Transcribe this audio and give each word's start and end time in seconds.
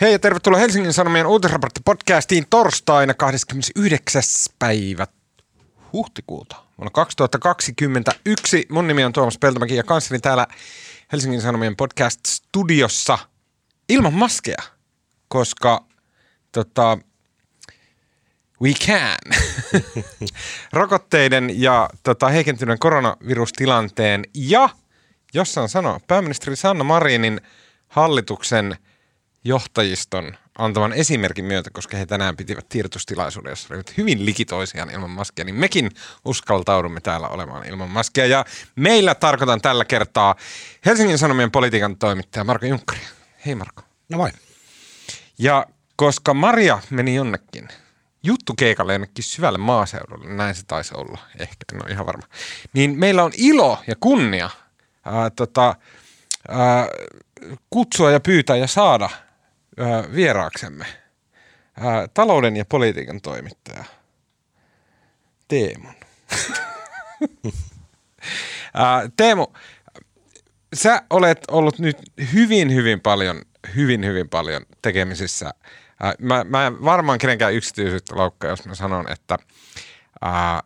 Hei 0.00 0.12
ja 0.12 0.18
tervetuloa 0.18 0.60
Helsingin 0.60 0.92
Sanomien 0.92 1.26
uutisraportti-podcastiin 1.26 2.46
torstaina 2.50 3.14
29. 3.14 4.22
päivä 4.58 5.06
huhtikuuta 5.92 6.56
vuonna 6.78 6.90
2021. 6.90 8.66
Mun 8.70 8.86
nimi 8.86 9.04
on 9.04 9.12
Tuomas 9.12 9.38
Peltomäki 9.38 9.76
ja 9.76 9.82
kanssani 9.82 10.20
täällä 10.20 10.46
Helsingin 11.12 11.40
Sanomien 11.40 11.76
podcast-studiossa 11.76 13.18
ilman 13.88 14.14
maskeja, 14.14 14.62
koska 15.28 15.84
tota, 16.52 16.98
we 18.62 18.72
can. 18.72 19.40
Rokotteiden 20.72 21.60
ja 21.60 21.90
tota, 22.02 22.28
heikentyneen 22.28 22.78
koronavirustilanteen 22.78 24.24
ja, 24.34 24.68
jos 25.34 25.54
saan 25.54 25.68
sanoa, 25.68 26.00
pääministeri 26.06 26.56
Sanna 26.56 26.84
Marinin 26.84 27.40
hallituksen– 27.88 28.76
johtajiston 29.46 30.36
antavan 30.58 30.92
esimerkin 30.92 31.44
myötä, 31.44 31.70
koska 31.72 31.96
he 31.96 32.06
tänään 32.06 32.36
pitivät 32.36 32.68
tiedotustilaisuuden, 32.68 33.50
jossa 33.50 33.68
olivat 33.70 33.96
hyvin 33.96 34.26
likitoisiaan 34.26 34.90
ilman 34.90 35.10
maskia, 35.10 35.44
niin 35.44 35.54
mekin 35.54 35.90
uskaltaudumme 36.24 37.00
täällä 37.00 37.28
olemaan 37.28 37.66
ilman 37.66 37.90
maskia. 37.90 38.26
Ja 38.26 38.44
meillä 38.76 39.14
tarkoitan 39.14 39.60
tällä 39.60 39.84
kertaa 39.84 40.34
Helsingin 40.86 41.18
Sanomien 41.18 41.50
politiikan 41.50 41.96
toimittaja 41.96 42.44
Marko 42.44 42.66
Junkkari. 42.66 43.00
Hei 43.46 43.54
Marko. 43.54 43.82
No 44.08 44.18
moi. 44.18 44.30
Ja 45.38 45.66
koska 45.96 46.34
Maria 46.34 46.78
meni 46.90 47.14
jonnekin 47.14 47.68
keikalle 48.56 48.92
jonnekin 48.92 49.24
syvälle 49.24 49.58
maaseudulle, 49.58 50.34
näin 50.34 50.54
se 50.54 50.62
taisi 50.66 50.94
olla, 50.94 51.18
ehkä, 51.38 51.56
en 51.72 51.82
ole 51.82 51.90
ihan 51.90 52.06
varma, 52.06 52.26
niin 52.72 52.98
meillä 52.98 53.24
on 53.24 53.32
ilo 53.36 53.78
ja 53.86 53.94
kunnia 54.00 54.50
ää, 55.04 55.30
tota, 55.30 55.74
ää, 56.48 56.88
kutsua 57.70 58.10
ja 58.10 58.20
pyytää 58.20 58.56
ja 58.56 58.66
saada– 58.66 59.10
ää, 59.78 60.04
vieraaksemme 60.14 60.86
ää, 61.80 62.08
talouden 62.14 62.56
ja 62.56 62.64
politiikan 62.64 63.20
toimittaja 63.20 63.84
Teemun. 65.48 65.94
Teemu, 69.16 69.46
sä 70.74 71.02
olet 71.10 71.38
ollut 71.50 71.78
nyt 71.78 71.96
hyvin, 72.32 72.74
hyvin 72.74 73.00
paljon, 73.00 73.42
hyvin, 73.76 74.04
hyvin 74.04 74.28
paljon 74.28 74.62
tekemisissä. 74.82 75.50
Mä, 76.18 76.44
mä 76.44 76.66
en 76.66 76.84
varmaan 76.84 77.18
kenenkään 77.18 77.54
yksityisyyttä 77.54 78.16
loukkaa, 78.16 78.50
jos 78.50 78.66
mä 78.66 78.74
sanon, 78.74 79.12
että 79.12 79.36
ää, 80.22 80.62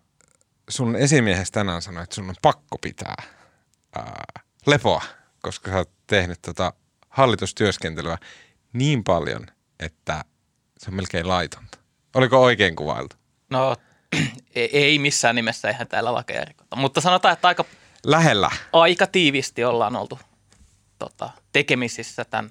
sun 0.69 0.97
esimiehes 0.97 1.51
tänään 1.51 1.83
sanoi, 1.83 2.03
että 2.03 2.15
sun 2.15 2.29
on 2.29 2.35
pakko 2.43 2.79
pitää 2.79 3.23
ää, 3.97 4.25
lepoa, 4.67 5.03
koska 5.43 5.71
sä 5.71 5.77
oot 5.77 5.91
tehnyt 6.07 6.43
tota 6.43 6.73
hallitustyöskentelyä 7.09 8.19
niin 8.73 9.05
paljon, 9.05 9.47
että 9.81 10.25
se 10.79 10.91
on 10.91 10.95
melkein 10.95 11.29
laitonta. 11.29 11.79
Oliko 12.15 12.43
oikein 12.43 12.77
kuvailtu? 12.77 13.17
No 13.51 13.77
e-, 14.55 14.69
ei 14.73 14.99
missään 14.99 15.35
nimessä, 15.35 15.69
eihän 15.69 15.89
täällä 15.89 16.15
lakeja 16.15 16.45
rikota. 16.45 16.77
Mutta 16.77 17.01
sanotaan, 17.01 17.33
että 17.33 17.49
aika, 17.49 17.65
Lähellä. 18.05 18.51
aika 18.73 19.07
tiivisti 19.07 19.65
ollaan 19.65 19.97
oltu 19.97 20.19
tota, 20.99 21.31
tekemisissä 21.53 22.25
tämän 22.25 22.51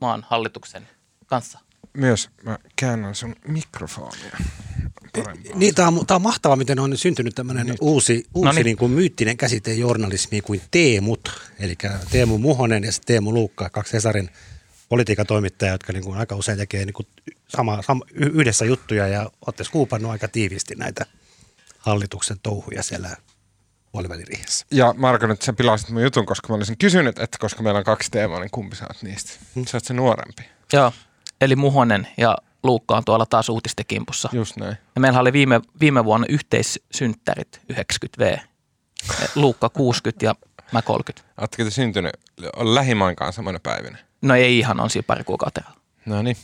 maan 0.00 0.26
hallituksen 0.28 0.88
kanssa. 1.26 1.58
Myös 1.92 2.30
mä 2.42 2.58
käännän 2.76 3.14
sun 3.14 3.36
mikrofonia. 3.48 4.36
Niin, 5.54 5.74
tämä 5.74 5.88
on, 5.88 6.06
tämä 6.06 6.16
on 6.16 6.22
mahtavaa, 6.22 6.56
miten 6.56 6.78
on 6.78 6.96
syntynyt 6.96 7.34
tämmöinen 7.34 7.66
Nyt. 7.66 7.76
uusi, 7.80 8.24
uusi 8.34 8.46
no 8.46 8.52
niin. 8.52 8.64
Niin 8.64 8.76
kuin 8.76 8.92
myyttinen 8.92 9.36
käsite 9.36 9.74
journalismi 9.74 10.40
kuin 10.40 10.60
Teemut. 10.70 11.40
Eli 11.58 11.74
Teemu 12.10 12.38
Muhonen 12.38 12.84
ja 12.84 12.90
Teemu 13.06 13.34
Luukka, 13.34 13.70
kaksi 13.70 13.92
Hesarin– 13.92 14.30
politiikan 14.88 15.26
toimittajia, 15.26 15.72
jotka 15.72 15.92
niin 15.92 16.04
kuin 16.04 16.18
aika 16.18 16.36
usein 16.36 16.58
tekee 16.58 16.84
niin 16.84 16.94
kuin 16.94 17.06
sama, 17.48 17.82
sama, 17.82 18.04
yhdessä 18.14 18.64
juttuja 18.64 19.08
ja 19.08 19.30
olette 19.46 19.64
skuupannut 19.64 20.10
aika 20.10 20.28
tiiviisti 20.28 20.74
näitä 20.74 21.06
hallituksen 21.78 22.36
touhuja 22.42 22.82
siellä 22.82 23.16
puoliväliriihessä. 23.92 24.66
Ja 24.70 24.94
Marko, 24.96 25.26
nyt 25.26 25.42
sä 25.42 25.52
pilasit 25.52 25.90
mun 25.90 26.02
jutun, 26.02 26.26
koska 26.26 26.48
mä 26.48 26.54
olisin 26.54 26.78
kysynyt, 26.78 27.18
että 27.18 27.38
koska 27.40 27.62
meillä 27.62 27.78
on 27.78 27.84
kaksi 27.84 28.10
teemaa, 28.10 28.40
niin 28.40 28.50
kumpi 28.50 28.76
sä 28.76 28.84
oot 28.84 29.02
niistä? 29.02 29.32
Hmm. 29.54 29.66
Sä 29.66 29.76
oot 29.76 29.84
se 29.84 29.94
nuorempi. 29.94 30.42
Joo, 30.72 30.92
eli 31.40 31.56
Muhonen 31.56 32.08
ja 32.16 32.36
Luukka 32.62 32.96
on 32.96 33.04
tuolla 33.04 33.26
taas 33.26 33.48
uutistekimpussa. 33.48 34.28
Just 34.32 34.56
näin. 34.56 34.76
Ja 34.94 35.00
meillä 35.00 35.20
oli 35.20 35.32
viime, 35.32 35.60
viime 35.80 36.04
vuonna 36.04 36.26
yhteissynttärit 36.28 37.60
90V. 37.72 38.38
Luukka 39.34 39.68
60 39.68 40.26
ja 40.26 40.34
mä 40.72 40.82
30. 40.82 41.28
Oletteko 41.38 41.64
te 41.64 41.70
syntynyt 41.70 42.12
lähimainkaan 42.56 43.32
samana 43.32 43.58
päivinä? 43.62 43.98
No 44.22 44.34
ei 44.34 44.58
ihan, 44.58 44.80
on 44.80 44.90
siinä 44.90 45.06
pari 45.06 45.24
kuukautta. 45.24 45.60
No 46.06 46.22
niin. 46.22 46.36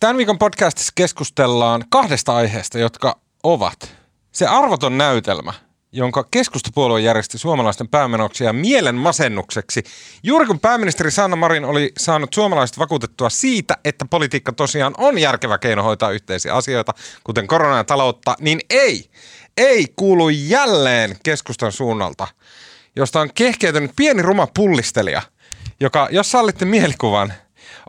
Tämän 0.00 0.16
viikon 0.16 0.38
podcastissa 0.38 0.92
keskustellaan 0.94 1.84
kahdesta 1.90 2.36
aiheesta, 2.36 2.78
jotka 2.78 3.20
ovat 3.42 3.94
se 4.32 4.46
arvoton 4.46 4.98
näytelmä, 4.98 5.52
jonka 5.92 6.24
keskustapuolue 6.30 7.00
järjesti 7.00 7.38
suomalaisten 7.38 7.88
päämenoksi 7.88 8.44
ja 8.44 8.52
mielen 8.52 8.94
masennukseksi. 8.94 9.82
Juuri 10.22 10.46
kun 10.46 10.60
pääministeri 10.60 11.10
Sanna 11.10 11.36
Marin 11.36 11.64
oli 11.64 11.92
saanut 11.98 12.34
suomalaiset 12.34 12.78
vakuutettua 12.78 13.30
siitä, 13.30 13.76
että 13.84 14.04
politiikka 14.10 14.52
tosiaan 14.52 14.94
on 14.98 15.18
järkevä 15.18 15.58
keino 15.58 15.82
hoitaa 15.82 16.10
yhteisiä 16.10 16.54
asioita, 16.54 16.94
kuten 17.24 17.46
korona 17.46 17.76
ja 17.76 17.84
taloutta, 17.84 18.34
niin 18.40 18.60
ei, 18.70 19.10
ei 19.56 19.86
kuulu 19.96 20.28
jälleen 20.28 21.16
keskustan 21.22 21.72
suunnalta, 21.72 22.26
josta 22.96 23.20
on 23.20 23.30
kehkeytynyt 23.34 23.92
pieni 23.96 24.22
ruma 24.22 24.48
pullistelija– 24.54 25.22
joka, 25.80 26.08
jos 26.10 26.30
sallitte 26.30 26.64
mielikuvan, 26.64 27.32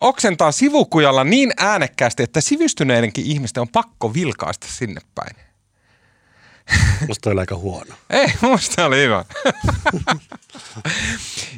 oksentaa 0.01 0.51
sivukujalla 0.51 1.23
niin 1.23 1.51
äänekkäästi, 1.57 2.23
että 2.23 2.41
sivistyneidenkin 2.41 3.25
ihmisten 3.25 3.61
on 3.61 3.69
pakko 3.69 4.13
vilkaista 4.13 4.67
sinne 4.69 5.01
päin. 5.15 5.35
Musta 7.07 7.29
oli 7.29 7.39
aika 7.39 7.55
huono. 7.55 7.95
Ei, 8.09 8.27
musta 8.41 8.85
oli 8.85 8.97
hyvä. 8.97 9.25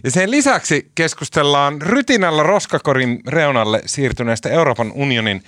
ja 0.03 0.11
sen 0.11 0.31
lisäksi 0.31 0.91
keskustellaan 0.95 1.81
rytinällä 1.81 2.43
roskakorin 2.43 3.19
reunalle 3.27 3.81
siirtyneestä 3.85 4.49
Euroopan 4.49 4.91
unionin 4.95 5.43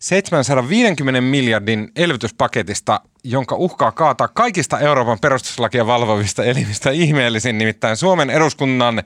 750 0.00 1.20
miljardin 1.20 1.92
elvytyspaketista, 1.96 3.00
jonka 3.24 3.56
uhkaa 3.56 3.92
kaataa 3.92 4.28
kaikista 4.28 4.78
Euroopan 4.78 5.18
perustuslakia 5.20 5.86
valvovista 5.86 6.44
elimistä 6.44 6.90
ihmeellisin, 6.90 7.58
nimittäin 7.58 7.96
Suomen 7.96 8.30
eduskunnan 8.30 9.02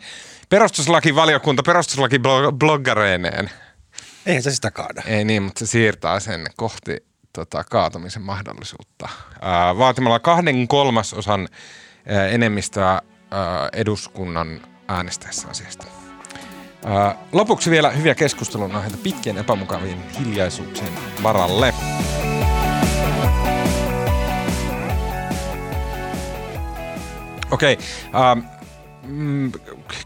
perustuslakivaliokunta 0.49 1.63
perustuslakibloggareineen. 1.63 3.51
Eihän 4.27 4.43
se 4.43 4.51
sitä 4.51 4.71
kaada. 4.71 5.03
Ei 5.07 5.25
niin, 5.25 5.43
mutta 5.43 5.59
se 5.59 5.67
siirtää 5.67 6.21
sen 6.21 6.47
kohti 6.57 6.97
tota, 7.33 7.65
kaatumisen 7.65 8.23
mahdollisuutta. 8.23 9.09
Ää, 9.41 9.79
vaatimalla 9.79 10.19
kahden 10.19 10.69
kolmasosan 10.69 11.49
ää, 12.07 12.27
enemmistöä 12.27 12.89
ää, 12.91 13.03
eduskunnan 13.73 14.61
äänestäessä 14.89 15.49
asiasta. 15.49 15.87
Ää, 16.85 17.17
lopuksi 17.33 17.71
vielä 17.71 17.91
hyviä 17.91 18.15
keskustelun 18.15 18.75
aiheita 18.75 18.99
pitkien 19.03 19.39
epämukavien 19.39 20.03
hiljaisuuksien 20.19 20.93
varalle. 21.23 21.75
Okei, 27.51 27.79
okay, 28.13 28.43
mm, 29.03 29.53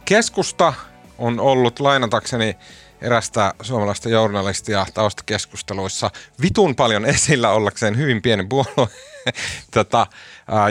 keskusta 0.05 0.75
on 1.19 1.41
ollut 1.41 1.81
lainatakseni 1.81 2.57
erästä 3.01 3.55
suomalaista 3.63 4.09
journalistia 4.09 4.87
taustakeskusteluissa 4.95 6.11
vitun 6.43 6.77
paljon 6.77 7.05
esillä 7.05 7.51
ollakseen 7.51 7.97
hyvin 7.97 8.23
pienen 8.23 8.49
puolue. 8.49 8.89
tota, 9.75 10.07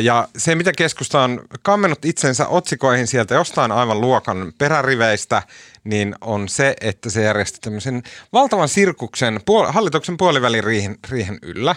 ja 0.02 0.28
se, 0.38 0.56
mitä 0.56 0.72
keskusta 0.78 1.22
on 1.22 1.42
kammennut 1.62 2.06
itsensä 2.06 2.48
otsikoihin 2.48 3.08
sieltä 3.08 3.36
jostain 3.36 3.72
aivan 3.72 4.02
luokan 4.02 4.54
peräriveistä, 4.58 5.44
niin 5.84 6.16
on 6.22 6.50
se, 6.50 6.76
että 6.82 7.10
se 7.10 7.24
järjesti 7.24 7.60
tämmöisen 7.62 8.04
valtavan 8.34 8.70
sirkuksen 8.70 9.40
puol- 9.52 9.72
hallituksen 9.72 10.18
puolivälin 10.18 10.64
riihen, 10.64 10.98
riihen 11.10 11.40
yllä. 11.42 11.76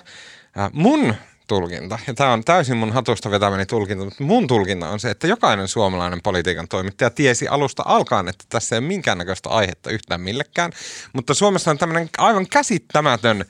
Mun 0.72 1.14
tulkinta, 1.46 1.99
ja 2.06 2.14
tämä 2.14 2.32
on 2.32 2.44
täysin 2.44 2.76
mun 2.76 2.93
hatusta 2.93 3.31
vetämäni 3.31 3.67
tulkinta, 3.67 4.05
mutta 4.05 4.25
mun 4.25 4.46
tulkinta 4.46 4.88
on 4.88 5.00
se, 5.00 5.11
että 5.11 5.26
jokainen 5.26 5.69
suomalainen 5.69 6.23
politiikan 6.23 6.69
toimittaja 6.69 7.11
tiesi 7.11 7.49
alusta 7.49 7.82
alkaen, 7.87 8.29
että 8.29 8.44
tässä 8.49 8.76
ei 8.76 8.79
ole 8.79 8.87
minkäännäköistä 8.87 9.49
aihetta 9.49 9.91
yhtään 9.91 10.20
millekään, 10.20 10.73
mutta 11.12 11.35
Suomessa 11.35 11.70
on 11.70 11.79
tämmöinen 11.79 12.11
aivan 12.19 12.46
käsittämätön 12.49 13.44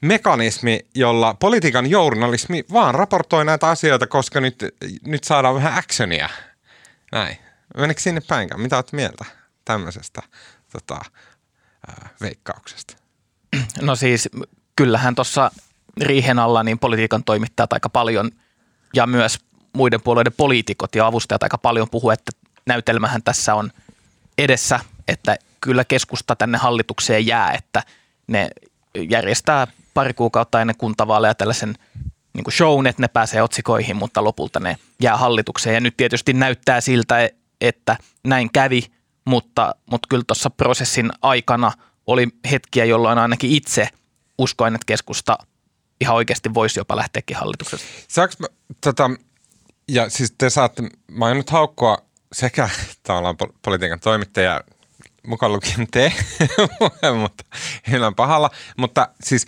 mekanismi, 0.00 0.80
jolla 0.94 1.34
politiikan 1.34 1.90
journalismi 1.90 2.64
vaan 2.72 2.94
raportoi 2.94 3.44
näitä 3.44 3.68
asioita, 3.68 4.06
koska 4.06 4.40
nyt, 4.40 4.64
nyt 5.06 5.24
saadaan 5.24 5.54
vähän 5.54 5.78
actionia. 5.78 6.28
Näin. 7.12 7.36
Menikö 7.76 8.00
sinne 8.00 8.20
päinkään? 8.20 8.60
Mitä 8.60 8.76
olet 8.76 8.92
mieltä 8.92 9.24
tämmöisestä 9.64 10.22
tota, 10.72 11.00
ää, 11.88 12.08
veikkauksesta? 12.20 12.96
No 13.80 13.96
siis 13.96 14.28
kyllähän 14.76 15.14
tuossa 15.14 15.50
riihen 16.00 16.38
alla 16.38 16.62
niin 16.62 16.78
politiikan 16.78 17.24
toimittajat 17.24 17.72
aika 17.72 17.88
paljon 17.88 18.30
ja 18.94 19.06
myös 19.06 19.38
muiden 19.72 20.02
puolueiden 20.02 20.32
poliitikot 20.36 20.94
ja 20.94 21.06
avustajat 21.06 21.42
aika 21.42 21.58
paljon 21.58 21.90
puhuu, 21.90 22.10
että 22.10 22.32
näytelmähän 22.66 23.22
tässä 23.22 23.54
on 23.54 23.70
edessä, 24.38 24.80
että 25.08 25.36
kyllä 25.60 25.84
keskusta 25.84 26.36
tänne 26.36 26.58
hallitukseen 26.58 27.26
jää, 27.26 27.52
että 27.52 27.82
ne 28.26 28.48
järjestää 29.08 29.66
pari 29.94 30.14
kuukautta 30.14 30.60
ennen 30.60 30.76
kuntavaaleja 30.76 31.34
tällaisen 31.34 31.74
niin 32.32 32.44
kuin 32.44 32.54
shown, 32.54 32.86
että 32.86 33.02
ne 33.02 33.08
pääsee 33.08 33.42
otsikoihin, 33.42 33.96
mutta 33.96 34.24
lopulta 34.24 34.60
ne 34.60 34.76
jää 35.02 35.16
hallitukseen. 35.16 35.74
Ja 35.74 35.80
nyt 35.80 35.96
tietysti 35.96 36.32
näyttää 36.32 36.80
siltä, 36.80 37.30
että 37.60 37.96
näin 38.24 38.52
kävi, 38.52 38.82
mutta, 39.24 39.74
mutta 39.90 40.06
kyllä 40.08 40.24
tuossa 40.26 40.50
prosessin 40.50 41.10
aikana 41.22 41.72
oli 42.06 42.28
hetkiä, 42.50 42.84
jolloin 42.84 43.18
ainakin 43.18 43.50
itse 43.50 43.88
uskoin, 44.38 44.74
että 44.74 44.86
keskusta 44.86 45.38
ihan 46.00 46.16
oikeasti 46.16 46.54
voisi 46.54 46.80
jopa 46.80 46.96
lähteäkin 46.96 47.36
hallituksesta. 47.36 47.86
Saanko 48.08 48.34
mä, 48.38 48.46
tota, 48.80 49.10
ja 49.88 50.10
siis 50.10 50.34
te 50.38 50.50
saatte, 50.50 50.82
mä 51.10 51.26
oon 51.26 51.36
nyt 51.36 51.50
haukkoa 51.50 51.98
sekä 52.32 52.68
tavallaan 53.02 53.36
politiikan 53.62 54.00
toimittaja 54.00 54.60
mukaan 55.26 55.52
lukien 55.52 55.86
te, 55.90 56.12
mutta 57.22 57.44
heillä 57.90 58.06
on 58.06 58.14
pahalla. 58.14 58.50
Mutta 58.76 59.08
siis 59.22 59.46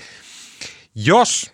jos, 0.94 1.52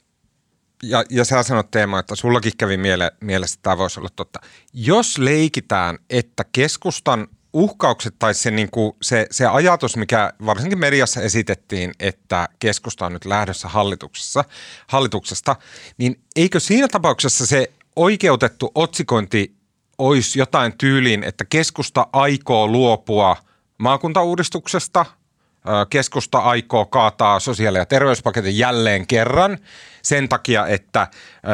ja, 0.82 1.04
ja 1.10 1.24
sä 1.24 1.42
sanot 1.42 1.70
Teema, 1.70 1.98
että 1.98 2.14
sullakin 2.14 2.52
kävi 2.58 2.76
miele, 2.76 3.12
mielessä, 3.20 3.54
että 3.54 3.62
tämä 3.62 3.78
voisi 3.78 4.00
olla 4.00 4.10
totta. 4.16 4.40
Jos 4.72 5.18
leikitään, 5.18 5.98
että 6.10 6.44
keskustan 6.52 7.28
uhkaukset 7.54 8.14
tai 8.18 8.34
se, 8.34 8.50
niin 8.50 8.70
kuin, 8.70 8.92
se, 9.02 9.26
se 9.30 9.46
ajatus, 9.46 9.96
mikä 9.96 10.32
varsinkin 10.46 10.78
mediassa 10.78 11.20
esitettiin, 11.20 11.92
että 12.00 12.48
keskusta 12.58 13.06
on 13.06 13.12
nyt 13.12 13.24
lähdössä 13.24 13.68
hallituksessa, 13.68 14.44
hallituksesta, 14.86 15.56
niin 15.98 16.20
eikö 16.36 16.60
siinä 16.60 16.88
tapauksessa 16.88 17.46
se 17.46 17.70
oikeutettu 17.96 18.70
otsikointi 18.74 19.54
olisi 19.98 20.38
jotain 20.38 20.78
tyyliin, 20.78 21.24
että 21.24 21.44
keskusta 21.44 22.06
aikoo 22.12 22.68
luopua 22.68 23.36
maakuntauudistuksesta, 23.78 25.06
keskusta 25.90 26.38
aikoo 26.38 26.86
kaataa 26.86 27.40
sosiaali- 27.40 27.78
ja 27.78 27.86
terveyspaketin 27.86 28.58
jälleen 28.58 29.06
kerran 29.06 29.58
sen 30.02 30.28
takia, 30.28 30.66
että 30.66 31.08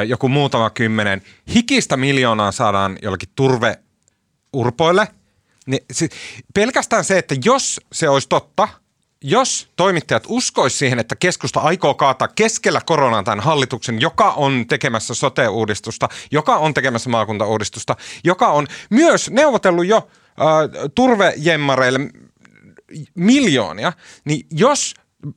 joku 0.06 0.28
muutama 0.28 0.70
kymmenen 0.70 1.22
hikistä 1.54 1.96
miljoonaa 1.96 2.52
saadaan 2.52 2.98
jollakin 3.02 3.28
turveurpoille. 3.36 5.08
Niin 5.66 5.82
pelkästään 6.54 7.04
se, 7.04 7.18
että 7.18 7.34
jos 7.44 7.80
se 7.92 8.08
olisi 8.08 8.28
totta– 8.28 8.68
jos 9.24 9.68
toimittajat 9.76 10.22
uskois 10.28 10.78
siihen, 10.78 10.98
että 10.98 11.16
keskusta 11.16 11.60
aikoo 11.60 11.94
kaataa 11.94 12.28
keskellä 12.28 12.80
koronaa 12.86 13.22
tämän 13.22 13.40
hallituksen, 13.40 14.00
joka 14.00 14.32
on 14.32 14.64
tekemässä 14.68 15.14
sote-uudistusta, 15.14 16.08
joka 16.30 16.56
on 16.56 16.74
tekemässä 16.74 17.10
maakuntauudistusta, 17.10 17.96
joka 18.24 18.48
on 18.48 18.66
myös 18.90 19.30
neuvotellut 19.30 19.86
jo 19.86 19.96
äh, 19.96 20.90
turvejemmareille 20.94 22.00
miljoonia, 23.14 23.92
niin 24.24 24.46
jos 24.50 24.94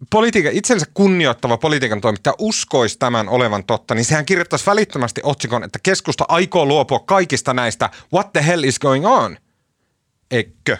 politiikan, 0.09 0.53
itsensä 0.53 0.85
kunnioittava 0.93 1.57
politiikan 1.57 2.01
toimittaja 2.01 2.35
uskoisi 2.39 2.99
tämän 2.99 3.29
olevan 3.29 3.63
totta, 3.63 3.95
niin 3.95 4.05
sehän 4.05 4.25
kirjoittaisi 4.25 4.65
välittömästi 4.65 5.21
otsikon, 5.23 5.63
että 5.63 5.79
keskusta 5.83 6.25
aikoo 6.27 6.65
luopua 6.65 6.99
kaikista 6.99 7.53
näistä 7.53 7.89
what 8.13 8.33
the 8.33 8.47
hell 8.47 8.63
is 8.63 8.79
going 8.79 9.05
on. 9.07 9.37
Eikö? 10.33 10.77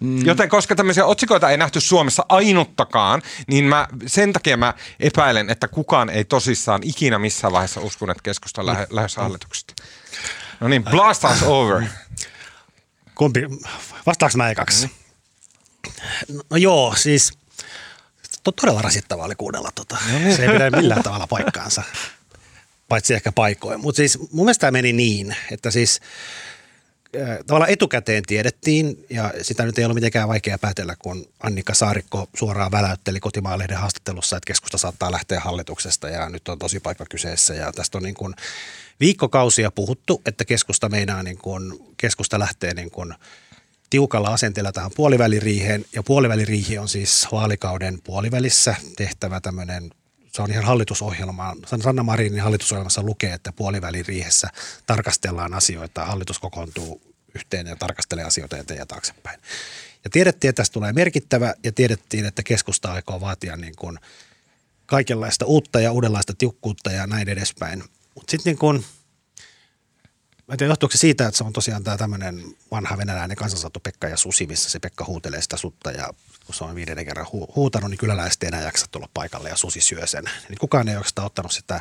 Mm. 0.00 0.26
Joten 0.26 0.48
koska 0.48 0.74
tämmöisiä 0.74 1.06
otsikoita 1.06 1.50
ei 1.50 1.56
nähty 1.56 1.80
Suomessa 1.80 2.26
ainuttakaan, 2.28 3.22
niin 3.46 3.64
mä, 3.64 3.88
sen 4.06 4.32
takia 4.32 4.56
mä 4.56 4.74
epäilen, 5.00 5.50
että 5.50 5.68
kukaan 5.68 6.10
ei 6.10 6.24
tosissaan 6.24 6.80
ikinä 6.84 7.18
missään 7.18 7.52
vaiheessa 7.52 7.80
uskon, 7.80 8.10
että 8.10 8.22
keskusta 8.22 8.60
on 8.60 8.66
lähe, 8.66 8.86
lähes 8.90 9.16
hallituksesta. 9.16 9.74
No 10.60 10.68
niin, 10.68 10.84
blast 10.84 11.24
us 11.24 11.42
over. 11.42 11.82
Kumpi, 13.14 13.40
vastaaks 14.06 14.36
mä 14.36 14.50
ekaksi? 14.50 14.90
No, 16.28 16.42
no 16.50 16.56
joo, 16.56 16.94
siis 16.96 17.32
to, 18.42 18.52
todella 18.52 18.82
rasittavaa 18.82 19.26
oli 19.26 19.34
kuunnella 19.34 19.70
tota. 19.74 19.96
No 20.12 20.18
niin. 20.18 20.36
Se 20.36 20.42
ei 20.42 20.52
pidä 20.52 20.70
millään 20.70 21.02
tavalla 21.02 21.26
paikkaansa, 21.26 21.82
paitsi 22.88 23.14
ehkä 23.14 23.32
paikoin. 23.32 23.80
Mutta 23.80 23.96
siis 23.96 24.18
mun 24.18 24.44
mielestä 24.46 24.60
tämä 24.60 24.70
meni 24.70 24.92
niin, 24.92 25.36
että 25.50 25.70
siis– 25.70 26.00
tavallaan 27.46 27.70
etukäteen 27.70 28.22
tiedettiin, 28.26 29.04
ja 29.10 29.32
sitä 29.42 29.64
nyt 29.64 29.78
ei 29.78 29.84
ollut 29.84 29.94
mitenkään 29.94 30.28
vaikea 30.28 30.58
päätellä, 30.58 30.96
kun 30.98 31.28
Annika 31.42 31.74
Saarikko 31.74 32.28
suoraan 32.34 32.72
väläytteli 32.72 33.20
kotimaalehden 33.20 33.76
haastattelussa, 33.76 34.36
että 34.36 34.46
keskusta 34.46 34.78
saattaa 34.78 35.12
lähteä 35.12 35.40
hallituksesta, 35.40 36.08
ja 36.08 36.28
nyt 36.28 36.48
on 36.48 36.58
tosi 36.58 36.80
paikka 36.80 37.04
kyseessä, 37.10 37.54
ja 37.54 37.72
tästä 37.72 37.98
on 37.98 38.04
niin 38.04 38.14
kuin 38.14 38.34
viikkokausia 39.00 39.70
puhuttu, 39.70 40.22
että 40.26 40.44
keskusta 40.44 40.88
meinaa, 40.88 41.22
niin 41.22 41.38
kuin, 41.38 41.72
keskusta 41.96 42.38
lähtee 42.38 42.74
niin 42.74 42.90
kuin 42.90 43.14
tiukalla 43.90 44.28
asenteella 44.28 44.72
tähän 44.72 44.90
puoliväliriiheen, 44.96 45.84
ja 45.94 46.02
puoliväliriihi 46.02 46.78
on 46.78 46.88
siis 46.88 47.26
vaalikauden 47.32 47.98
puolivälissä 48.04 48.74
tehtävä 48.96 49.40
tämmöinen 49.40 49.90
se 50.36 50.42
on 50.42 50.50
ihan 50.50 50.64
hallitusohjelmaan, 50.64 51.56
Sanna 51.66 52.02
Marinin 52.02 52.40
hallitusohjelmassa 52.40 53.02
lukee, 53.02 53.32
että 53.32 53.52
puoliväliriihessä 53.52 54.48
tarkastellaan 54.86 55.54
asioita, 55.54 56.04
hallitus 56.04 56.38
kokoontuu 56.38 57.14
yhteen 57.34 57.66
ja 57.66 57.76
tarkastelee 57.76 58.24
asioita 58.24 58.56
eteen 58.56 58.78
ja 58.78 58.86
taaksepäin. 58.86 59.40
Ja 60.04 60.10
tiedettiin, 60.10 60.48
että 60.48 60.60
tästä 60.60 60.72
tulee 60.72 60.92
merkittävä 60.92 61.54
ja 61.64 61.72
tiedettiin, 61.72 62.24
että 62.24 62.42
keskusta 62.42 62.92
aikoo 62.92 63.20
vaatia 63.20 63.56
niin 63.56 63.76
kuin 63.76 63.98
kaikenlaista 64.86 65.44
uutta 65.44 65.80
ja 65.80 65.92
uudenlaista 65.92 66.34
tiukkuutta 66.38 66.92
ja 66.92 67.06
näin 67.06 67.28
edespäin. 67.28 67.84
Mutta 68.14 68.30
sitten 68.30 68.50
niin 68.50 68.58
kuin, 68.58 68.84
mä 70.48 70.52
en 70.52 70.58
tiedä, 70.58 70.70
johtuuko 70.70 70.92
se 70.92 70.98
siitä, 70.98 71.26
että 71.26 71.38
se 71.38 71.44
on 71.44 71.52
tosiaan 71.52 71.84
tämä 71.84 71.96
tämmöinen 71.96 72.44
vanha 72.70 72.98
venäläinen 72.98 73.36
kansansatu 73.36 73.80
Pekka 73.80 74.08
ja 74.08 74.16
Susi, 74.16 74.46
missä 74.46 74.70
se 74.70 74.78
Pekka 74.78 75.04
huutelee 75.04 75.42
sitä 75.42 75.56
sutta 75.56 75.90
ja 75.90 76.14
kun 76.46 76.54
se 76.54 76.64
on 76.64 76.74
viidennen 76.74 77.06
kerran 77.06 77.26
hu- 77.26 77.52
huutanut, 77.56 77.90
niin 77.90 77.98
kyläläiset 77.98 78.42
ei 78.42 78.46
enää 78.48 78.62
jaksa 78.62 78.86
tulla 78.90 79.08
paikalle 79.14 79.48
ja 79.48 79.56
Susi 79.56 79.80
syö 79.80 80.06
sen. 80.06 80.24
Niin 80.48 80.58
kukaan 80.58 80.88
ei 80.88 80.96
oikeastaan 80.96 81.26
ottanut 81.26 81.52
sitä 81.52 81.80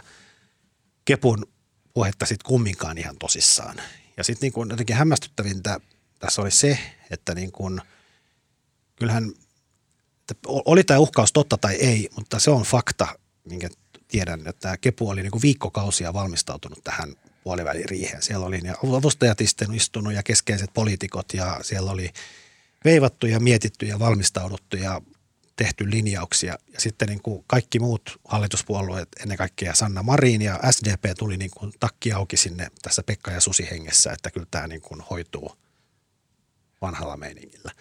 Kepun 1.05 1.45
puhetta 1.93 2.25
sitten 2.25 2.47
kumminkaan 2.47 2.97
ihan 2.97 3.15
tosissaan. 3.19 3.81
Ja 4.17 4.23
sitten 4.23 4.45
niin 4.45 4.53
kuin 4.53 4.69
jotenkin 4.69 4.95
hämmästyttävintä 4.95 5.79
tässä 6.19 6.41
oli 6.41 6.51
se, 6.51 6.79
että 7.11 7.35
niin 7.35 7.51
kuin, 7.51 7.81
kyllähän 8.95 9.33
että 10.31 10.35
oli 10.45 10.83
tämä 10.83 10.99
uhkaus 10.99 11.33
totta 11.33 11.57
tai 11.57 11.75
ei, 11.75 12.09
mutta 12.15 12.39
se 12.39 12.51
on 12.51 12.63
fakta, 12.63 13.07
minkä 13.43 13.69
tiedän, 14.07 14.47
että 14.47 14.77
Kepu 14.77 15.09
oli 15.09 15.21
niin 15.21 15.31
kuin 15.31 15.41
viikkokausia 15.41 16.13
valmistautunut 16.13 16.83
tähän 16.83 17.15
puoliväliriiheen. 17.43 18.21
Siellä 18.21 18.45
oli 18.45 18.57
ne 18.57 18.73
avustajat 18.97 19.41
istunut 19.73 20.13
ja 20.13 20.23
keskeiset 20.23 20.69
poliitikot 20.73 21.33
ja 21.33 21.59
siellä 21.61 21.91
oli 21.91 22.13
veivattu 22.85 23.27
ja 23.27 23.39
mietitty 23.39 23.85
ja 23.85 23.99
valmistauduttu 23.99 24.77
ja 24.77 25.01
tehty 25.55 25.91
linjauksia. 25.91 26.57
Ja 26.73 26.79
sitten 26.79 27.07
niin 27.07 27.21
kuin 27.21 27.43
kaikki 27.47 27.79
muut 27.79 28.21
hallituspuolueet, 28.27 29.09
ennen 29.19 29.37
kaikkea 29.37 29.75
Sanna 29.75 30.03
Marin 30.03 30.41
ja 30.41 30.59
SDP 30.71 31.17
tuli 31.17 31.37
niin 31.37 31.51
kuin 31.51 31.73
takki 31.79 32.11
auki 32.11 32.37
sinne 32.37 32.67
tässä 32.81 33.03
Pekka 33.03 33.31
ja 33.31 33.41
Susi 33.41 33.67
hengessä, 33.71 34.11
että 34.11 34.31
kyllä 34.31 34.47
tämä 34.51 34.67
niin 34.67 34.81
kuin 34.81 35.01
hoituu 35.01 35.57
vanhalla 36.81 37.17
meiningillä. 37.17 37.71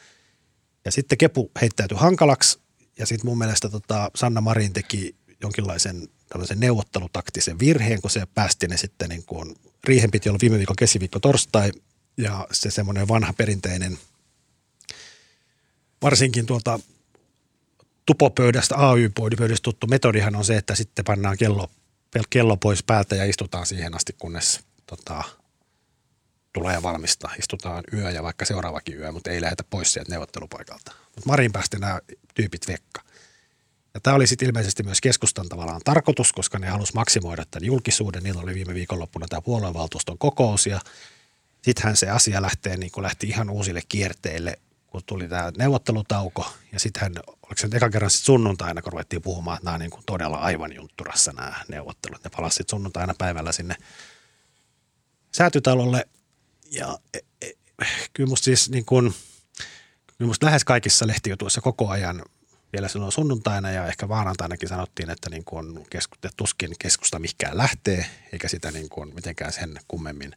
Ja 0.84 0.92
sitten 0.92 1.18
Kepu 1.18 1.50
heittäytyi 1.60 1.98
hankalaksi 1.98 2.58
ja 2.98 3.06
sitten 3.06 3.30
mun 3.30 3.38
mielestä 3.38 3.68
tota 3.68 4.10
Sanna 4.14 4.40
Marin 4.40 4.72
teki 4.72 5.16
jonkinlaisen 5.40 6.08
tällaisen 6.28 6.60
neuvottelutaktisen 6.60 7.58
virheen, 7.58 8.00
kun 8.00 8.10
se 8.10 8.26
päästi 8.34 8.68
ne 8.68 8.76
sitten 8.76 9.08
niin 9.08 9.24
kuin, 9.24 9.54
riihen 9.84 10.10
piti 10.10 10.28
olla 10.28 10.38
viime 10.42 10.58
viikon 10.58 10.76
keskiviikko 10.76 11.20
torstai 11.20 11.72
ja 12.16 12.46
se 12.52 12.70
semmoinen 12.70 13.08
vanha 13.08 13.32
perinteinen, 13.32 13.98
varsinkin 16.04 16.46
tuolta 16.46 16.80
tupopöydästä, 18.06 18.74
AY-pöydästä 18.76 19.62
tuttu 19.62 19.86
metodihan 19.86 20.36
on 20.36 20.44
se, 20.44 20.56
että 20.56 20.74
sitten 20.74 21.04
pannaan 21.04 21.36
kello, 21.36 21.70
kello 22.30 22.56
pois 22.56 22.82
päältä 22.82 23.16
ja 23.16 23.24
istutaan 23.24 23.66
siihen 23.66 23.94
asti, 23.94 24.14
kunnes 24.18 24.60
tota, 24.86 25.24
tulee 26.52 26.82
valmista. 26.82 27.30
Istutaan 27.38 27.84
yö 27.92 28.10
ja 28.10 28.22
vaikka 28.22 28.44
seuraavakin 28.44 28.98
yö, 28.98 29.12
mutta 29.12 29.30
ei 29.30 29.40
lähdetä 29.40 29.64
pois 29.64 29.92
sieltä 29.92 30.10
neuvottelupaikalta. 30.10 30.92
Mutta 31.04 31.26
Marin 31.26 31.52
päästi 31.52 31.78
nämä 31.78 32.00
tyypit 32.34 32.68
vekka. 32.68 33.02
Ja 33.94 34.00
tämä 34.00 34.16
oli 34.16 34.26
sitten 34.26 34.48
ilmeisesti 34.48 34.82
myös 34.82 35.00
keskustan 35.00 35.48
tavallaan 35.48 35.80
tarkoitus, 35.84 36.32
koska 36.32 36.58
ne 36.58 36.68
halusi 36.68 36.94
maksimoida 36.94 37.44
tämän 37.50 37.66
julkisuuden. 37.66 38.22
Niillä 38.22 38.42
oli 38.42 38.54
viime 38.54 38.74
viikonloppuna 38.74 39.26
tämä 39.28 39.42
puoluevaltuuston 39.42 40.18
kokous 40.18 40.66
ja 40.66 40.80
sittenhän 41.62 41.96
se 41.96 42.10
asia 42.10 42.42
lähtee, 42.42 42.76
niin 42.76 42.90
lähti 42.96 43.26
ihan 43.26 43.50
uusille 43.50 43.80
kierteille, 43.88 44.58
kun 44.94 45.02
tuli 45.06 45.28
tämä 45.28 45.52
neuvottelutauko 45.58 46.52
ja 46.72 46.80
sittenhän, 46.80 47.12
oliko 47.26 47.54
se 47.56 47.68
ekan 47.74 47.90
kerran 47.90 48.10
sitten 48.10 48.26
sunnuntaina, 48.26 48.82
kun 48.82 48.92
ruvettiin 48.92 49.22
puhumaan, 49.22 49.56
että 49.56 49.64
nämä 49.64 49.74
on 49.74 49.80
niin 49.80 49.90
kuin 49.90 50.02
todella 50.06 50.36
aivan 50.36 50.74
juntturassa 50.74 51.32
nämä 51.32 51.54
neuvottelut. 51.68 52.24
Ne 52.24 52.30
palasivat 52.36 52.68
sunnuntaina 52.68 53.14
päivällä 53.18 53.52
sinne 53.52 53.76
säätytalolle 55.32 56.06
ja 56.70 56.98
e, 57.14 57.18
e, 57.42 57.52
kyllä 58.12 58.28
musta 58.28 58.44
siis 58.44 58.70
niin 58.70 58.84
kuin, 58.84 59.14
kyllä 60.18 60.28
musta 60.28 60.46
lähes 60.46 60.64
kaikissa 60.64 61.06
lehtijutuissa 61.06 61.60
koko 61.60 61.88
ajan 61.88 62.22
vielä 62.72 62.88
silloin 62.88 63.12
sunnuntaina 63.12 63.70
ja 63.70 63.86
ehkä 63.86 64.06
maanantainakin 64.06 64.68
sanottiin, 64.68 65.10
että 65.10 65.30
niin 65.30 65.44
kuin 65.44 65.86
keskusta, 65.90 66.28
tuskin 66.36 66.70
keskusta 66.78 67.18
mikään 67.18 67.56
lähtee, 67.56 68.06
eikä 68.32 68.48
sitä 68.48 68.70
niin 68.70 68.88
kuin 68.88 69.14
mitenkään 69.14 69.52
sen 69.52 69.80
kummemmin 69.88 70.36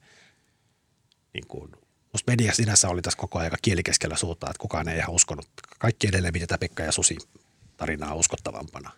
niin 1.34 1.48
kuin 1.48 1.72
musta 2.14 2.32
media 2.32 2.54
sinänsä 2.54 2.90
oli 2.90 3.02
tässä 3.02 3.20
koko 3.20 3.40
ajan 3.40 3.52
kieli 3.62 3.84
keskellä 3.84 4.18
suuta, 4.18 4.50
että 4.50 4.60
kukaan 4.60 4.88
ei 4.90 4.98
ihan 4.98 5.16
uskonut. 5.16 5.48
Kaikki 5.80 6.08
edelleen 6.08 6.34
piti 6.34 6.46
Pekka 6.60 6.84
ja 6.84 6.92
Susi 6.92 7.18
tarinaa 7.78 8.16
uskottavampana. 8.16 8.92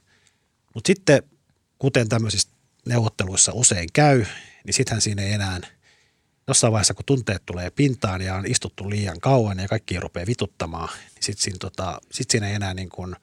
Mutta 0.74 0.88
sitten, 0.88 1.24
kuten 1.80 2.10
tämmöisissä 2.10 2.50
neuvotteluissa 2.86 3.52
usein 3.54 3.90
käy, 3.94 4.26
niin 4.66 4.74
sittenhän 4.74 5.02
siinä 5.02 5.22
ei 5.22 5.34
enää 5.34 5.60
jossain 6.48 6.74
vaiheessa, 6.74 6.94
kun 6.94 7.06
tunteet 7.06 7.46
tulee 7.46 7.70
pintaan 7.70 8.22
ja 8.22 8.36
on 8.36 8.46
istuttu 8.48 8.90
liian 8.90 9.20
kauan 9.20 9.60
ja 9.60 9.68
kaikki 9.68 10.00
rupeaa 10.00 10.28
vituttamaan, 10.28 10.90
niin 11.16 11.24
sitten 11.24 11.44
siinä, 11.44 11.58
tota, 11.60 12.02
sit 12.12 12.30
siinä 12.30 12.48
ei 12.48 12.56
enää 12.56 12.74
niin 12.74 12.90
kuin, 12.90 13.16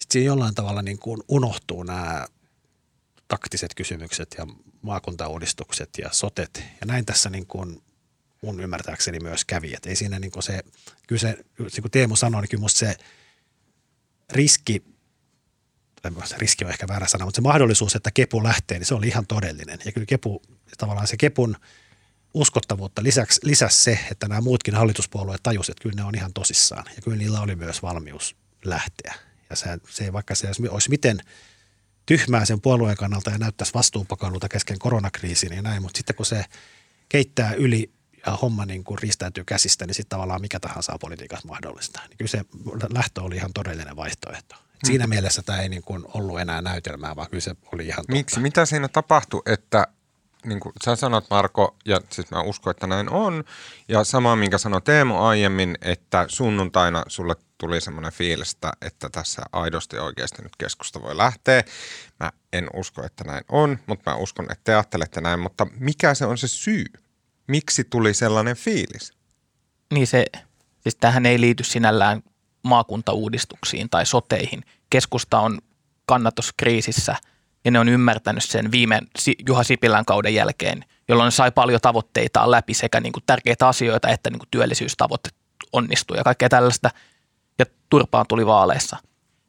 sit 0.00 0.10
siinä 0.10 0.26
jollain 0.26 0.54
tavalla 0.54 0.82
niin 0.82 0.98
kuin 0.98 1.22
unohtuu 1.28 1.82
nämä 1.82 2.26
taktiset 3.28 3.74
kysymykset 3.74 4.34
ja 4.38 4.46
maakuntauudistukset 4.82 5.90
ja 5.98 6.08
sotet. 6.12 6.64
Ja 6.80 6.86
näin 6.86 7.06
tässä 7.06 7.30
niin 7.30 7.46
kuin 7.46 7.82
mun 8.42 8.60
ymmärtääkseni 8.60 9.20
myös 9.20 9.44
kävi. 9.44 9.74
Että 9.74 9.88
ei 9.88 9.96
siinä 9.96 10.18
niin 10.18 10.30
kuin 10.30 10.42
se, 10.42 10.62
kyllä 11.06 11.20
se, 11.20 11.44
niin 11.58 11.82
kuin 11.82 11.90
Teemu 11.90 12.16
sanoi, 12.16 12.42
niin 12.42 12.48
kyllä 12.48 12.60
musta 12.60 12.78
se 12.78 12.96
riski, 14.32 14.84
se 16.24 16.36
riski 16.38 16.64
on 16.64 16.70
ehkä 16.70 16.88
väärä 16.88 17.08
sana, 17.08 17.24
mutta 17.24 17.36
se 17.36 17.42
mahdollisuus, 17.42 17.96
että 17.96 18.10
kepu 18.10 18.44
lähtee, 18.44 18.78
niin 18.78 18.86
se 18.86 18.94
oli 18.94 19.08
ihan 19.08 19.26
todellinen. 19.26 19.78
Ja 19.84 19.92
kyllä 19.92 20.06
kepu, 20.06 20.42
tavallaan 20.78 21.06
se 21.06 21.16
kepun 21.16 21.56
uskottavuutta 22.34 23.02
lisäksi, 23.02 23.40
lisäksi 23.44 23.82
se, 23.82 23.98
että 24.10 24.28
nämä 24.28 24.40
muutkin 24.40 24.74
hallituspuolueet 24.74 25.42
tajusivat, 25.42 25.78
että 25.78 25.82
kyllä 25.82 25.96
ne 25.96 26.04
on 26.04 26.14
ihan 26.14 26.32
tosissaan. 26.32 26.84
Ja 26.96 27.02
kyllä 27.02 27.16
niillä 27.16 27.40
oli 27.40 27.56
myös 27.56 27.82
valmius 27.82 28.36
lähteä. 28.64 29.14
Ja 29.50 29.56
se, 29.56 29.68
se 29.88 30.12
vaikka 30.12 30.34
se 30.34 30.48
olisi 30.70 30.90
miten 30.90 31.20
tyhmää 32.06 32.44
sen 32.44 32.60
puolueen 32.60 32.96
kannalta 32.96 33.30
ja 33.30 33.38
näyttäisi 33.38 33.74
vastuunpakalulta 33.74 34.48
kesken 34.48 34.78
koronakriisin 34.78 35.52
ja 35.52 35.62
näin, 35.62 35.82
mutta 35.82 35.96
sitten 35.96 36.16
kun 36.16 36.26
se 36.26 36.44
keittää 37.08 37.54
yli 37.54 37.92
homma 38.42 38.66
niin 38.66 38.84
kuin 38.84 38.98
riistäytyy 38.98 39.44
käsistä, 39.44 39.86
niin 39.86 39.94
sitten 39.94 40.16
tavallaan 40.16 40.40
mikä 40.40 40.60
tahansa 40.60 40.92
on 40.92 40.98
politiikassa 40.98 41.48
mahdollista. 41.48 42.00
Niin 42.08 42.18
kyllä 42.18 42.28
se 42.28 42.44
lähtö 42.94 43.22
oli 43.22 43.36
ihan 43.36 43.52
todellinen 43.52 43.96
vaihtoehto. 43.96 44.56
Et 44.74 44.80
siinä 44.84 45.06
mm. 45.06 45.10
mielessä 45.10 45.42
tämä 45.42 45.60
ei 45.60 45.68
niin 45.68 45.82
kuin 45.82 46.04
ollut 46.14 46.40
enää 46.40 46.62
näytelmää, 46.62 47.16
vaan 47.16 47.30
kyllä 47.30 47.40
se 47.40 47.54
oli 47.72 47.86
ihan 47.86 47.96
totta. 47.96 48.12
Miksi? 48.12 48.40
Mitä 48.40 48.66
siinä 48.66 48.88
tapahtui, 48.88 49.42
että 49.46 49.86
niin 50.44 50.60
kuin 50.60 50.72
sä 50.84 50.96
sanot 50.96 51.30
Marko, 51.30 51.76
ja 51.84 52.00
siis 52.10 52.30
mä 52.30 52.42
uskon, 52.42 52.70
että 52.70 52.86
näin 52.86 53.10
on, 53.10 53.44
ja 53.88 54.04
sama 54.04 54.36
minkä 54.36 54.58
sanoi 54.58 54.82
Teemu 54.82 55.18
aiemmin, 55.18 55.78
että 55.82 56.24
sunnuntaina 56.28 57.04
sulle 57.06 57.36
tuli 57.58 57.80
semmoinen 57.80 58.12
fiilis, 58.12 58.56
että 58.82 59.08
tässä 59.10 59.42
aidosti 59.52 59.98
oikeasti 59.98 60.42
nyt 60.42 60.56
keskusta 60.56 61.02
voi 61.02 61.16
lähteä. 61.16 61.64
Mä 62.20 62.32
en 62.52 62.70
usko, 62.74 63.04
että 63.04 63.24
näin 63.24 63.44
on, 63.48 63.78
mutta 63.86 64.10
mä 64.10 64.16
uskon, 64.16 64.44
että 64.44 64.64
te 64.64 64.74
ajattelette 64.74 65.20
näin, 65.20 65.40
mutta 65.40 65.66
mikä 65.78 66.14
se 66.14 66.26
on 66.26 66.38
se 66.38 66.48
syy? 66.48 66.84
Miksi 67.52 67.84
tuli 67.84 68.14
sellainen 68.14 68.56
fiilis? 68.56 69.12
Niin 69.94 70.06
se, 70.06 70.24
siis 70.80 70.96
tähän 70.96 71.26
ei 71.26 71.40
liity 71.40 71.64
sinällään 71.64 72.22
maakuntauudistuksiin 72.62 73.90
tai 73.90 74.06
soteihin. 74.06 74.64
Keskusta 74.90 75.40
on 75.40 75.58
kannatuskriisissä 76.06 77.16
ja 77.64 77.70
ne 77.70 77.78
on 77.78 77.88
ymmärtänyt 77.88 78.44
sen 78.44 78.72
viime 78.72 79.00
Juha 79.48 79.64
Sipilän 79.64 80.04
kauden 80.04 80.34
jälkeen, 80.34 80.84
jolloin 81.08 81.26
ne 81.26 81.30
sai 81.30 81.50
paljon 81.50 81.80
tavoitteitaan 81.80 82.50
läpi 82.50 82.74
sekä 82.74 83.00
niin 83.00 83.12
kuin 83.12 83.22
tärkeitä 83.26 83.68
asioita 83.68 84.08
että 84.08 84.30
niin 84.30 84.38
kuin 84.38 84.48
työllisyystavoitteet 84.50 85.34
onnistui 85.72 86.16
ja 86.16 86.24
kaikkea 86.24 86.48
tällaista. 86.48 86.90
Ja 87.58 87.64
turpaan 87.90 88.26
tuli 88.28 88.46
vaaleissa. 88.46 88.96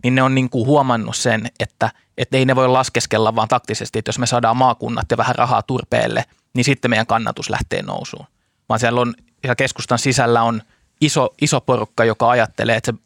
Niin 0.04 0.16
ne 0.16 0.24
on 0.24 0.36
niin 0.36 0.50
kuin 0.50 0.68
huomannut 0.68 1.16
sen, 1.16 1.52
että, 1.60 1.92
että 2.18 2.38
ei 2.38 2.46
ne 2.46 2.56
voi 2.56 2.68
laskeskella 2.68 3.36
vaan 3.36 3.48
taktisesti, 3.48 4.00
että 4.00 4.10
jos 4.10 4.20
me 4.20 4.28
saadaan 4.28 4.58
maakunnat 4.58 5.12
ja 5.12 5.18
vähän 5.18 5.36
rahaa 5.36 5.62
turpeelle– 5.62 6.26
niin 6.56 6.64
sitten 6.64 6.92
meidän 6.92 7.08
kannatus 7.08 7.50
lähtee 7.50 7.82
nousuun. 7.82 8.26
Vaan 8.70 8.80
siellä 8.80 9.02
on, 9.02 9.14
ja 9.44 9.56
keskustan 9.56 10.00
sisällä 10.00 10.44
on 10.44 10.62
iso, 11.02 11.34
iso 11.42 11.62
porukka, 11.62 12.06
joka 12.06 12.30
ajattelee, 12.30 12.76
että 12.76 12.92
se 12.92 12.98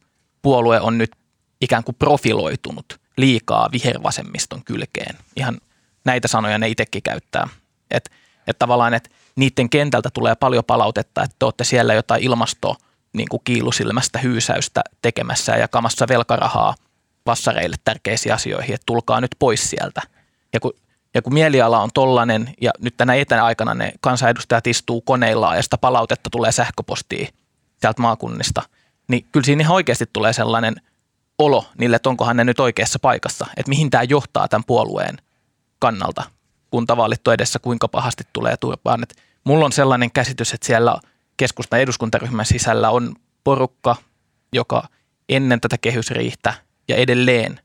puolue 0.41 0.81
on 0.81 0.97
nyt 0.97 1.11
ikään 1.61 1.83
kuin 1.83 1.95
profiloitunut 1.95 2.99
liikaa 3.17 3.69
vihervasemmiston 3.71 4.63
kylkeen. 4.63 5.15
Ihan 5.35 5.57
näitä 6.05 6.27
sanoja 6.27 6.57
ne 6.57 6.67
itsekin 6.67 7.03
käyttää. 7.03 7.47
Että 7.91 8.09
et 8.47 8.59
tavallaan, 8.59 8.93
että 8.93 9.09
niiden 9.35 9.69
kentältä 9.69 10.09
tulee 10.13 10.35
paljon 10.35 10.63
palautetta, 10.65 11.23
että 11.23 11.35
te 11.39 11.45
olette 11.45 11.63
siellä 11.63 11.93
jotain 11.93 12.23
ilmasto 12.23 12.75
niin 13.13 13.27
kuin 13.29 13.41
kiilusilmästä 13.43 14.19
hyysäystä 14.19 14.81
tekemässä 15.01 15.51
ja 15.51 15.57
jakamassa 15.57 16.07
velkarahaa 16.07 16.75
passareille 17.23 17.75
tärkeisiin 17.83 18.33
asioihin, 18.33 18.75
että 18.75 18.85
tulkaa 18.85 19.21
nyt 19.21 19.35
pois 19.39 19.69
sieltä. 19.69 20.01
Ja 20.53 20.59
kun 20.59 20.73
ja 21.17 21.21
kun 21.21 21.33
mieliala 21.33 21.81
on 21.81 21.89
tollainen 21.93 22.53
ja 22.61 22.71
nyt 22.81 22.97
tänä 22.97 23.15
etäaikana 23.15 23.73
ne 23.73 23.91
kansanedustajat 24.01 24.67
istuu 24.67 25.01
koneillaan 25.01 25.55
ja 25.55 25.63
sitä 25.63 25.77
palautetta 25.77 26.29
tulee 26.29 26.51
sähköpostiin 26.51 27.27
sieltä 27.81 28.01
maakunnista, 28.01 28.61
niin 29.07 29.25
kyllä 29.31 29.45
siinä 29.45 29.61
ihan 29.61 29.75
oikeasti 29.75 30.05
tulee 30.13 30.33
sellainen 30.33 30.75
olo 31.37 31.65
niille, 31.77 31.95
että 31.95 32.09
onkohan 32.09 32.37
ne 32.37 32.43
nyt 32.43 32.59
oikeassa 32.59 32.99
paikassa, 32.99 33.45
että 33.57 33.69
mihin 33.69 33.89
tämä 33.89 34.03
johtaa 34.03 34.47
tämän 34.47 34.63
puolueen 34.67 35.17
kannalta, 35.79 36.23
kun 36.71 36.87
tavallit 36.87 37.27
on 37.27 37.33
edessä, 37.33 37.59
kuinka 37.59 37.87
pahasti 37.87 38.23
tulee 38.33 38.57
turpaan. 38.57 39.03
Et 39.03 39.15
mulla 39.43 39.65
on 39.65 39.71
sellainen 39.71 40.11
käsitys, 40.11 40.53
että 40.53 40.67
siellä 40.67 40.97
keskustan 41.37 41.79
eduskuntaryhmän 41.79 42.45
sisällä 42.45 42.89
on 42.89 43.15
porukka, 43.43 43.95
joka 44.53 44.87
ennen 45.29 45.61
tätä 45.61 45.77
kehysriihtä 45.77 46.53
ja 46.87 46.95
edelleen 46.95 47.59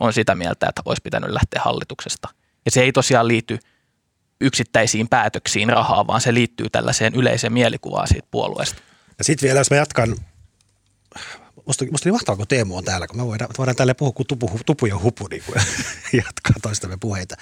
on 0.00 0.12
sitä 0.12 0.34
mieltä, 0.34 0.68
että 0.68 0.82
olisi 0.84 1.02
pitänyt 1.02 1.30
lähteä 1.30 1.60
hallituksesta– 1.64 2.28
ja 2.66 2.70
se 2.70 2.82
ei 2.82 2.92
tosiaan 2.92 3.28
liity 3.28 3.58
yksittäisiin 4.40 5.08
päätöksiin 5.08 5.68
rahaa, 5.68 6.06
vaan 6.06 6.20
se 6.20 6.34
liittyy 6.34 6.70
tällaiseen 6.70 7.14
yleiseen 7.14 7.52
mielikuvaan 7.52 8.08
siitä 8.08 8.28
puolueesta. 8.30 8.82
Ja 9.18 9.24
sitten 9.24 9.46
vielä, 9.46 9.60
jos 9.60 9.70
mä 9.70 9.76
jatkan, 9.76 10.16
musta, 11.66 11.84
musta 11.90 12.06
niin 12.06 12.14
mahtavaa, 12.14 12.36
kun 12.36 12.46
Teemu 12.46 12.76
on 12.76 12.84
täällä, 12.84 13.06
kun 13.06 13.16
me 13.16 13.26
voidaan, 13.26 13.50
voidaan 13.58 13.76
tälle 13.76 13.94
puhua 13.94 14.12
kuin 14.12 14.26
tupu, 14.26 14.60
tupu 14.66 14.86
ja 14.86 14.98
hupu, 14.98 15.26
niin 15.26 15.42
kuin, 15.46 15.62
jatkaa 16.24 16.56
toistamme 16.62 16.96
puheita. 17.00 17.36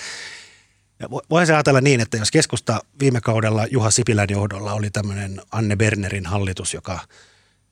Ja 1.00 1.10
voisi 1.10 1.52
ajatella 1.52 1.80
niin, 1.80 2.00
että 2.00 2.16
jos 2.16 2.30
keskusta 2.30 2.80
viime 3.00 3.20
kaudella 3.20 3.66
Juha 3.66 3.90
Sipilän 3.90 4.28
johdolla 4.30 4.72
oli 4.72 4.90
tämmöinen 4.90 5.42
Anne 5.52 5.76
Bernerin 5.76 6.26
hallitus, 6.26 6.74
joka 6.74 7.00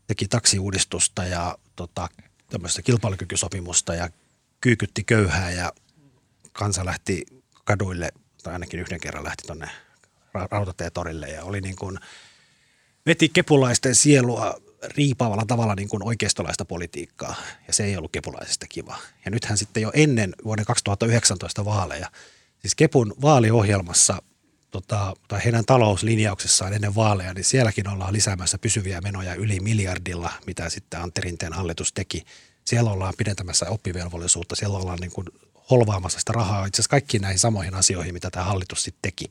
teki 0.07 0.29
taksiuudistusta 0.29 1.25
ja 1.25 1.59
tota, 1.77 2.09
tämmöistä 2.51 2.83
kilpailukykysopimusta 2.83 3.95
ja 3.95 4.11
kyykytti 4.61 5.05
köyhää 5.05 5.51
ja 5.51 5.73
kansa 6.53 6.85
lähti 6.85 7.27
kaduille, 7.65 8.13
tai 8.43 8.53
ainakin 8.53 8.81
yhden 8.81 9.01
kerran 9.01 9.25
lähti 9.25 9.47
tuonne 9.47 9.69
rautateetorille 10.51 11.29
ja 11.29 11.45
oli 11.45 11.61
niin 11.61 11.77
kuin, 11.77 11.99
veti 13.07 13.29
kepulaisten 13.29 13.95
sielua 13.95 14.55
riipaavalla 14.97 15.45
tavalla 15.47 15.75
niin 15.75 15.89
kuin 15.89 16.03
oikeistolaista 16.03 16.65
politiikkaa, 16.65 17.35
ja 17.67 17.73
se 17.73 17.85
ei 17.85 17.97
ollut 17.97 18.13
kepulaisista 18.13 18.67
kiva. 18.69 18.99
Ja 19.25 19.31
nythän 19.31 19.59
sitten 19.59 19.83
jo 19.83 19.91
ennen 19.95 20.35
vuoden 20.45 20.65
2019 20.65 21.65
vaaleja, 21.65 22.11
siis 22.59 22.75
Kepun 22.75 23.15
vaaliohjelmassa 23.23 24.23
tota, 24.71 25.15
tai 25.29 25.45
heidän 25.45 25.65
talouslinjauksessaan 25.65 26.73
ennen 26.73 26.95
vaaleja, 26.95 27.35
niin 27.35 27.45
sielläkin 27.45 27.89
ollaan 27.89 28.13
lisäämässä 28.13 28.59
pysyviä 28.59 29.01
menoja 29.01 29.35
yli 29.35 29.61
miljardilla, 29.61 30.33
mitä 30.47 30.69
sitten 30.69 31.01
Antti 31.01 31.21
Rinteen 31.21 31.53
hallitus 31.53 31.93
teki. 31.93 32.25
Siellä 32.65 32.91
ollaan 32.91 33.15
pidentämässä 33.19 33.71
oppivelvollisuutta, 33.71 34.55
siellä 34.57 34.79
ollaan 34.79 34.99
niin 34.99 35.13
kuin 35.13 35.27
holvaamassa 35.73 36.19
sitä 36.19 36.33
rahaa 36.33 36.67
itse 36.67 36.77
asiassa 36.77 36.91
kaikkiin 36.91 37.21
näihin 37.21 37.39
samoihin 37.39 37.75
asioihin, 37.75 38.15
mitä 38.15 38.31
tämä 38.31 38.45
hallitus 38.45 38.83
sitten 38.83 39.03
teki. 39.03 39.25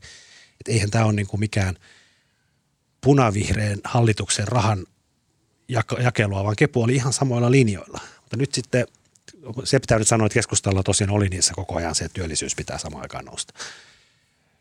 Et 0.60 0.68
eihän 0.68 0.92
tämä 0.92 1.06
ole 1.06 1.14
niin 1.14 1.28
kuin 1.28 1.40
mikään 1.40 1.76
punavihreän 3.02 3.80
hallituksen 3.84 4.48
rahan 4.48 4.86
jakelua, 6.00 6.44
vaan 6.44 6.56
kepu 6.56 6.84
oli 6.84 6.96
ihan 6.96 7.14
samoilla 7.14 7.52
linjoilla. 7.52 8.00
Mutta 8.22 8.38
nyt 8.38 8.54
sitten, 8.54 8.88
se 9.64 9.80
pitää 9.80 10.00
nyt 10.00 10.08
sanoa, 10.08 10.26
että 10.26 10.34
keskustalla 10.34 10.84
tosiaan 10.84 11.12
oli 11.12 11.30
niissä 11.30 11.54
koko 11.54 11.76
ajan 11.76 11.96
se, 11.96 12.06
että 12.06 12.14
työllisyys 12.14 12.56
pitää 12.56 12.78
samaan 12.78 13.02
aikaan 13.02 13.26
nousta. 13.26 13.54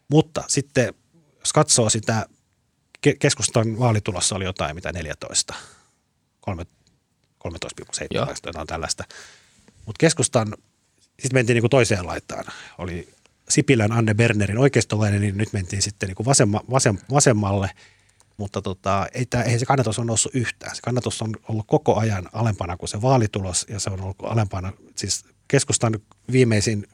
Mutta 0.08 0.44
sitten, 0.48 0.94
jos 1.40 1.52
katsoo 1.52 1.90
sitä, 1.90 2.26
keskustan 3.18 3.78
vaalitulossa 3.78 4.36
oli 4.36 4.44
jotain, 4.44 4.74
mitä 4.74 4.92
14, 4.92 5.54
13,7 6.50 8.06
jotain 8.46 8.66
tällaista. 8.66 9.04
Mutta 9.86 9.98
keskustan 10.00 10.54
sitten 11.22 11.38
mentiin 11.38 11.54
niin 11.54 11.62
kuin 11.62 11.70
toiseen 11.70 12.06
laitaan. 12.06 12.44
Oli 12.78 13.08
Sipilän 13.48 13.92
Anne 13.92 14.14
Bernerin 14.14 14.58
oikeistolainen, 14.58 15.20
niin 15.20 15.36
nyt 15.36 15.52
mentiin 15.52 15.82
sitten 15.82 16.06
niin 16.06 16.16
kuin 16.16 16.26
vasemma, 16.26 16.60
vasem, 16.70 16.98
vasemmalle. 17.10 17.70
Mutta 18.36 18.62
tota, 18.62 19.06
ei, 19.14 19.26
tämä, 19.26 19.44
ei 19.44 19.58
se 19.58 19.66
kannatus 19.66 19.98
on 19.98 20.06
noussut 20.06 20.34
yhtään. 20.34 20.76
Se 20.76 20.82
kannatus 20.82 21.22
on 21.22 21.36
ollut 21.48 21.66
koko 21.66 21.96
ajan 21.98 22.28
alempana 22.32 22.76
kuin 22.76 22.88
se 22.88 23.02
vaalitulos 23.02 23.66
ja 23.68 23.80
se 23.80 23.90
on 23.90 24.00
ollut 24.00 24.16
alempana. 24.22 24.72
Siis 24.96 25.24
keskustan 25.48 25.98
viimeisin 26.32 26.86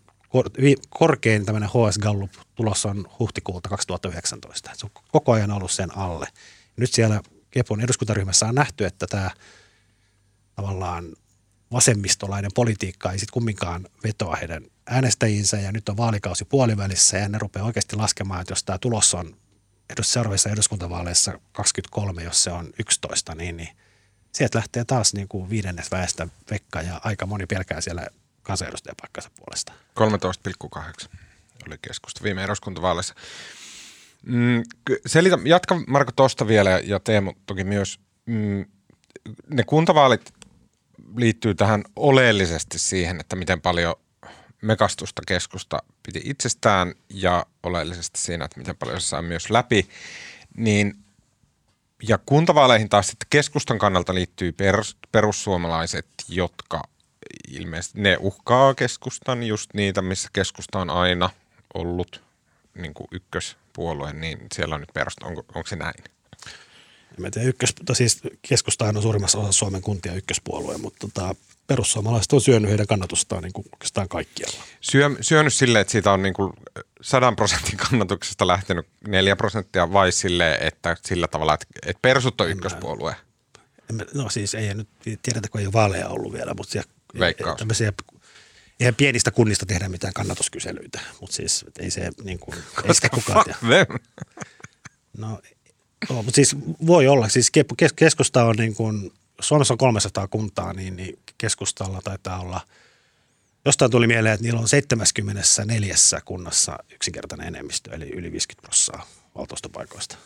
korkein 0.90 1.44
tämmöinen 1.44 1.68
HS 1.68 1.98
Gallup 1.98 2.32
tulos 2.54 2.86
on 2.86 3.06
huhtikuulta 3.18 3.68
2019. 3.68 4.70
Se 4.74 4.86
on 4.86 5.02
koko 5.12 5.32
ajan 5.32 5.50
ollut 5.50 5.70
sen 5.70 5.98
alle. 5.98 6.28
Nyt 6.76 6.92
siellä 6.92 7.20
Kepun 7.50 7.80
eduskuntaryhmässä 7.80 8.46
on 8.46 8.54
nähty, 8.54 8.84
että 8.84 9.06
tämä 9.06 9.30
tavallaan 10.54 11.16
vasemmistolainen 11.72 12.50
politiikka 12.54 13.12
ei 13.12 13.18
sitten 13.18 13.32
kumminkaan 13.32 13.86
vetoa 14.04 14.36
heidän 14.36 14.64
äänestäjiinsä 14.86 15.56
ja 15.56 15.72
nyt 15.72 15.88
on 15.88 15.96
vaalikausi 15.96 16.44
puolivälissä 16.44 17.18
ja 17.18 17.28
ne 17.28 17.38
rupeaa 17.38 17.66
oikeasti 17.66 17.96
laskemaan, 17.96 18.40
että 18.40 18.52
jos 18.52 18.64
tämä 18.64 18.78
tulos 18.78 19.14
on 19.14 19.36
seuraavissa 20.00 20.50
eduskuntavaaleissa 20.50 21.38
23, 21.52 22.22
jos 22.22 22.44
se 22.44 22.50
on 22.50 22.72
11, 22.78 23.34
niin, 23.34 23.56
niin 23.56 23.68
sieltä 24.32 24.58
lähtee 24.58 24.84
taas 24.84 25.14
niin 25.14 25.28
kuin 25.28 25.50
viidennes 25.50 25.90
väestä 25.90 26.28
Vekka 26.50 26.82
ja 26.82 27.00
aika 27.04 27.26
moni 27.26 27.46
pelkää 27.46 27.80
siellä 27.80 28.06
kansanedustajapaikkansa 28.42 29.30
puolesta. 29.36 29.72
13,8 31.02 31.08
oli 31.66 31.78
keskusta 31.82 32.22
viime 32.22 32.44
eduskuntavaaleissa. 32.44 33.14
Mm, 34.22 34.62
selitä, 35.06 35.38
jatka 35.44 35.80
Marko 35.86 36.12
tuosta 36.16 36.48
vielä 36.48 36.70
ja 36.70 37.00
Teemu 37.00 37.32
toki 37.46 37.64
myös. 37.64 38.00
Mm, 38.26 38.64
ne 39.50 39.64
kuntavaalit 39.64 40.32
liittyy 41.16 41.54
tähän 41.54 41.84
oleellisesti 41.96 42.78
siihen, 42.78 43.20
että 43.20 43.36
miten 43.36 43.60
paljon 43.60 43.94
mekastusta 44.62 45.22
keskusta 45.26 45.82
piti 46.02 46.20
itsestään 46.24 46.94
ja 47.10 47.46
oleellisesti 47.62 48.20
siinä, 48.20 48.44
että 48.44 48.58
miten 48.58 48.76
paljon 48.76 49.00
se 49.00 49.06
saa 49.06 49.22
myös 49.22 49.50
läpi. 49.50 49.88
Niin, 50.56 50.94
ja 52.08 52.18
kuntavaaleihin 52.18 52.88
taas 52.88 53.06
sitten 53.06 53.26
keskustan 53.30 53.78
kannalta 53.78 54.14
liittyy 54.14 54.52
perus, 54.52 54.96
perussuomalaiset, 55.12 56.06
jotka 56.28 56.82
ilmeisesti 57.48 58.00
ne 58.00 58.16
uhkaa 58.20 58.74
keskustan 58.74 59.42
just 59.42 59.74
niitä, 59.74 60.02
missä 60.02 60.28
keskusta 60.32 60.78
on 60.78 60.90
aina 60.90 61.30
ollut 61.74 62.22
niin 62.74 62.94
kuin 62.94 63.08
ykköspuolue, 63.12 64.12
niin 64.12 64.38
siellä 64.54 64.74
on 64.74 64.80
nyt 64.80 64.94
perusta. 64.94 65.26
Onko, 65.26 65.44
onko 65.54 65.66
se 65.66 65.76
näin? 65.76 66.04
En 67.24 67.32
tiedä, 67.32 67.48
ykkös, 67.48 67.74
siis 67.92 68.20
keskustahan 68.48 68.96
on 68.96 69.02
suurimmassa 69.02 69.38
osassa 69.38 69.58
Suomen 69.58 69.82
kuntia 69.82 70.14
ykköspuolue, 70.14 70.78
mutta 70.78 71.08
tota, 71.08 71.34
perussuomalaiset 71.66 72.32
on 72.32 72.40
syönyt 72.40 72.70
heidän 72.70 72.86
kannatustaan 72.86 73.42
niin 73.42 73.52
kuin 73.52 73.66
oikeastaan 73.72 74.08
kaikkialla. 74.08 74.62
Syö, 74.80 75.10
syönyt 75.20 75.54
silleen, 75.54 75.80
että 75.80 75.92
siitä 75.92 76.12
on 76.12 76.22
niin 76.22 76.34
kuin 76.34 76.52
100 77.00 77.32
prosentin 77.32 77.76
kannatuksesta 77.76 78.46
lähtenyt 78.46 78.86
4 79.08 79.36
prosenttia 79.36 79.92
vai 79.92 80.12
silleen, 80.12 80.62
että 80.62 80.96
sillä 81.04 81.28
tavalla, 81.28 81.54
että, 81.54 81.66
että 81.86 82.02
persut 82.02 82.40
on 82.40 82.50
ykköspuolue? 82.50 83.16
En 83.90 83.96
mä, 83.96 84.04
no 84.14 84.30
siis 84.30 84.54
ei 84.54 84.74
nyt 84.74 84.88
tiedetä, 85.22 85.48
kun 85.48 85.60
ei 85.60 85.66
ole 85.66 85.72
vaaleja 85.72 86.08
ollut 86.08 86.32
vielä, 86.32 86.54
mutta 86.54 86.72
siellä, 86.72 86.90
Veikkaus. 87.18 87.58
Tämmöisiä, 87.58 87.92
eihän 88.80 88.94
pienistä 88.94 89.30
kunnista 89.30 89.66
tehdä 89.66 89.88
mitään 89.88 90.12
kannatuskyselyitä, 90.12 91.00
mutta 91.20 91.36
siis 91.36 91.64
ei 91.78 91.90
se 91.90 92.10
niin 92.24 92.38
kuin, 92.38 92.58
ei 92.84 92.94
sitä 92.94 93.08
kukaan 93.08 93.44
tiedä. 93.44 93.86
No, 95.18 95.40
no, 96.10 96.22
mutta 96.22 96.36
siis 96.36 96.56
voi 96.86 97.08
olla, 97.08 97.28
siis 97.28 97.52
keskusta 97.96 98.44
on 98.44 98.56
niin 98.56 98.74
kuin, 98.74 99.12
Suomessa 99.40 99.74
on 99.74 99.78
300 99.78 100.28
kuntaa, 100.28 100.72
niin, 100.72 100.96
niin 100.96 101.18
keskustalla 101.38 102.02
taitaa 102.04 102.40
olla, 102.40 102.60
jostain 103.64 103.90
tuli 103.90 104.06
mieleen, 104.06 104.34
että 104.34 104.44
niillä 104.44 104.60
on 104.60 104.68
74 104.68 105.94
kunnassa 106.24 106.78
yksinkertainen 106.94 107.46
enemmistö, 107.46 107.94
eli 107.94 108.10
yli 108.10 108.32
50 108.32 108.68
prosenttia 108.68 109.06
valtuustopaikoista. 109.38 110.16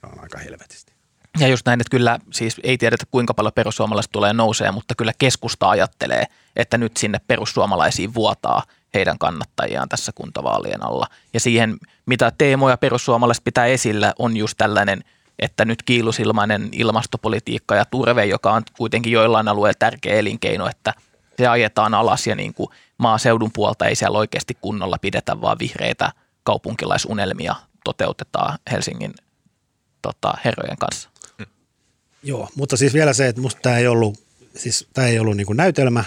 Se 0.00 0.06
on 0.06 0.22
aika 0.22 0.38
helvetisti. 0.38 0.92
Ja 1.38 1.48
just 1.48 1.66
näin, 1.66 1.80
että 1.80 1.90
kyllä 1.90 2.18
siis 2.32 2.56
ei 2.62 2.78
tiedetä 2.78 3.04
kuinka 3.10 3.34
paljon 3.34 3.52
perussuomalaiset 3.52 4.12
tulee 4.12 4.32
nousee, 4.32 4.70
mutta 4.70 4.94
kyllä 4.94 5.12
keskusta 5.18 5.70
ajattelee, 5.70 6.26
että 6.56 6.78
nyt 6.78 6.96
sinne 6.96 7.20
perussuomalaisiin 7.26 8.14
vuotaa 8.14 8.62
heidän 8.94 9.18
kannattajiaan 9.18 9.88
tässä 9.88 10.12
kuntavaalien 10.14 10.82
alla. 10.82 11.06
Ja 11.34 11.40
siihen, 11.40 11.76
mitä 12.06 12.32
teemoja 12.38 12.76
perussuomalaiset 12.76 13.44
pitää 13.44 13.66
esillä, 13.66 14.14
on 14.18 14.36
just 14.36 14.56
tällainen– 14.58 15.04
että 15.40 15.64
nyt 15.64 15.82
kiilusilmainen 15.82 16.68
ilmastopolitiikka 16.72 17.74
ja 17.74 17.84
turve, 17.84 18.24
joka 18.24 18.52
on 18.52 18.62
kuitenkin 18.76 19.12
joillain 19.12 19.48
alueilla 19.48 19.76
tärkeä 19.78 20.14
elinkeino, 20.14 20.68
että 20.68 20.94
se 21.38 21.46
ajetaan 21.46 21.94
alas 21.94 22.26
ja 22.26 22.36
niin 22.36 22.54
kuin 22.54 22.68
maaseudun 22.98 23.50
puolta 23.52 23.86
ei 23.86 23.94
siellä 23.96 24.18
oikeasti 24.18 24.56
kunnolla 24.60 24.96
pidetä, 25.00 25.40
vaan 25.40 25.58
vihreitä 25.58 26.12
kaupunkilaisunelmia 26.42 27.54
toteutetaan 27.84 28.58
Helsingin 28.70 29.14
tota, 30.02 30.34
herrojen 30.44 30.76
kanssa. 30.78 31.10
Joo, 32.22 32.48
mutta 32.54 32.76
siis 32.76 32.94
vielä 32.94 33.12
se, 33.12 33.28
että 33.28 33.40
musta 33.40 33.60
tämä 33.60 33.78
ei 33.78 33.86
ollut, 33.86 34.18
siis 34.56 34.88
tämä 34.92 35.06
ei 35.06 35.18
ollut 35.18 35.36
niin 35.36 35.46
kuin 35.46 35.56
näytelmä, 35.56 36.04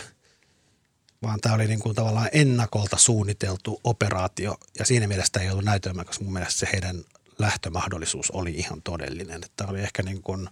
vaan 1.24 1.40
tämä 1.42 1.56
oli 1.56 1.68
niin 1.68 1.80
kuin 1.80 1.96
tavallaan 1.96 2.30
ennakolta 2.32 2.98
suunniteltu 2.98 3.82
operaatio 3.84 4.58
ja 4.80 4.86
siinä 4.86 5.08
mielessä 5.08 5.32
tämä 5.32 5.44
ei 5.44 5.52
ollut 5.52 5.66
näytelmä, 5.66 6.06
koska 6.06 6.24
mun 6.24 6.34
mielestä 6.34 6.60
se 6.60 6.70
heidän 6.74 7.04
lähtömahdollisuus 7.44 8.32
oli 8.32 8.52
ihan 8.52 8.82
todellinen. 8.82 9.44
Että 9.44 9.66
oli 9.68 9.80
ehkä 9.80 10.04
niin 10.04 10.22
kuin 10.22 10.50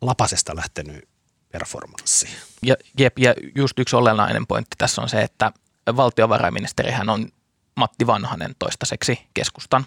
lapasesta 0.00 0.56
lähtenyt 0.56 1.08
performanssi. 1.52 2.28
Ja, 2.62 2.76
jep, 2.98 3.18
ja 3.18 3.34
just 3.54 3.78
yksi 3.78 3.96
olennainen 3.96 4.46
pointti 4.46 4.74
tässä 4.78 5.02
on 5.02 5.08
se, 5.08 5.22
että 5.22 5.52
valtiovarainministerihän 5.96 7.08
on 7.08 7.28
Matti 7.76 8.06
Vanhanen 8.06 8.54
toistaiseksi 8.58 9.18
keskustan 9.34 9.84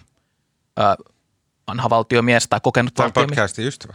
ö, 0.78 1.04
vanha 1.68 1.90
valtiomies 1.90 2.46
tai 2.48 2.60
kokenut 2.62 2.94
Tämä 2.94 3.04
valtiomies. 3.04 3.30
podcastin 3.30 3.66
ystävä. 3.66 3.94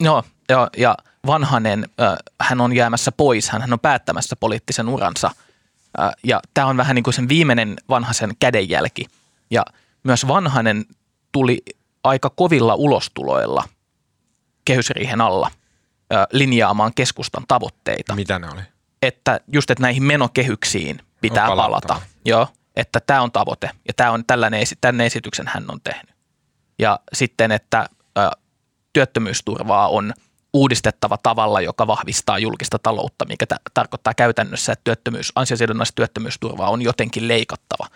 Joo, 0.00 0.24
ja, 0.48 0.70
ja 0.76 0.96
Vanhanen, 1.26 1.88
ö, 2.00 2.16
hän 2.40 2.60
on 2.60 2.72
jäämässä 2.72 3.12
pois, 3.12 3.50
hän, 3.50 3.60
hän 3.60 3.72
on 3.72 3.80
päättämässä 3.80 4.36
poliittisen 4.36 4.88
uransa. 4.88 5.30
Ö, 5.98 6.02
ja 6.24 6.40
tämä 6.54 6.66
on 6.66 6.76
vähän 6.76 6.94
niin 6.94 7.02
kuin 7.02 7.14
sen 7.14 7.28
viimeinen 7.28 7.76
vanhaisen 7.88 8.36
kädenjälki. 8.40 9.06
Ja 9.50 9.64
myös 10.04 10.28
Vanhanen 10.28 10.84
tuli 11.36 11.62
aika 12.04 12.30
kovilla 12.30 12.74
ulostuloilla 12.74 13.64
kehysriihen 14.64 15.20
alla 15.20 15.50
linjaamaan 16.32 16.94
keskustan 16.94 17.44
tavoitteita. 17.48 18.14
Mitä 18.14 18.38
ne 18.38 18.50
oli? 18.50 18.60
Että 19.02 19.40
just, 19.52 19.70
että 19.70 19.82
näihin 19.82 20.02
menokehyksiin 20.02 21.00
pitää 21.20 21.48
no, 21.48 21.56
palata. 21.56 22.00
Joo, 22.24 22.48
että 22.76 23.00
tämä 23.00 23.22
on 23.22 23.32
tavoite 23.32 23.70
ja 23.88 23.94
tämä 23.94 24.10
on 24.10 24.24
tällainen, 24.26 24.62
tämän 24.80 25.00
esityksen 25.00 25.46
hän 25.48 25.64
on 25.68 25.80
tehnyt. 25.80 26.14
Ja 26.78 27.00
sitten, 27.12 27.52
että 27.52 27.88
ö, 28.18 28.30
työttömyysturvaa 28.92 29.88
on 29.88 30.14
uudistettava 30.52 31.18
tavalla, 31.22 31.60
joka 31.60 31.86
vahvistaa 31.86 32.38
julkista 32.38 32.78
taloutta, 32.78 33.24
mikä 33.24 33.46
t- 33.46 33.74
tarkoittaa 33.74 34.14
käytännössä, 34.14 34.72
että 34.72 34.84
työttömyys, 34.84 35.32
ansiosidonnaista 35.34 35.94
työttömyysturvaa 35.94 36.70
on 36.70 36.82
jotenkin 36.82 37.28
leikattava. 37.28 37.86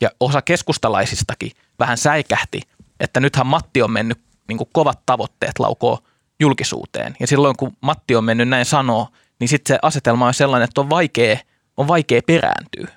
Ja 0.00 0.10
osa 0.20 0.42
keskustalaisistakin 0.42 1.52
vähän 1.78 1.98
säikähti– 1.98 2.60
että 3.00 3.20
nythän 3.20 3.46
Matti 3.46 3.82
on 3.82 3.90
mennyt 3.90 4.18
niin 4.48 4.58
kuin 4.58 4.70
kovat 4.72 5.00
tavoitteet 5.06 5.58
laukoo 5.58 5.98
julkisuuteen. 6.40 7.16
Ja 7.20 7.26
silloin 7.26 7.56
kun 7.56 7.76
Matti 7.80 8.16
on 8.16 8.24
mennyt 8.24 8.48
näin 8.48 8.66
sanoo, 8.66 9.08
niin 9.40 9.48
sitten 9.48 9.74
se 9.74 9.78
asetelma 9.82 10.26
on 10.26 10.34
sellainen, 10.34 10.68
että 10.68 10.80
on 10.80 10.90
vaikea, 10.90 11.38
on 11.76 11.88
vaikea 11.88 12.20
perääntyä. 12.26 12.88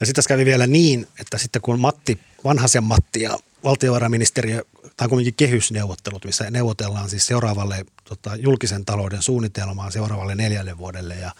Ja 0.00 0.06
sitten 0.06 0.24
kävi 0.28 0.44
vielä 0.44 0.66
niin, 0.66 1.06
että 1.20 1.38
sitten 1.38 1.62
kun 1.62 1.80
Matti, 1.80 2.18
vanhaisen 2.44 2.84
Matti 2.84 3.22
ja 3.22 3.38
valtiovarainministeriö, 3.64 4.62
tai 4.96 5.08
kuitenkin 5.08 5.34
kehysneuvottelut, 5.34 6.24
missä 6.24 6.50
neuvotellaan 6.50 7.10
siis 7.10 7.26
seuraavalle 7.26 7.84
tota, 8.04 8.36
julkisen 8.36 8.84
talouden 8.84 9.22
suunnitelmaan 9.22 9.92
seuraavalle 9.92 10.34
neljälle 10.34 10.78
vuodelle 10.78 11.14
ja 11.14 11.30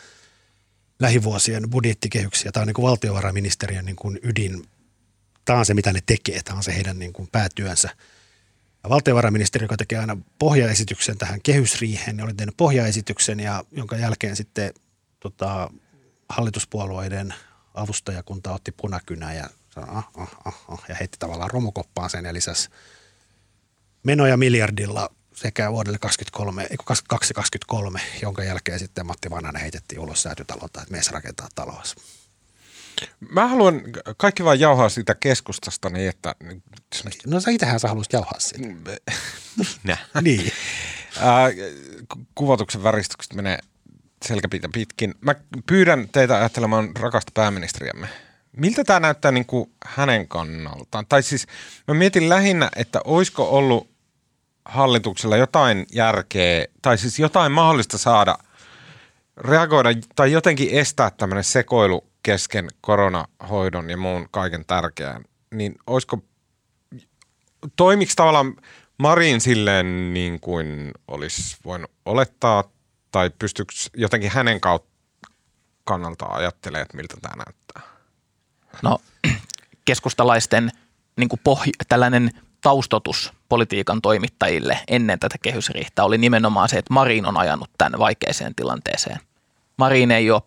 lähivuosien 1.00 1.70
budjettikehyksiä. 1.70 2.50
On 2.56 2.66
niin 2.66 2.74
kuin 2.74 2.86
valtiovarainministeriön 2.86 3.84
niin 3.84 3.96
kuin 3.96 4.18
ydin 4.22 4.66
tämä 5.44 5.58
on 5.58 5.66
se, 5.66 5.74
mitä 5.74 5.92
ne 5.92 6.00
tekee, 6.06 6.42
tämä 6.42 6.56
on 6.56 6.62
se 6.62 6.74
heidän 6.74 6.98
niin 6.98 7.12
kuin 7.12 7.28
päätyönsä. 7.32 7.88
Ja 8.84 8.90
valtiovarainministeri, 8.90 9.64
joka 9.64 9.76
tekee 9.76 9.98
aina 9.98 10.16
pohjaesityksen 10.38 11.18
tähän 11.18 11.42
kehysriiheen, 11.42 12.16
niin 12.16 12.24
oli 12.24 12.34
tehnyt 12.34 12.56
pohjaesityksen, 12.56 13.40
ja 13.40 13.64
jonka 13.72 13.96
jälkeen 13.96 14.36
sitten 14.36 14.74
tota, 15.20 15.70
hallituspuolueiden 16.28 17.34
avustajakunta 17.74 18.52
otti 18.52 18.72
punakynä 18.72 19.34
ja 19.34 19.50
sanoi, 19.70 19.88
ah, 19.90 20.08
ah, 20.14 20.36
ah, 20.44 20.64
ah, 20.68 20.84
ja 20.88 20.94
heitti 20.94 21.18
tavallaan 21.18 21.50
romukoppaan 21.50 22.10
sen 22.10 22.24
ja 22.24 22.34
lisäsi 22.34 22.68
menoja 24.02 24.36
miljardilla 24.36 25.10
sekä 25.34 25.72
vuodelle 25.72 25.98
2023, 25.98 26.66
2023, 27.08 28.00
jonka 28.22 28.44
jälkeen 28.44 28.78
sitten 28.78 29.06
Matti 29.06 29.30
Vanhanen 29.30 29.62
heitettiin 29.62 30.00
ulos 30.00 30.22
säätytalolta, 30.22 30.82
että 30.82 30.92
mies 30.92 31.10
rakentaa 31.10 31.48
talous. 31.54 31.96
Mä 33.30 33.48
haluan 33.48 33.82
kaikki 34.16 34.44
vaan 34.44 34.60
jauhaa 34.60 34.88
siitä 34.88 35.14
keskustasta 35.14 35.90
niin, 35.90 36.08
että... 36.08 36.34
No 37.26 37.40
sä 37.40 37.50
itähän 37.50 37.80
sä 37.80 37.88
haluaisit 37.88 38.12
jauhaa 38.12 38.38
siitä. 38.38 38.68
Nä. 39.84 39.96
niin. 40.22 40.52
Kuvatuksen 42.34 42.82
väristykset 42.82 43.34
menee 43.34 43.58
selkäpiitä 44.24 44.68
pitkin. 44.72 45.14
Mä 45.20 45.34
pyydän 45.66 46.08
teitä 46.12 46.36
ajattelemaan 46.36 46.90
rakasta 46.96 47.32
pääministeriämme. 47.34 48.08
Miltä 48.56 48.84
tämä 48.84 49.00
näyttää 49.00 49.32
niin 49.32 49.46
kuin 49.46 49.70
hänen 49.86 50.28
kannaltaan? 50.28 51.06
Tai 51.06 51.22
siis 51.22 51.46
mä 51.88 51.94
mietin 51.94 52.28
lähinnä, 52.28 52.70
että 52.76 53.00
olisiko 53.04 53.50
ollut 53.50 53.90
hallituksella 54.64 55.36
jotain 55.36 55.86
järkeä, 55.92 56.66
tai 56.82 56.98
siis 56.98 57.18
jotain 57.18 57.52
mahdollista 57.52 57.98
saada 57.98 58.38
reagoida 59.36 59.88
tai 60.14 60.32
jotenkin 60.32 60.70
estää 60.70 61.10
tämmöinen 61.10 61.44
sekoilu 61.44 62.04
kesken 62.24 62.68
koronahoidon 62.80 63.90
ja 63.90 63.96
muun 63.96 64.28
kaiken 64.30 64.64
tärkeän, 64.64 65.24
niin 65.54 65.74
olisiko, 65.86 66.18
toimiko 67.76 68.12
tavallaan 68.16 68.56
Marin 68.98 69.40
silleen 69.40 70.14
niin 70.14 70.40
kuin 70.40 70.92
olisi 71.08 71.56
voinut 71.64 71.90
olettaa, 72.04 72.64
tai 73.10 73.30
pystyykö 73.38 73.72
jotenkin 73.96 74.30
hänen 74.30 74.60
kautta 74.60 74.94
kannalta 75.84 76.26
ajattelemaan, 76.26 76.82
että 76.82 76.96
miltä 76.96 77.16
tämä 77.22 77.44
näyttää? 77.46 77.82
No 78.82 78.98
keskustalaisten 79.84 80.70
niin 81.16 81.28
kuin 81.28 81.40
pohj- 81.48 81.84
tällainen 81.88 82.30
taustotus 82.60 83.32
politiikan 83.48 84.02
toimittajille 84.02 84.78
ennen 84.88 85.18
tätä 85.18 85.36
kehysriihtä 85.42 86.04
oli 86.04 86.18
nimenomaan 86.18 86.68
se, 86.68 86.78
että 86.78 86.94
Marin 86.94 87.26
on 87.26 87.36
ajanut 87.36 87.70
tämän 87.78 88.00
vaikeaseen 88.00 88.54
tilanteeseen. 88.54 89.20
Marin 89.76 90.10
ei 90.10 90.30
ole, 90.30 90.42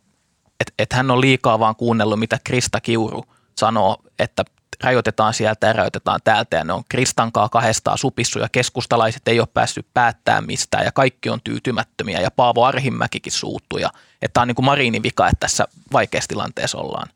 että 0.60 0.74
et 0.80 0.94
hän 0.94 1.12
on 1.12 1.22
liikaa 1.22 1.60
vaan 1.60 1.76
kuunnellut, 1.76 2.20
mitä 2.20 2.40
Krista 2.44 2.82
Kiuru 2.82 3.26
sanoo, 3.56 3.98
että 4.20 4.46
rajoitetaan 4.84 5.34
sieltä 5.34 5.68
ja 5.68 5.74
rajoitetaan 5.74 6.20
täältä 6.24 6.58
ja 6.58 6.64
ne 6.64 6.74
on 6.74 6.84
Kristankaa 6.90 7.50
kahdestaan 7.50 7.98
supissu 7.98 8.40
ja 8.40 8.50
keskustalaiset 8.52 9.28
ei 9.28 9.40
ole 9.40 9.48
päässyt 9.54 9.88
päättämään 9.94 10.46
mistään 10.46 10.86
ja 10.86 10.92
kaikki 10.92 11.30
on 11.30 11.42
tyytymättömiä 11.44 12.22
ja 12.22 12.32
Paavo 12.32 12.64
Arhimäkikin 12.64 13.32
suuttui 13.32 13.82
ja 13.82 13.90
että 14.22 14.34
tämä 14.34 14.42
on 14.42 14.48
niin 14.48 14.56
kuin 14.56 14.66
Marinin 14.66 15.04
vika, 15.04 15.28
että 15.28 15.40
tässä 15.40 15.68
vaikeassa 15.94 16.28
tilanteessa 16.28 16.78
ollaan. 16.78 17.08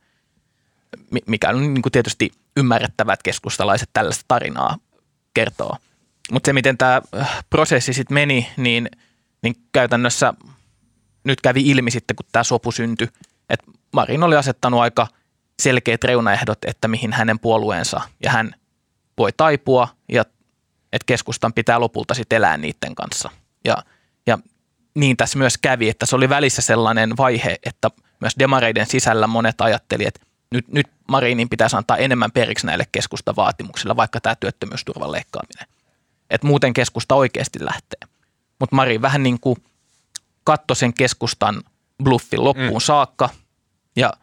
Mikä 1.28 1.50
on 1.50 1.74
niin 1.74 1.82
kuin 1.82 1.92
tietysti 1.92 2.32
ymmärrettävät 2.58 3.14
että 3.14 3.24
keskustalaiset 3.24 3.90
tällaista 3.94 4.26
tarinaa 4.28 4.78
kertoo. 5.34 5.78
Mutta 6.32 6.48
se, 6.48 6.54
miten 6.54 6.78
tämä 6.78 7.02
äh, 7.20 7.44
prosessi 7.50 7.94
sitten 7.94 8.14
meni, 8.14 8.50
niin, 8.58 8.90
niin 9.42 9.56
käytännössä 9.72 10.34
nyt 11.24 11.42
kävi 11.42 11.62
ilmi 11.62 11.92
sitten, 11.92 12.16
kun 12.16 12.26
tämä 12.32 12.44
sopu 12.44 12.72
syntyi, 12.72 13.08
että 13.50 13.72
Marin 13.94 14.24
oli 14.24 14.36
asettanut 14.36 14.80
aika– 14.80 15.08
selkeät 15.62 16.04
reunaehdot, 16.04 16.66
että 16.68 16.88
mihin 16.88 17.14
hänen 17.14 17.40
puolueensa 17.40 18.02
ja 18.24 18.32
hän 18.32 18.56
voi 19.18 19.32
taipua 19.38 19.88
ja 20.12 20.22
että 20.94 21.06
keskustan 21.06 21.54
pitää 21.54 21.80
lopulta 21.80 22.14
sitten 22.14 22.38
elää 22.38 22.58
niiden 22.58 22.96
kanssa. 22.96 23.30
Ja, 23.66 23.78
ja 24.28 24.38
niin 24.96 25.18
tässä 25.18 25.38
myös 25.38 25.58
kävi, 25.58 25.90
että 25.90 26.06
se 26.06 26.16
oli 26.16 26.30
välissä 26.30 26.62
sellainen 26.62 27.18
vaihe, 27.18 27.58
että 27.66 27.90
myös 28.20 28.34
demareiden 28.40 28.86
sisällä 28.86 29.28
monet 29.28 29.62
ajatteli, 29.62 30.06
että 30.06 30.22
nyt, 30.52 30.68
nyt 30.68 30.88
Marinin 31.08 31.50
pitäisi 31.50 31.76
antaa 31.76 31.98
enemmän 31.98 32.32
periksi 32.32 32.66
näille 32.66 32.86
keskusta 32.92 33.36
vaatimuksilla, 33.36 33.96
vaikka 33.96 34.22
tämä 34.22 34.36
työttömyysturvan 34.36 35.12
leikkaaminen. 35.12 35.68
Että 36.30 36.48
muuten 36.48 36.74
keskusta 36.74 37.16
oikeasti 37.16 37.66
lähtee. 37.66 38.00
Mutta 38.60 38.76
Marin 38.76 39.02
vähän 39.02 39.24
niin 39.24 39.40
kuin 39.40 39.58
katsoi 40.44 40.76
sen 40.76 40.94
keskustan 40.94 41.64
bluffin 42.04 42.44
loppuun 42.44 42.82
mm. 42.82 42.86
saakka 42.86 43.30
ja 43.96 44.14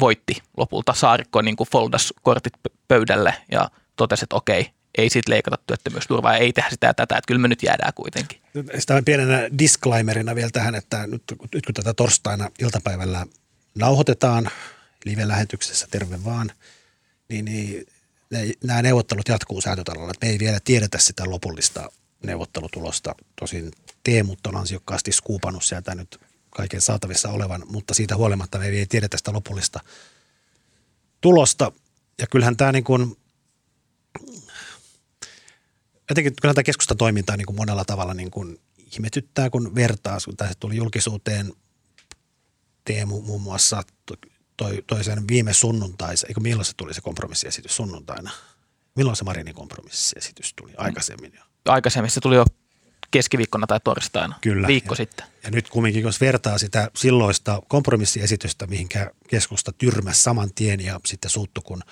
voitti 0.00 0.36
lopulta. 0.56 0.94
Saarikko 0.94 1.42
niin 1.42 1.56
kuin 1.56 1.68
foldas 1.72 2.14
kortit 2.22 2.52
pöydälle 2.88 3.34
ja 3.52 3.70
totesi, 3.96 4.24
että 4.24 4.36
okei, 4.36 4.70
ei 4.98 5.10
siitä 5.10 5.30
leikata 5.30 5.58
työttömyysturvaa 5.66 6.32
ja 6.32 6.38
ei 6.38 6.52
tehdä 6.52 6.70
sitä 6.70 6.86
ja 6.86 6.94
tätä, 6.94 7.16
että 7.16 7.26
kyllä 7.26 7.40
me 7.40 7.48
nyt 7.48 7.62
jäädään 7.62 7.92
kuitenkin. 7.94 8.42
Sitä 8.78 9.02
pienenä 9.04 9.48
disclaimerina 9.58 10.34
vielä 10.34 10.50
tähän, 10.50 10.74
että 10.74 11.06
nyt, 11.06 11.22
nyt 11.54 11.66
kun 11.66 11.74
tätä 11.74 11.94
torstaina 11.94 12.50
iltapäivällä 12.58 13.26
nauhoitetaan 13.74 14.50
live-lähetyksessä, 15.04 15.86
terve 15.90 16.24
vaan, 16.24 16.52
niin, 17.28 17.44
niin 17.44 17.86
ne, 18.30 18.52
nämä 18.64 18.82
neuvottelut 18.82 19.28
jatkuu 19.28 19.60
säätötalolla. 19.60 20.12
Me 20.22 20.28
ei 20.28 20.38
vielä 20.38 20.58
tiedetä 20.64 20.98
sitä 20.98 21.30
lopullista 21.30 21.92
neuvottelutulosta. 22.22 23.14
Tosin 23.40 23.72
Teemut 24.04 24.46
on 24.46 24.56
ansiokkaasti 24.56 25.12
skuupannut 25.12 25.64
sieltä 25.64 25.94
nyt 25.94 26.20
kaiken 26.58 26.80
saatavissa 26.80 27.28
olevan, 27.30 27.62
mutta 27.66 27.94
siitä 27.94 28.16
huolimatta 28.16 28.58
me 28.58 28.66
ei 28.66 28.86
tiedetä 28.86 29.16
sitä 29.16 29.32
lopullista 29.32 29.80
tulosta. 31.20 31.72
Ja 32.18 32.26
kyllähän 32.26 32.56
tämä 32.56 32.72
niin 32.72 32.84
kuin, 32.84 33.16
jotenkin 36.08 36.36
kyllähän 36.40 36.54
tämä 36.54 36.62
keskustatoiminta 36.62 37.36
niin 37.36 37.46
kuin 37.46 37.56
monella 37.56 37.84
tavalla 37.84 38.14
niin 38.14 38.30
kuin 38.30 38.60
ihmetyttää, 38.92 39.50
kun 39.50 39.74
vertaa, 39.74 40.18
kun 40.24 40.36
tämä 40.36 40.50
tuli 40.60 40.76
julkisuuteen 40.76 41.52
Teemu 42.84 43.22
muun 43.22 43.42
muassa 43.42 43.82
toi, 44.56 44.82
toi 44.86 45.04
sen 45.04 45.28
viime 45.28 45.52
sunnuntaisa, 45.52 46.26
eikö 46.26 46.40
milloin 46.40 46.64
se 46.64 46.72
tuli 46.76 46.94
se 46.94 47.00
kompromissiesitys 47.00 47.76
sunnuntaina? 47.76 48.30
Milloin 48.96 49.16
se 49.16 49.24
Marinin 49.24 49.54
kompromissiesitys 49.54 50.54
tuli? 50.54 50.72
Aikaisemmin 50.76 51.32
jo. 51.36 51.42
Aikaisemmin 51.64 52.10
se 52.10 52.20
tuli 52.20 52.36
jo 52.36 52.44
keskiviikkona 53.10 53.66
tai 53.66 53.80
torstaina, 53.84 54.38
Kyllä. 54.40 54.68
viikko 54.68 54.92
ja, 54.92 54.96
sitten. 54.96 55.26
Ja 55.42 55.50
nyt 55.50 55.68
kumminkin, 55.68 56.02
jos 56.02 56.20
vertaa 56.20 56.58
sitä 56.58 56.90
silloista 56.96 57.62
kompromissiesitystä, 57.68 58.66
mihinkä 58.66 59.10
keskusta 59.28 59.72
tyrmäsi 59.72 60.22
saman 60.22 60.54
tien 60.54 60.80
ja 60.80 61.00
sitten 61.06 61.30
suuttu, 61.30 61.60
kun 61.62 61.82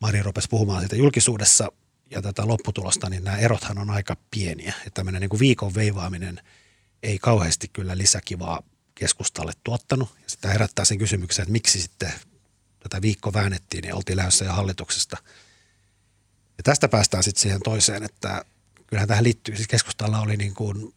Mari 0.00 0.22
rupesi 0.22 0.48
puhumaan 0.48 0.80
siitä 0.80 0.96
julkisuudessa 0.96 1.72
ja 2.10 2.22
tätä 2.22 2.46
lopputulosta, 2.46 3.10
niin 3.10 3.24
nämä 3.24 3.36
erothan 3.36 3.78
on 3.78 3.90
aika 3.90 4.16
pieniä. 4.30 4.74
Että 4.78 4.90
tämmöinen 4.94 5.20
niin 5.20 5.28
kuin 5.28 5.40
viikon 5.40 5.74
veivaaminen 5.74 6.40
ei 7.02 7.18
kauheasti 7.18 7.68
kyllä 7.72 7.98
lisäkivaa 7.98 8.62
keskustalle 8.94 9.52
tuottanut. 9.64 10.08
Ja 10.16 10.24
sitä 10.26 10.48
herättää 10.48 10.84
sen 10.84 10.98
kysymyksen, 10.98 11.42
että 11.42 11.52
miksi 11.52 11.80
sitten 11.80 12.12
tätä 12.80 13.02
viikko 13.02 13.32
väännettiin 13.32 13.84
ja 13.88 13.96
oltiin 13.96 14.16
lähdössä 14.16 14.44
jo 14.44 14.52
hallituksesta. 14.52 15.16
Ja 16.58 16.62
tästä 16.62 16.88
päästään 16.88 17.22
sitten 17.22 17.42
siihen 17.42 17.60
toiseen, 17.64 18.02
että 18.02 18.44
kyllähän 18.90 19.08
tähän 19.08 19.24
liittyy, 19.24 19.56
siis 19.56 19.68
keskustalla 19.68 20.20
oli 20.20 20.36
niin 20.36 20.54
kuin, 20.54 20.94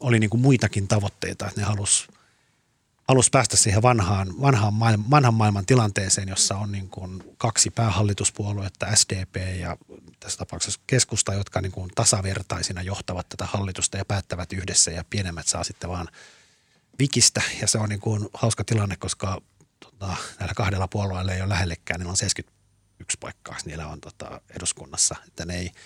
oli 0.00 0.18
niin 0.18 0.30
kuin 0.30 0.40
muitakin 0.40 0.88
tavoitteita, 0.88 1.48
että 1.48 1.60
ne 1.60 1.66
halus, 1.66 2.08
halus 3.08 3.30
päästä 3.30 3.56
siihen 3.56 3.82
vanhaan, 3.82 4.40
vanhaan 4.40 4.74
maailman, 4.74 5.10
vanhan 5.10 5.34
maailman 5.34 5.66
tilanteeseen, 5.66 6.28
jossa 6.28 6.56
on 6.56 6.72
niin 6.72 6.88
kuin 6.88 7.34
kaksi 7.38 7.70
päähallituspuoluetta, 7.70 8.96
SDP 8.96 9.36
ja 9.60 9.76
tässä 10.20 10.38
tapauksessa 10.38 10.80
keskusta, 10.86 11.34
jotka 11.34 11.60
niin 11.60 11.72
kuin 11.72 11.90
tasavertaisina 11.94 12.82
johtavat 12.82 13.28
tätä 13.28 13.46
hallitusta 13.46 13.96
ja 13.96 14.04
päättävät 14.04 14.52
yhdessä 14.52 14.90
ja 14.90 15.04
pienemmät 15.10 15.46
saa 15.48 15.64
sitten 15.64 15.90
vaan 15.90 16.08
vikistä. 16.98 17.42
Ja 17.60 17.66
se 17.66 17.78
on 17.78 17.88
niin 17.88 18.00
kuin 18.00 18.28
hauska 18.34 18.64
tilanne, 18.64 18.96
koska 18.96 19.42
tota, 19.80 20.16
näillä 20.38 20.54
kahdella 20.54 20.88
puolueella 20.88 21.32
ei 21.32 21.40
ole 21.40 21.48
lähellekään, 21.48 22.00
niillä 22.00 22.10
on 22.10 22.16
71 22.16 23.18
paikkaa, 23.20 23.56
niillä 23.64 23.86
on 23.86 24.00
tota, 24.00 24.40
eduskunnassa, 24.50 25.16
että 25.26 25.44
ne 25.44 25.56
ei– 25.56 25.70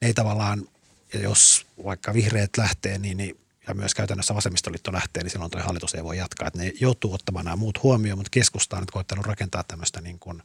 ne 0.00 0.08
ei 0.08 0.14
tavallaan, 0.14 0.68
ja 1.14 1.20
jos 1.20 1.66
vaikka 1.84 2.14
vihreät 2.14 2.50
lähtee, 2.58 2.98
niin, 2.98 3.16
niin 3.16 3.40
ja 3.68 3.74
myös 3.74 3.94
käytännössä 3.94 4.34
vasemmistoliitto 4.34 4.92
lähtee, 4.92 5.22
niin 5.22 5.30
silloin 5.30 5.50
tuo 5.50 5.60
hallitus 5.60 5.94
ei 5.94 6.04
voi 6.04 6.18
jatkaa. 6.18 6.48
Että 6.48 6.58
ne 6.58 6.72
joutuu 6.80 7.14
ottamaan 7.14 7.44
nämä 7.44 7.56
muut 7.56 7.82
huomioon, 7.82 8.18
mutta 8.18 8.30
keskusta 8.30 8.76
on 8.76 8.82
nyt 8.82 8.90
koittanut 8.90 9.26
rakentaa 9.26 9.64
tämmöistä 9.64 10.00
niin 10.00 10.18
kuin 10.18 10.42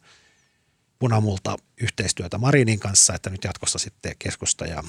punamulta 0.99 1.57
yhteistyötä 1.81 2.37
Marinin 2.37 2.79
kanssa, 2.79 3.15
että 3.15 3.29
nyt 3.29 3.43
jatkossa 3.43 3.79
sitten 3.79 4.15
keskusta 4.19 4.65
ja 4.65 4.83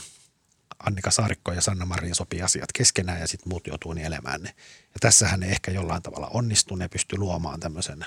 Annika 0.78 1.10
Saarikko 1.10 1.52
ja 1.52 1.60
Sanna 1.60 1.86
Marin 1.86 2.14
sopii 2.14 2.42
asiat 2.42 2.72
keskenään 2.72 3.20
ja 3.20 3.26
sitten 3.26 3.48
muut 3.48 3.66
joutuu 3.66 3.92
niin 3.92 4.06
elämään 4.06 4.42
ne. 4.42 4.48
Ja 4.82 5.00
tässähän 5.00 5.40
ne 5.40 5.46
ehkä 5.46 5.70
jollain 5.70 6.02
tavalla 6.02 6.28
onnistuu, 6.28 6.76
ne 6.76 6.88
pystyy 6.88 7.18
luomaan 7.18 7.60
tämmöisen 7.60 8.06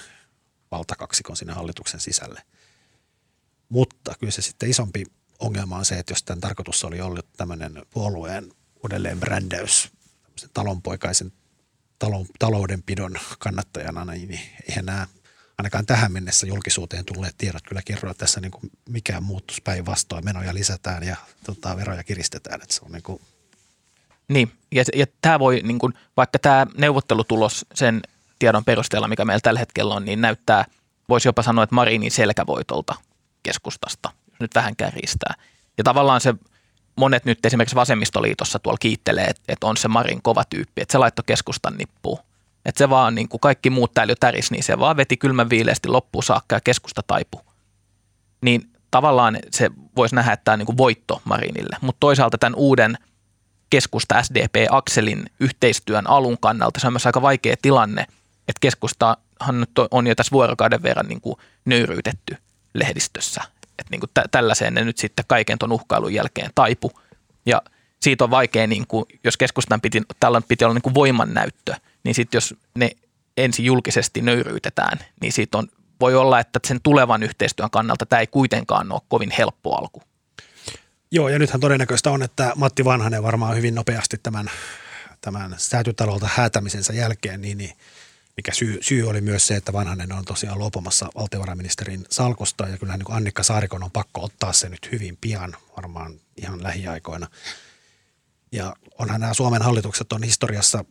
valtakaksikon 0.72 1.38
sinne 1.38 1.54
hallituksen 1.54 2.00
sisälle. 2.00 2.42
Mutta 3.70 4.16
kyllä 4.20 4.32
se 4.32 4.42
sitten 4.42 4.70
isompi 4.70 5.06
ongelma 5.40 5.78
on 5.78 5.86
se, 5.86 6.00
että 6.00 6.12
jos 6.12 6.24
tämän 6.24 6.42
tarkoitus 6.42 6.84
oli 6.84 7.02
ollut 7.02 7.26
tämmöinen 7.38 7.86
puolueen 7.94 8.52
uudelleen 8.84 9.20
brändäys 9.20 9.90
talonpoikaisen 10.54 11.32
talon, 12.00 12.26
taloudenpidon 12.40 13.16
kannattajana, 13.40 14.06
niin 14.06 14.40
eihän 14.70 14.86
nämä 14.86 15.08
ainakaan 15.58 15.86
tähän 15.86 16.12
mennessä 16.12 16.48
julkisuuteen 16.48 17.06
tulleet 17.06 17.36
tiedot 17.38 17.64
kyllä 17.68 17.82
kerro, 17.86 18.12
että 18.12 18.20
tässä 18.20 18.42
niin 18.42 18.52
kuin 18.52 18.72
mikään 18.90 19.24
muuttus 19.24 19.62
päinvastoin. 19.62 20.26
Menoja 20.26 20.54
lisätään 20.54 21.04
ja 21.04 21.16
tota, 21.46 21.78
veroja 21.78 22.04
kiristetään. 22.04 22.62
Että 22.62 22.76
se 22.76 22.82
on 22.86 22.92
niin, 22.92 23.04
kuin 23.04 23.22
niin, 24.28 24.52
ja, 24.72 24.84
ja 24.96 25.06
tämä 25.22 25.40
voi, 25.40 25.62
niin 25.64 25.80
kuin, 25.80 25.94
vaikka 26.18 26.40
tämä 26.40 26.68
neuvottelutulos 26.78 27.66
sen 27.74 28.02
tiedon 28.40 28.66
perusteella, 28.66 29.08
mikä 29.08 29.26
meillä 29.26 29.42
tällä 29.42 29.60
hetkellä 29.60 29.94
on, 29.94 30.06
niin 30.06 30.22
näyttää, 30.22 30.66
voisi 31.10 31.28
jopa 31.28 31.44
sanoa, 31.44 31.64
että 31.64 31.76
Marinin 31.76 32.12
selkävoitolta 32.12 32.96
keskustasta– 33.44 34.12
nyt 34.40 34.56
vähän 34.56 34.76
kärjistää. 34.76 35.34
Ja 35.78 35.84
tavallaan 35.84 36.22
se 36.22 36.34
monet 36.96 37.26
nyt 37.26 37.46
esimerkiksi 37.46 37.76
vasemmistoliitossa 37.76 38.60
tuolla 38.60 38.78
kiittelee, 38.78 39.26
että, 39.26 39.42
että 39.48 39.68
on 39.68 39.78
se 39.78 39.88
Marin 39.88 40.22
kova 40.22 40.44
tyyppi, 40.50 40.82
että 40.82 40.92
se 40.92 40.98
laittoi 40.98 41.24
keskustan 41.26 41.78
nippuun. 41.78 42.20
Että 42.66 42.80
se 42.80 42.90
vaan 42.90 43.16
niin 43.16 43.30
kuin 43.30 43.42
kaikki 43.42 43.70
muut 43.70 43.94
täällä 43.94 44.16
täris, 44.20 44.52
niin 44.52 44.64
se 44.64 44.80
vaan 44.80 44.98
veti 44.98 45.18
kylmän 45.18 45.50
viileästi 45.50 45.88
loppuun 45.88 46.24
saakka 46.24 46.56
ja 46.56 46.62
keskusta 46.62 47.02
taipu. 47.08 47.42
Niin 48.42 48.70
tavallaan 48.92 49.40
se 49.52 49.72
voisi 49.96 50.16
nähdä, 50.16 50.34
että 50.34 50.44
tämä 50.44 50.54
on 50.54 50.60
niin 50.60 50.66
kuin 50.66 50.78
voitto 50.78 51.22
Marinille. 51.26 51.78
Mutta 51.82 52.00
toisaalta 52.00 52.38
tämän 52.38 52.56
uuden 52.56 52.98
keskusta 53.70 54.24
SDP-akselin 54.24 55.26
yhteistyön 55.40 56.10
alun 56.10 56.38
kannalta 56.38 56.80
se 56.80 56.88
on 56.88 56.94
myös 56.94 57.06
aika 57.06 57.22
vaikea 57.22 57.56
tilanne, 57.62 58.02
että 58.48 58.60
keskustahan 58.62 59.60
nyt 59.60 59.70
on 59.92 60.08
jo 60.08 60.16
tässä 60.16 60.32
vuorokauden 60.32 60.84
verran 60.84 61.08
niin 61.08 61.22
kuin 61.22 61.36
nöyryytetty 61.66 62.38
lehdistössä 62.74 63.42
että 63.80 63.92
niin 63.92 64.00
kuin 64.00 64.10
tä- 64.14 64.26
tällaiseen 64.32 64.74
ne 64.74 64.84
nyt 64.84 64.98
sitten 64.98 65.26
kaiken 65.28 65.60
tuon 65.60 65.72
uhkailun 65.72 66.14
jälkeen 66.14 66.52
taipu. 66.56 66.92
Ja 67.46 67.62
siitä 68.02 68.24
on 68.24 68.30
vaikea, 68.30 68.68
niin 68.68 68.88
kuin, 68.88 69.06
jos 69.24 69.38
keskustan 69.38 69.82
piti, 69.82 70.02
tällä 70.20 70.42
piti 70.48 70.66
olla 70.66 70.74
niin 70.74 70.82
kuin 70.82 70.94
voimannäyttö, 70.94 71.76
niin 72.04 72.16
sitten 72.16 72.38
jos 72.38 72.56
ne 72.76 72.92
ensin 73.38 73.66
julkisesti 73.66 74.22
nöyryytetään, 74.22 75.00
niin 75.22 75.32
siitä 75.34 75.58
on, 75.58 75.68
voi 76.00 76.16
olla, 76.16 76.40
että 76.40 76.60
sen 76.68 76.80
tulevan 76.84 77.24
yhteistyön 77.24 77.70
kannalta 77.70 78.06
tämä 78.06 78.20
ei 78.20 78.28
kuitenkaan 78.28 78.92
ole 78.92 79.02
kovin 79.08 79.32
helppo 79.38 79.76
alku. 79.76 80.04
Joo, 81.12 81.30
ja 81.30 81.40
nythän 81.40 81.62
todennäköistä 81.62 82.12
on, 82.12 82.24
että 82.24 82.52
Matti 82.56 82.86
Vanhanen 82.86 83.24
varmaan 83.24 83.56
hyvin 83.56 83.76
nopeasti 83.76 84.18
tämän, 84.24 84.52
tämän 85.22 85.56
säätytalolta 85.58 86.30
häätämisensä 86.36 86.94
jälkeen, 86.94 87.42
niin, 87.42 87.58
niin 87.58 87.74
mikä 88.38 88.52
syy, 88.54 88.78
syy 88.82 89.10
oli 89.10 89.22
myös 89.22 89.48
se, 89.48 89.56
että 89.56 89.74
vanhanen 89.74 90.12
on 90.12 90.26
tosiaan 90.26 90.60
luopumassa 90.60 91.10
valtiovarainministerin 91.16 92.06
salkosta 92.12 92.68
ja 92.68 92.78
kyllähän 92.78 93.00
niin 93.00 93.18
Annikka 93.18 93.44
Saarikon 93.44 93.84
on 93.84 93.92
pakko 93.92 94.24
ottaa 94.24 94.54
se 94.54 94.70
nyt 94.70 94.92
hyvin 94.92 95.18
pian, 95.22 95.56
varmaan 95.78 96.20
ihan 96.38 96.64
lähiaikoina. 96.64 97.28
Ja 98.52 98.76
onhan 99.00 99.22
nämä 99.22 99.34
Suomen 99.34 99.62
hallitukset 99.62 100.14
on 100.14 100.24
historiassa 100.24 100.86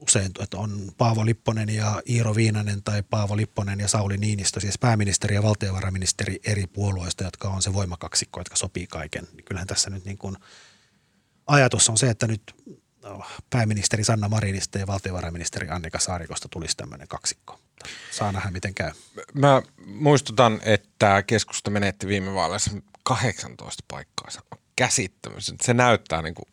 usein, 0.00 0.30
että 0.40 0.56
on 0.56 0.92
Paavo 0.98 1.26
Lipponen 1.26 1.68
ja 1.68 2.02
Iiro 2.08 2.34
Viinanen 2.34 2.82
tai 2.82 3.02
Paavo 3.02 3.36
Lipponen 3.36 3.80
ja 3.80 3.88
Sauli 3.88 4.16
Niinistö, 4.16 4.60
siis 4.60 4.78
pääministeri 4.78 5.34
ja 5.34 5.42
valtiovarainministeri 5.42 6.40
eri 6.44 6.66
puolueista, 6.66 7.24
jotka 7.24 7.48
on 7.48 7.62
se 7.62 7.72
voimakaksikko, 7.72 8.40
jotka 8.40 8.56
sopii 8.56 8.86
kaiken. 8.86 9.28
Kyllähän 9.44 9.66
tässä 9.66 9.90
nyt 9.90 10.04
niin 10.04 10.18
kuin 10.18 10.36
ajatus 11.46 11.88
on 11.88 11.98
se, 11.98 12.10
että 12.10 12.26
nyt 12.26 12.42
pääministeri 13.50 14.04
Sanna 14.04 14.28
Marinista 14.28 14.78
ja 14.78 14.86
valtiovarainministeri 14.86 15.68
Annika 15.68 15.98
Saarikosta 15.98 16.48
tulisi 16.48 16.76
tämmöinen 16.76 17.08
kaksikko. 17.08 17.58
Saa 18.10 18.32
nähdä, 18.32 18.50
miten 18.50 18.74
käy. 18.74 18.90
Mä 19.34 19.62
muistutan, 19.86 20.60
että 20.64 21.22
keskusta 21.22 21.70
menetti 21.70 22.06
viime 22.06 22.34
vaaleissa 22.34 22.70
18 23.02 23.84
paikkaa. 23.88 24.30
Se 24.30 24.40
on 24.52 24.58
käsittämätöntä. 24.76 25.64
Se 25.64 25.74
näyttää 25.74 26.22
niin 26.22 26.34
kuin 26.34 26.48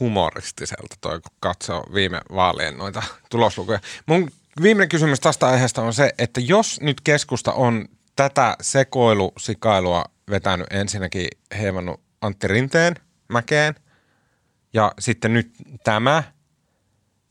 humoristiselta 0.00 0.96
toi, 1.00 1.20
kun 1.20 1.36
katsoo 1.40 1.84
viime 1.94 2.20
vaalien 2.34 2.78
noita 2.78 3.02
tuloslukuja. 3.30 3.80
Mun 4.06 4.30
viimeinen 4.62 4.88
kysymys 4.88 5.20
tästä 5.20 5.46
aiheesta 5.46 5.82
on 5.82 5.94
se, 5.94 6.12
että 6.18 6.40
jos 6.40 6.80
nyt 6.80 7.00
keskusta 7.00 7.52
on 7.52 7.88
tätä 8.16 8.56
sekoilusikailua 8.60 10.04
vetänyt 10.30 10.66
ensinnäkin 10.70 11.28
heivannut 11.58 12.00
Antti 12.20 12.48
Rinteen 12.48 12.94
mäkeen 13.28 13.74
ja 14.72 14.92
sitten 14.98 15.32
nyt 15.32 15.52
tämä 15.84 16.22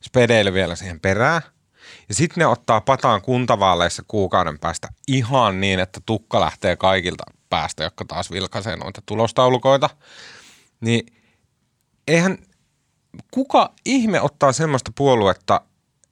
spedeily 0.03 0.53
vielä 0.53 0.75
siihen 0.75 0.99
perään. 0.99 1.41
Ja 2.09 2.15
sitten 2.15 2.41
ne 2.41 2.45
ottaa 2.45 2.81
pataan 2.81 3.21
kuntavaaleissa 3.21 4.03
kuukauden 4.07 4.59
päästä 4.59 4.87
ihan 5.07 5.61
niin, 5.61 5.79
että 5.79 5.99
tukka 6.05 6.39
lähtee 6.39 6.75
kaikilta 6.75 7.23
päästä, 7.49 7.83
jotka 7.83 8.05
taas 8.05 8.31
vilkaisee 8.31 8.75
noita 8.75 9.01
tulostaulukoita. 9.05 9.89
Niin 10.81 11.05
eihän 12.07 12.37
kuka 13.31 13.73
ihme 13.85 14.21
ottaa 14.21 14.51
semmoista 14.51 14.91
puoluetta 14.97 15.61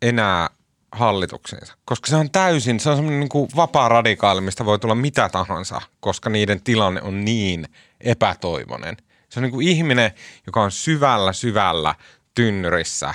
enää 0.02 0.50
hallitukseensa, 0.92 1.74
koska 1.86 2.08
se 2.08 2.15
on 2.15 2.32
täysin, 2.32 2.80
se 2.80 2.89
on 2.89 2.96
semmoinen 2.96 3.20
niin 3.20 3.30
kuin 3.30 3.50
vapaa 3.56 3.89
radikaali, 3.89 4.42
mistä 4.42 4.65
voi 4.65 4.80
tulla 4.80 4.96
mitä 4.96 5.30
tahansa, 5.30 5.82
koska 6.00 6.30
niiden 6.30 6.62
tilanne 6.62 7.02
on 7.02 7.26
niin 7.26 7.65
epätoivoinen. 8.02 8.98
Se 9.30 9.39
on 9.39 9.44
niin 9.44 9.52
kuin 9.52 9.68
ihminen, 9.68 10.12
joka 10.48 10.62
on 10.62 10.72
syvällä, 10.72 11.34
syvällä 11.34 11.96
tynnyrissä 12.36 13.13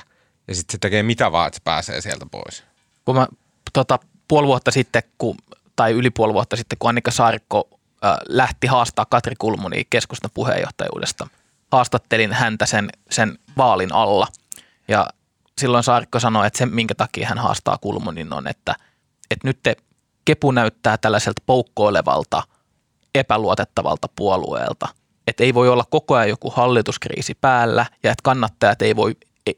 ja 0.48 0.55
sitten 0.55 0.72
se 0.72 0.79
tekee 0.79 1.03
mitä 1.03 1.33
vaan, 1.33 1.46
että 1.46 1.57
se 1.59 1.62
pääsee 1.64 2.00
sieltä 2.00 2.27
pois. 2.31 2.64
Kun 3.05 3.16
mä 3.16 3.27
tota, 3.72 3.98
puoli 4.29 4.46
vuotta 4.46 4.70
sitten, 4.70 5.03
kun, 5.18 5.37
tai 5.77 5.92
yli 5.92 6.11
puoli 6.11 6.35
vuotta 6.35 6.57
sitten, 6.57 6.79
kun 6.79 6.88
Annika 6.88 7.11
Saarikko 7.11 7.68
äh, 8.05 8.16
lähti 8.29 8.66
haastaa 8.66 9.07
Katri 9.11 9.35
Kulmuni 9.38 9.87
keskustan 9.90 10.31
puheenjohtajuudesta– 10.35 11.27
haastattelin 11.74 12.33
häntä 12.33 12.66
sen, 12.66 12.90
sen 13.11 13.38
vaalin 13.57 13.94
alla. 13.94 14.27
Ja 14.88 15.07
silloin 15.59 15.85
Saarikko 15.85 16.20
sanoi, 16.20 16.46
että 16.46 16.59
se, 16.59 16.66
minkä 16.66 16.94
takia 16.94 17.29
hän 17.29 17.38
haastaa 17.38 17.79
Kulmunin 17.79 18.33
on, 18.33 18.48
että, 18.48 18.74
että 19.31 19.48
nyt 19.48 19.59
te 19.62 19.77
Kepu 20.24 20.50
näyttää 20.50 20.98
tällaiselta 20.98 21.42
poukkoilevalta, 21.46 22.42
epäluotettavalta 23.14 24.09
puolueelta. 24.16 24.88
Että 25.26 25.44
ei 25.44 25.54
voi 25.54 25.68
olla 25.68 25.84
koko 25.90 26.14
ajan 26.14 26.28
joku 26.28 26.50
hallituskriisi 26.50 27.34
päällä 27.34 27.87
ja 28.02 28.10
että 28.10 28.22
kannattajat 28.22 28.82
ei 28.82 28.96
voi, 28.96 29.16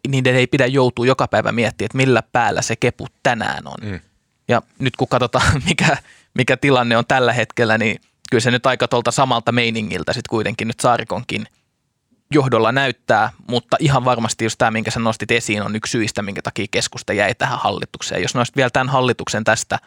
niiden 0.09 0.35
ei 0.35 0.47
pidä 0.47 0.67
joutua 0.67 1.07
joka 1.07 1.29
päivä 1.29 1.53
miettimään, 1.53 1.87
että 1.87 1.97
millä 1.97 2.23
päällä 2.23 2.63
se 2.63 2.77
Kepu 2.77 3.07
tänään 3.23 3.67
on. 3.67 3.91
Mm. 3.91 4.01
Ja 4.49 4.63
nyt 4.79 4.97
kun 4.97 5.09
katsotaan, 5.09 5.63
mikä, 5.69 5.97
mikä 6.35 6.57
tilanne 6.57 6.97
on 6.97 7.07
tällä 7.07 7.33
hetkellä, 7.33 7.79
niin 7.79 8.01
kyllä 8.31 8.41
se 8.41 8.51
nyt 8.51 8.67
aika 8.67 8.89
tuolta 8.89 9.11
samalta 9.11 9.53
meiningiltä 9.53 10.13
sitten 10.13 10.31
kuitenkin 10.31 10.69
nyt 10.69 10.81
Saarikonkin– 10.81 11.47
johdolla 12.31 12.73
näyttää, 12.73 13.31
mutta 13.49 13.77
ihan 13.81 14.05
varmasti 14.05 14.45
just 14.45 14.59
tämä, 14.59 14.71
minkä 14.71 14.91
sä 14.91 15.01
nostit 15.01 15.31
esiin, 15.31 15.63
on 15.63 15.77
yksi 15.77 15.91
syistä, 15.91 16.23
minkä 16.23 16.43
takia 16.43 16.67
keskusta 16.71 17.13
jäi 17.13 17.35
tähän 17.35 17.59
hallitukseen. 17.59 18.23
Jos 18.23 18.35
nostit 18.35 18.57
vielä 18.57 18.71
tämän 18.71 18.89
hallituksen 18.89 19.45
tästä 19.45 19.79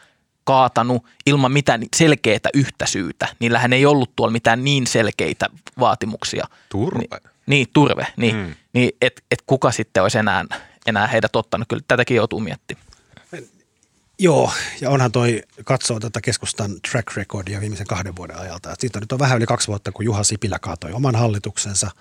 kaatanut 0.50 1.06
ilman 1.26 1.52
mitään 1.52 1.82
selkeää 1.96 2.50
yhtä 2.54 2.86
syytä, 2.86 3.28
niillähän 3.40 3.74
ei 3.74 3.86
ollut 3.86 4.16
tuolla 4.16 4.32
mitään 4.32 4.64
niin 4.64 4.88
selkeitä 4.88 5.50
vaatimuksia. 5.80 6.48
Turve. 6.70 7.00
Ni, 7.00 7.20
niin, 7.48 7.68
turve. 7.74 8.08
Niin, 8.18 8.36
mm. 8.36 8.56
niin 8.74 8.92
että 9.02 9.22
et 9.32 9.42
kuka 9.46 9.72
sitten 9.72 10.04
olisi 10.04 10.18
enää, 10.18 10.46
enää 10.88 11.08
heidät 11.08 11.36
ottanut. 11.36 11.68
Kyllä 11.68 11.84
tätäkin 11.88 12.18
joutuu 12.18 12.40
miettimään. 12.40 12.86
Joo, 14.20 14.52
ja 14.82 14.90
onhan 14.90 15.12
toi, 15.12 15.44
katsoo 15.66 16.00
tätä 16.00 16.22
keskustan 16.22 16.72
track 16.92 17.18
recordia 17.18 17.62
viimeisen 17.62 17.88
kahden 17.88 18.16
vuoden 18.16 18.40
ajalta. 18.40 18.76
Siitä 18.80 19.00
nyt 19.00 19.12
on 19.12 19.20
vähän 19.20 19.38
yli 19.38 19.46
kaksi 19.46 19.68
vuotta, 19.68 19.92
kun 19.92 20.06
Juha 20.06 20.24
Sipilä 20.24 20.60
kaatoi 20.60 20.92
oman 20.92 21.16
hallituksensa– 21.16 21.92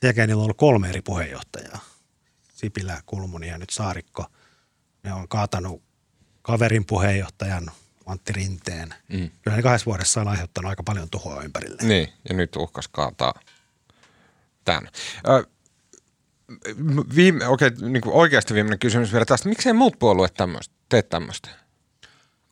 sen 0.00 0.08
jälkeen 0.08 0.28
niillä 0.28 0.40
on 0.40 0.44
ollut 0.44 0.56
kolme 0.56 0.88
eri 0.88 1.02
puheenjohtajaa. 1.02 1.78
Sipilä, 2.54 3.02
Kulmuni 3.06 3.48
ja 3.48 3.58
nyt 3.58 3.70
Saarikko. 3.70 4.26
Ne 5.02 5.12
on 5.12 5.28
kaatanut 5.28 5.82
kaverin 6.48 6.84
puheenjohtajan 6.84 7.70
Antti 8.06 8.32
Rinteen. 8.32 8.94
Mm. 9.08 9.30
Kyllä 9.42 9.56
ne 9.56 9.62
kahdessa 9.62 9.86
vuodessa 9.86 10.20
on 10.20 10.28
aiheuttanut 10.28 10.68
aika 10.68 10.82
paljon 10.82 11.10
tuhoa 11.10 11.42
ympärille. 11.42 11.82
Niin, 11.82 12.12
ja 12.28 12.34
nyt 12.34 12.56
uhkas 12.56 12.88
kaataa 12.88 13.34
tämän. 14.64 14.88
Ö, 15.28 15.46
viime, 17.14 17.46
okay, 17.46 17.70
niin 17.80 18.02
kuin 18.02 18.14
oikeasti 18.14 18.54
viimeinen 18.54 18.78
kysymys 18.78 19.12
vielä 19.12 19.24
tästä. 19.24 19.48
Miksei 19.48 19.72
muut 19.72 19.98
puolueet 19.98 20.34
tämmöistä, 20.34 20.74
tee 20.88 21.02
tämmöistä? 21.02 21.48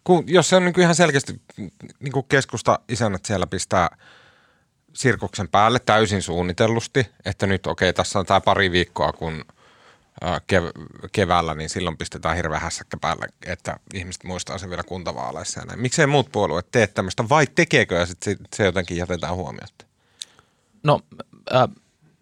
Kun, 0.05 0.25
jos 0.27 0.49
se 0.49 0.57
on 0.57 0.65
niin 0.65 0.75
kuin 0.75 0.83
ihan 0.83 0.95
selkeästi 0.95 1.41
niin 2.01 2.13
kuin 2.13 2.27
keskusta 2.29 2.79
isännät 2.89 3.25
siellä 3.25 3.47
pistää– 3.47 3.89
sirkuksen 4.97 5.49
päälle 5.49 5.79
täysin 5.79 6.23
suunnitellusti, 6.23 7.07
että 7.25 7.47
nyt 7.47 7.67
okei, 7.67 7.91
okay, 7.91 7.93
tässä 7.93 8.19
on 8.19 8.27
tämä 8.27 8.41
pari 8.41 8.71
viikkoa, 8.71 9.13
kun 9.13 9.45
kev- 10.25 11.09
keväällä, 11.13 11.55
niin 11.55 11.71
silloin 11.71 11.97
pistetään 11.97 12.37
hirveän 12.37 12.61
hässäkkä 12.61 12.97
päälle, 12.97 13.27
että 13.47 13.77
ihmiset 13.95 14.25
muistaa 14.25 14.59
sen 14.59 14.71
vielä 14.71 14.83
kuntavaaleissa 14.83 15.61
ja 15.61 15.67
näin. 15.67 15.81
Miksei 15.81 16.07
muut 16.07 16.33
puolueet 16.33 16.71
tee 16.71 16.87
tämmöistä 16.87 17.29
vai 17.29 17.47
tekeekö 17.47 17.95
ja 17.95 18.07
sitten 18.07 18.37
se 18.57 18.65
jotenkin 18.65 18.97
jätetään 18.97 19.35
huomiota? 19.35 19.87
No 20.83 21.01
äh, 21.55 21.69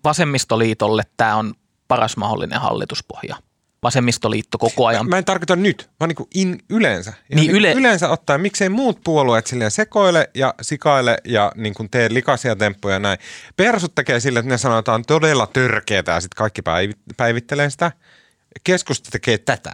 vasemmistoliitolle 0.04 1.02
tämä 1.16 1.37
on 1.37 1.54
paras 1.88 2.16
mahdollinen 2.16 2.61
hallituspohja– 2.61 3.37
vasemmistoliitto 3.85 4.59
koko 4.59 4.87
ajan. 4.87 5.09
Mä 5.09 5.18
en 5.18 5.25
tarkoita 5.25 5.57
nyt, 5.57 5.90
vaan 6.01 6.09
niin 6.09 6.29
in, 6.35 6.59
yleensä. 6.70 7.12
niin 7.29 7.37
niin 7.37 7.51
yle... 7.51 7.73
Yleensä 7.73 8.09
ottaen, 8.09 8.40
miksei 8.40 8.68
muut 8.68 9.01
puolueet 9.05 9.47
silleen 9.47 9.70
sekoile 9.70 10.31
ja 10.35 10.55
sikaile 10.62 11.18
ja 11.25 11.53
niin 11.57 11.75
kuin 11.75 11.90
tee 11.90 12.14
likaisia 12.14 12.57
temppuja 12.57 12.94
ja 12.94 12.99
näin. 12.99 13.18
Persut 13.57 13.94
tekee 13.94 14.20
sille, 14.20 14.38
että 14.38 14.49
ne 14.49 14.59
sanotaan 14.59 15.05
todella 15.05 15.47
törkeätä 15.47 16.12
ja 16.12 16.20
sitten 16.20 16.37
kaikki 16.37 16.62
päivittelee 17.16 17.70
sitä. 17.70 17.92
Keskusta 18.64 19.11
tekee 19.11 19.38
tätä. 19.38 19.73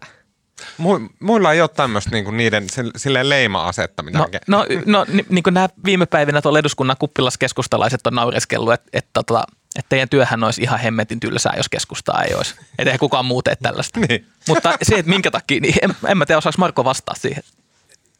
Muilla 1.20 1.52
ei 1.52 1.60
ole 1.60 1.68
tämmöistä 1.68 2.10
niinku 2.10 2.30
niiden 2.30 2.66
silleen 2.96 3.28
leima-asetta 3.28 4.02
No, 4.02 4.26
no, 4.46 4.66
no 4.86 5.06
niin 5.28 5.42
kuin 5.42 5.54
nämä 5.54 5.68
viime 5.84 6.06
päivinä 6.06 6.42
tuolla 6.42 6.58
eduskunnan 6.58 6.96
kuppilaskeskustalaiset 6.98 8.06
on 8.06 8.14
naureskellut, 8.14 8.72
että, 8.72 8.86
että, 8.92 8.98
että 8.98 9.10
tota, 9.12 9.44
että 9.76 9.88
teidän 9.88 10.08
työhän 10.08 10.44
olisi 10.44 10.62
ihan 10.62 10.80
hemmetin 10.80 11.20
tylsää, 11.20 11.54
jos 11.56 11.68
keskustaa 11.68 12.22
ei 12.22 12.34
olisi. 12.34 12.54
Että 12.78 12.98
kukaan 12.98 13.24
muu 13.24 13.42
tee 13.42 13.56
tällaista. 13.56 14.00
niin. 14.08 14.26
Mutta 14.48 14.78
se, 14.82 14.94
että 14.94 15.10
minkä 15.10 15.30
takia, 15.30 15.60
niin 15.60 15.74
en, 15.82 15.96
en 16.08 16.18
mä 16.18 16.26
tiedä, 16.26 16.38
osaako 16.38 16.56
Marko 16.58 16.84
vastaa 16.84 17.14
siihen. 17.14 17.42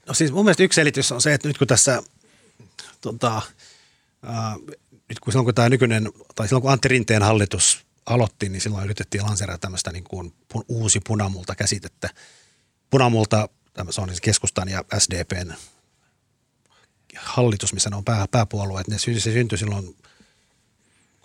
No 0.07 0.15
siis 0.15 0.33
mun 0.33 0.45
mielestä 0.45 0.63
yksi 0.63 0.77
selitys 0.77 1.13
on 1.13 1.23
se, 1.23 1.35
että 1.35 1.49
nyt 1.49 1.59
kun 1.59 1.67
tässä, 1.67 2.03
tota, 3.01 3.37
äh, 3.37 4.55
nyt 5.09 5.21
kun 5.21 5.33
silloin 5.33 5.45
kun 5.45 5.55
tämä 5.55 5.69
nykyinen, 5.69 6.13
tai 6.35 6.49
silloin 6.49 6.63
kun 6.63 6.73
Antti 6.73 6.89
Rinteen 6.89 7.23
hallitus 7.23 7.87
aloitti, 8.07 8.49
niin 8.49 8.61
silloin 8.61 8.85
yritettiin 8.85 9.25
lanseerata 9.25 9.59
tämmöistä 9.59 9.93
niin 9.93 10.05
kuin 10.05 10.35
uusi 10.69 11.01
punamulta 11.07 11.55
käsitettä. 11.55 12.09
Punamulta, 12.91 13.49
se 13.91 14.01
on 14.01 14.09
siis 14.09 14.21
keskustan 14.21 14.69
ja 14.69 14.85
SDPn 14.99 15.53
hallitus, 17.17 17.73
missä 17.73 17.91
ne 17.91 17.97
on 17.97 18.05
pää, 18.05 18.27
pääpuolueet, 18.31 18.89
ne 18.89 18.99
se 18.99 19.21
syntyi 19.21 19.59
silloin 19.59 19.97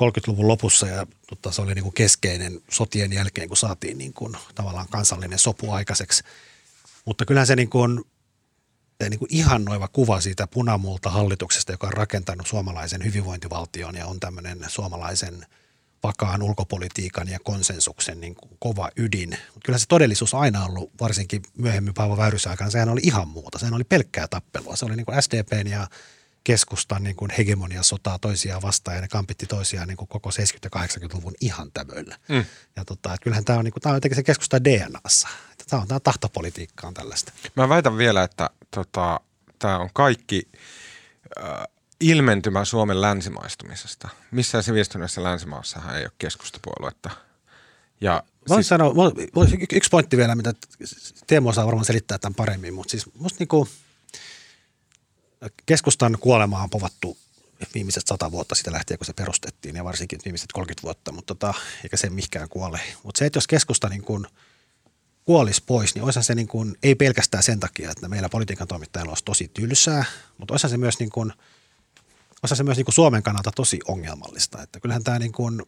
30-luvun 0.04 0.48
lopussa 0.48 0.88
ja 0.88 1.08
tota, 1.28 1.52
se 1.52 1.62
oli 1.62 1.74
niin 1.74 1.84
kuin 1.84 1.94
keskeinen 1.94 2.62
sotien 2.72 3.14
jälkeen, 3.14 3.48
kun 3.48 3.58
saatiin 3.58 3.98
niin 3.98 4.14
kuin, 4.14 4.38
tavallaan 4.56 4.88
kansallinen 4.90 5.40
sopu 5.40 5.72
aikaiseksi. 5.72 6.24
Mutta 7.06 7.26
kyllähän 7.26 7.48
se 7.48 7.56
niin 7.56 7.70
kuin, 7.70 8.04
niin 9.10 9.20
kuin 9.20 9.30
ihannoiva 9.32 9.88
kuva 9.88 10.22
siitä 10.22 10.48
punamulta 10.48 11.10
hallituksesta, 11.10 11.72
joka 11.72 11.88
on 11.88 11.94
rakentanut 11.94 12.48
suomalaisen 12.48 13.04
hyvinvointivaltion 13.04 13.96
ja 13.96 14.06
on 14.06 14.20
tämmöinen 14.20 14.66
suomalaisen 14.68 15.46
vakaan 16.04 16.44
ulkopolitiikan 16.44 17.28
ja 17.28 17.40
konsensuksen 17.40 18.22
niin 18.22 18.36
kuin 18.36 18.58
kova 18.60 18.90
ydin. 18.98 19.30
Mutta 19.30 19.66
kyllä 19.66 19.80
se 19.80 19.86
todellisuus 19.88 20.34
aina 20.34 20.66
ollut, 20.66 20.92
varsinkin 21.02 21.42
myöhemmin 21.58 21.94
Paavo 21.94 22.18
Väyrysen 22.18 22.50
aikana, 22.50 22.70
sehän 22.70 22.90
oli 22.90 23.02
ihan 23.04 23.28
muuta. 23.28 23.60
Sehän 23.60 23.74
oli 23.74 23.84
pelkkää 23.84 24.28
tappelua. 24.28 24.76
Se 24.76 24.86
oli 24.86 24.96
niin 24.96 25.06
kuin 25.06 25.24
SDPn 25.24 25.68
ja 25.68 25.88
keskustan 26.46 27.04
niin 27.04 27.16
kuin 27.16 27.32
hegemonia 27.38 27.84
sotaa 27.84 28.20
toisiaan 28.20 28.62
vastaan 28.62 28.96
ja 28.98 29.02
ne 29.02 29.08
kampitti 29.08 29.46
toisiaan 29.46 29.88
niin 29.88 29.98
kuin 29.98 30.08
koko 30.08 30.30
70- 30.30 30.34
ja 30.64 30.70
80-luvun 30.82 31.34
ihan 31.42 31.72
tämöillä. 31.72 32.18
Mm. 32.30 32.46
Ja 32.76 32.86
tota, 32.86 33.14
että 33.14 33.24
kyllähän 33.24 33.46
tämä 33.46 33.60
on, 33.60 33.66
niin 33.66 33.74
kuin, 33.74 33.82
tämä 33.82 33.92
on 33.92 33.98
jotenkin 33.98 34.16
se 34.16 34.24
keskustan 34.24 34.64
DNAssa. 34.64 35.28
Tämä 35.70 35.82
on 35.82 35.88
tämä 35.88 36.00
tahtopolitiikka 36.00 36.88
on 36.88 36.94
tällaista. 36.94 37.32
Mä 37.56 37.70
väitän 37.70 37.98
vielä, 37.98 38.24
että 38.24 38.50
tota, 38.72 39.20
tämä 39.60 39.80
on 39.80 39.90
kaikki 39.94 40.50
äh, 41.44 41.68
ilmentymä 42.00 42.66
Suomen 42.66 43.02
länsimaistumisesta. 43.02 44.10
Missään 44.32 44.64
sivistyneessä 44.64 45.24
länsimaassahan 45.24 45.98
ei 45.98 46.04
ole 46.04 46.12
keskustapuoluetta. 46.18 47.10
Ja 48.02 48.24
Voin 48.50 48.64
siis, 48.64 48.70
sanoa, 48.70 48.94
yksi 49.74 49.90
pointti 49.90 50.18
vielä, 50.18 50.36
mitä 50.36 50.54
Teemu 51.28 51.50
osaa 51.50 51.66
varmaan 51.66 51.86
selittää 51.86 52.18
tämän 52.18 52.36
paremmin, 52.36 52.74
mutta 52.74 52.92
siis 52.92 53.06
musta 53.14 53.38
niinku 53.40 53.68
keskustan 55.66 56.18
kuolema 56.20 56.64
on 56.64 56.70
povattu 56.70 57.18
viimeiset 57.74 58.08
sata 58.08 58.32
vuotta 58.32 58.56
sitä 58.56 58.72
lähtien, 58.72 58.98
kun 58.98 59.06
se 59.06 59.14
perustettiin, 59.14 59.76
ja 59.76 59.84
varsinkin 59.84 60.20
viimeiset 60.26 60.52
30 60.52 60.84
vuotta, 60.84 61.12
mutta 61.12 61.36
tota, 61.36 61.54
eikä 61.84 61.98
se 61.98 62.10
mikään 62.10 62.50
kuole. 62.50 62.80
Mutta 63.04 63.20
se, 63.20 63.26
että 63.26 63.38
jos 63.38 63.48
keskusta 63.48 63.90
niin 63.90 64.04
kuin 64.04 64.26
kuolisi 65.26 65.64
pois, 65.66 65.96
niin 65.96 66.04
olisi 66.04 66.24
se 66.24 66.36
niin 66.36 66.48
kuin, 66.48 66.78
ei 66.84 66.96
pelkästään 66.96 67.44
sen 67.44 67.60
takia, 67.60 67.92
että 67.92 68.10
meillä 68.10 68.30
politiikan 68.30 68.68
toimittajilla 68.68 69.12
olisi 69.12 69.26
tosi 69.26 69.48
tylsää, 69.54 70.06
mutta 70.38 70.54
olisi 70.54 70.70
se 70.70 70.78
myös, 70.78 71.00
niin 71.00 71.10
kuin, 71.10 71.34
olisi 72.44 72.56
se 72.56 72.64
myös 72.64 72.78
niin 72.78 72.86
kuin 72.86 72.96
Suomen 72.96 73.24
kannalta 73.24 73.52
tosi 73.56 73.80
ongelmallista. 73.88 74.62
Että 74.62 74.80
kyllähän 74.80 75.04
tämä 75.04 75.20
niin 75.20 75.32
kuin, 75.32 75.64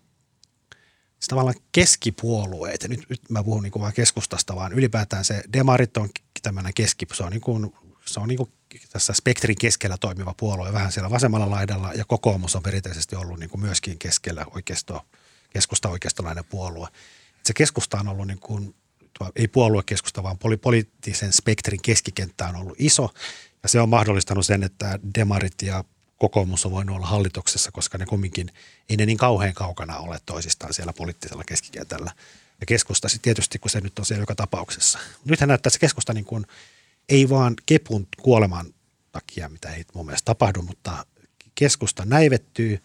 se 1.19 1.27
tavallaan 1.27 1.55
keskipuolueet, 1.71 2.83
ja 2.83 2.89
nyt, 2.89 3.09
nyt 3.09 3.21
mä 3.29 3.43
puhun 3.43 3.63
niin 3.63 3.71
kuin 3.71 3.83
vain 3.83 3.93
keskustasta, 3.93 4.55
vaan 4.55 4.73
ylipäätään 4.73 5.25
se 5.25 5.43
demarit 5.53 5.97
on 5.97 6.09
tämmöinen 6.41 6.73
keski, 6.73 7.05
se 7.13 7.23
on, 7.23 7.31
niin 7.31 7.41
kuin, 7.41 7.73
se 8.07 8.19
on 8.19 8.27
niin 8.27 8.37
kuin 8.37 8.51
tässä 8.93 9.13
spektrin 9.13 9.57
keskellä 9.57 9.97
toimiva 9.97 10.33
puolue, 10.37 10.73
vähän 10.73 10.91
siellä 10.91 11.09
vasemmalla 11.09 11.49
laidalla, 11.49 11.93
ja 11.93 12.05
kokoomus 12.05 12.55
on 12.55 12.63
perinteisesti 12.63 13.15
ollut 13.15 13.39
niin 13.39 13.49
kuin 13.49 13.61
myöskin 13.61 13.99
keskellä 13.99 14.45
oikeisto, 14.55 15.05
keskusta 15.49 15.89
oikeistolainen 15.89 16.45
puolue. 16.45 16.87
Se 17.45 17.53
keskusta 17.53 17.99
on 17.99 18.07
ollut 18.07 18.27
niin 18.27 18.39
kuin, 18.39 18.75
ei 19.35 19.47
puoluekeskusta, 19.47 20.23
vaan 20.23 20.37
poli- 20.37 20.57
poliittisen 20.57 21.33
spektrin 21.33 21.81
keskikenttä 21.81 22.47
on 22.47 22.55
ollut 22.55 22.75
iso, 22.79 23.09
ja 23.63 23.69
se 23.69 23.81
on 23.81 23.89
mahdollistanut 23.89 24.45
sen, 24.45 24.63
että 24.63 24.99
demarit 25.15 25.61
ja 25.61 25.83
kokoomus 26.17 26.65
on 26.65 26.71
voinut 26.71 26.95
olla 26.95 27.07
hallituksessa, 27.07 27.71
koska 27.71 27.97
ne 27.97 28.05
kumminkin, 28.05 28.51
ei 28.89 28.97
ne 28.97 29.05
niin 29.05 29.17
kauhean 29.17 29.53
kaukana 29.53 29.97
ole 29.97 30.19
toisistaan 30.25 30.73
siellä 30.73 30.93
poliittisella 30.93 31.43
keskikentällä. 31.43 32.11
Ja 32.59 32.65
keskusta 32.65 33.09
sitten 33.09 33.23
tietysti, 33.23 33.59
kun 33.59 33.69
se 33.69 33.81
nyt 33.81 33.99
on 33.99 34.05
siellä 34.05 34.21
joka 34.21 34.35
tapauksessa. 34.35 34.99
Nythän 35.25 35.47
näyttää, 35.47 35.69
se 35.69 35.79
keskusta 35.79 36.13
niin 36.13 36.25
kuin, 36.25 36.45
ei 37.09 37.29
vaan 37.29 37.53
kepun 37.65 38.07
kuoleman 38.21 38.73
takia, 39.11 39.49
mitä 39.49 39.73
ei 39.73 39.85
mun 39.93 40.05
mielestä 40.05 40.25
tapahdu, 40.25 40.61
mutta 40.61 41.05
keskusta 41.55 42.05
näivettyy, 42.05 42.81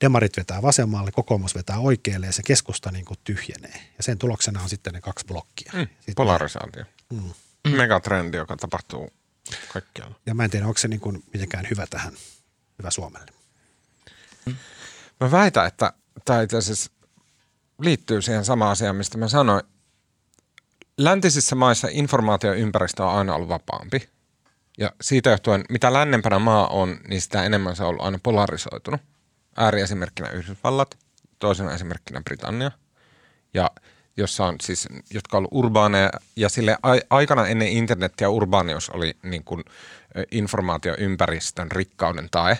demarit 0.00 0.36
vetää 0.36 0.62
vasemmalle, 0.62 1.10
kokoomus 1.12 1.54
vetää 1.54 1.78
oikealle 1.78 2.26
ja 2.26 2.32
se 2.32 2.42
keskusta 2.42 2.90
niin 2.90 3.04
kuin 3.04 3.18
tyhjenee. 3.24 3.90
Ja 3.96 4.02
sen 4.02 4.18
tuloksena 4.18 4.62
on 4.62 4.68
sitten 4.68 4.92
ne 4.92 5.00
kaksi 5.00 5.26
blokkia. 5.26 5.72
Mm, 5.74 5.86
polarisaatio. 6.16 6.84
Mm. 7.10 7.30
Megatrendi, 7.76 8.36
joka 8.36 8.56
tapahtuu 8.56 9.12
kaikkialla. 9.72 10.14
Ja 10.26 10.34
mä 10.34 10.44
en 10.44 10.50
tiedä, 10.50 10.66
onko 10.66 10.78
se 10.78 10.88
niin 10.88 11.00
kuin 11.00 11.24
mitenkään 11.32 11.66
hyvä 11.70 11.86
tähän 11.86 12.12
hyvä 12.78 12.90
Suomelle. 12.90 13.32
Mä 15.20 15.30
väitän, 15.30 15.66
että 15.66 15.92
tämä 16.24 16.42
itse 16.42 16.56
asiassa 16.56 16.90
liittyy 17.80 18.22
siihen 18.22 18.44
samaan 18.44 18.70
asiaan, 18.70 18.96
mistä 18.96 19.18
mä 19.18 19.28
sanoin. 19.28 19.62
Läntisissä 20.98 21.56
maissa 21.56 21.88
informaatioympäristö 21.90 23.04
on 23.04 23.18
aina 23.18 23.34
ollut 23.34 23.48
vapaampi. 23.48 24.08
Ja 24.78 24.92
siitä 25.00 25.30
johtuen, 25.30 25.64
mitä 25.68 25.92
lännempänä 25.92 26.38
maa 26.38 26.68
on, 26.68 26.98
niin 27.08 27.20
sitä 27.20 27.44
enemmän 27.44 27.76
se 27.76 27.82
on 27.82 27.88
ollut 27.88 28.04
aina 28.04 28.18
polarisoitunut. 28.22 29.00
Ääriesimerkkinä 29.56 30.30
Yhdysvallat, 30.30 30.98
toisena 31.38 31.74
esimerkkinä 31.74 32.20
Britannia. 32.24 32.70
Ja 33.54 33.70
jossa 34.16 34.44
on 34.44 34.56
siis, 34.62 34.88
jotka 35.14 35.36
on 35.36 35.40
ollut 35.40 35.50
urbaaneja, 35.52 36.10
ja 36.36 36.48
sille 36.48 36.76
aikana 37.10 37.46
ennen 37.46 37.68
internetiä 37.68 38.28
urbaanius 38.28 38.90
oli 38.90 39.16
niin 39.22 39.44
kuin 39.44 39.64
informaatioympäristön 40.30 41.70
rikkauden 41.70 42.28
tae. 42.30 42.58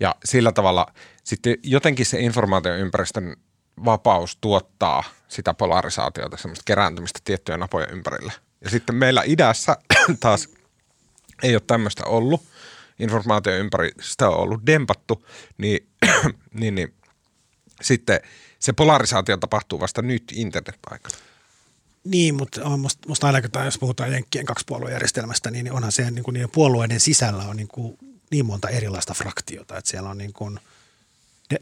Ja 0.00 0.14
sillä 0.24 0.52
tavalla 0.52 0.86
sitten 1.24 1.56
jotenkin 1.62 2.06
se 2.06 2.20
informaatioympäristön 2.20 3.36
vapaus 3.84 4.36
tuottaa 4.40 5.04
sitä 5.32 5.54
polarisaatiota, 5.54 6.36
semmoista 6.36 6.62
kerääntymistä 6.66 7.20
tiettyjä 7.24 7.58
napoja 7.58 7.86
ympärille. 7.86 8.32
Ja 8.64 8.70
sitten 8.70 8.94
meillä 8.96 9.22
idässä 9.26 9.76
taas 10.20 10.48
ei 11.42 11.54
ole 11.54 11.62
tämmöistä 11.66 12.04
ollut. 12.04 12.42
Informaatioympäristö 12.98 14.28
on 14.28 14.36
ollut 14.36 14.66
dempattu, 14.66 15.26
niin, 15.58 15.88
niin, 16.60 16.74
niin 16.74 16.94
sitten 17.82 18.20
se 18.58 18.72
polarisaatio 18.72 19.36
tapahtuu 19.36 19.80
vasta 19.80 20.02
nyt 20.02 20.24
internet-aikana. 20.32 21.16
Niin, 22.04 22.34
mutta 22.34 22.76
musta, 22.76 23.08
musta 23.08 23.26
aina, 23.26 23.64
jos 23.64 23.78
puhutaan 23.78 24.12
Jenkkien 24.12 24.46
kaksipuoluejärjestelmästä, 24.46 25.50
niin 25.50 25.72
onhan 25.72 25.92
se 25.92 26.10
niin 26.10 26.24
kuin 26.24 26.34
niiden 26.34 26.50
puolueiden 26.50 27.00
sisällä 27.00 27.42
on 27.42 27.56
niin, 27.56 27.68
kuin 27.68 27.98
niin 28.30 28.46
monta 28.46 28.68
erilaista 28.68 29.14
fraktiota, 29.14 29.78
että 29.78 29.90
siellä 29.90 30.10
on 30.10 30.18
niin 30.18 30.32
kuin, 30.32 30.60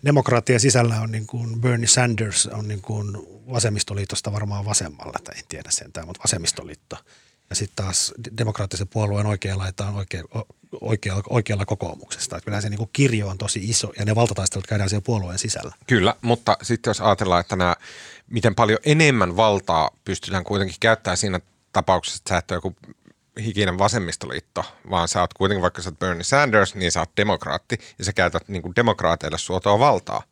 demokraattien 0.04 0.60
sisällä 0.60 1.00
on 1.00 1.12
niin 1.12 1.26
kuin 1.26 1.60
Bernie 1.60 1.86
Sanders 1.86 2.46
on 2.46 2.68
niin 2.68 2.80
kuin 2.80 3.16
vasemmistoliitosta 3.52 4.32
varmaan 4.32 4.64
vasemmalla, 4.64 5.18
tai 5.24 5.38
en 5.38 5.44
tiedä 5.48 5.70
sentään, 5.70 6.06
mutta 6.06 6.22
vasemmistoliitto. 6.24 6.96
Ja 7.50 7.56
sitten 7.56 7.84
taas 7.84 8.14
demokraattisen 8.38 8.88
puolueen 8.88 9.26
oikea 9.26 9.58
laita 9.58 9.86
on 9.86 9.94
oikea, 9.94 10.22
oikealla, 10.80 11.22
oikealla 11.30 11.66
kokoomuksesta. 11.66 12.36
Että 12.36 12.44
kyllä 12.44 12.60
se 12.60 12.70
niin 12.70 12.90
kirjo 12.92 13.28
on 13.28 13.38
tosi 13.38 13.60
iso 13.62 13.92
ja 13.98 14.04
ne 14.04 14.14
valtataistelut 14.14 14.66
käydään 14.66 14.90
siellä 14.90 15.04
puolueen 15.06 15.38
sisällä. 15.38 15.74
Kyllä, 15.86 16.14
mutta 16.22 16.56
sitten 16.62 16.90
jos 16.90 17.00
ajatellaan, 17.00 17.40
että 17.40 17.56
nämä, 17.56 17.76
miten 18.28 18.54
paljon 18.54 18.78
enemmän 18.84 19.36
valtaa 19.36 19.90
pystytään 20.04 20.44
kuitenkin 20.44 20.76
käyttämään 20.80 21.16
siinä 21.16 21.40
tapauksessa, 21.72 22.18
että 22.18 22.28
sä 22.28 22.38
et 22.38 22.50
joku 22.50 22.76
hikinen 23.44 23.78
vasemmistoliitto, 23.78 24.64
vaan 24.90 25.08
sä 25.08 25.20
oot 25.20 25.34
kuitenkin, 25.34 25.62
vaikka 25.62 25.82
sä 25.82 25.90
oot 25.90 25.98
Bernie 25.98 26.24
Sanders, 26.24 26.74
niin 26.74 26.92
sä 26.92 27.00
oot 27.00 27.10
demokraatti 27.16 27.78
ja 27.98 28.04
sä 28.04 28.12
käytät 28.12 28.48
niin 28.48 28.62
kuin 28.62 28.76
demokraateille 28.76 29.38
suotoa 29.38 29.78
valtaa. 29.78 30.22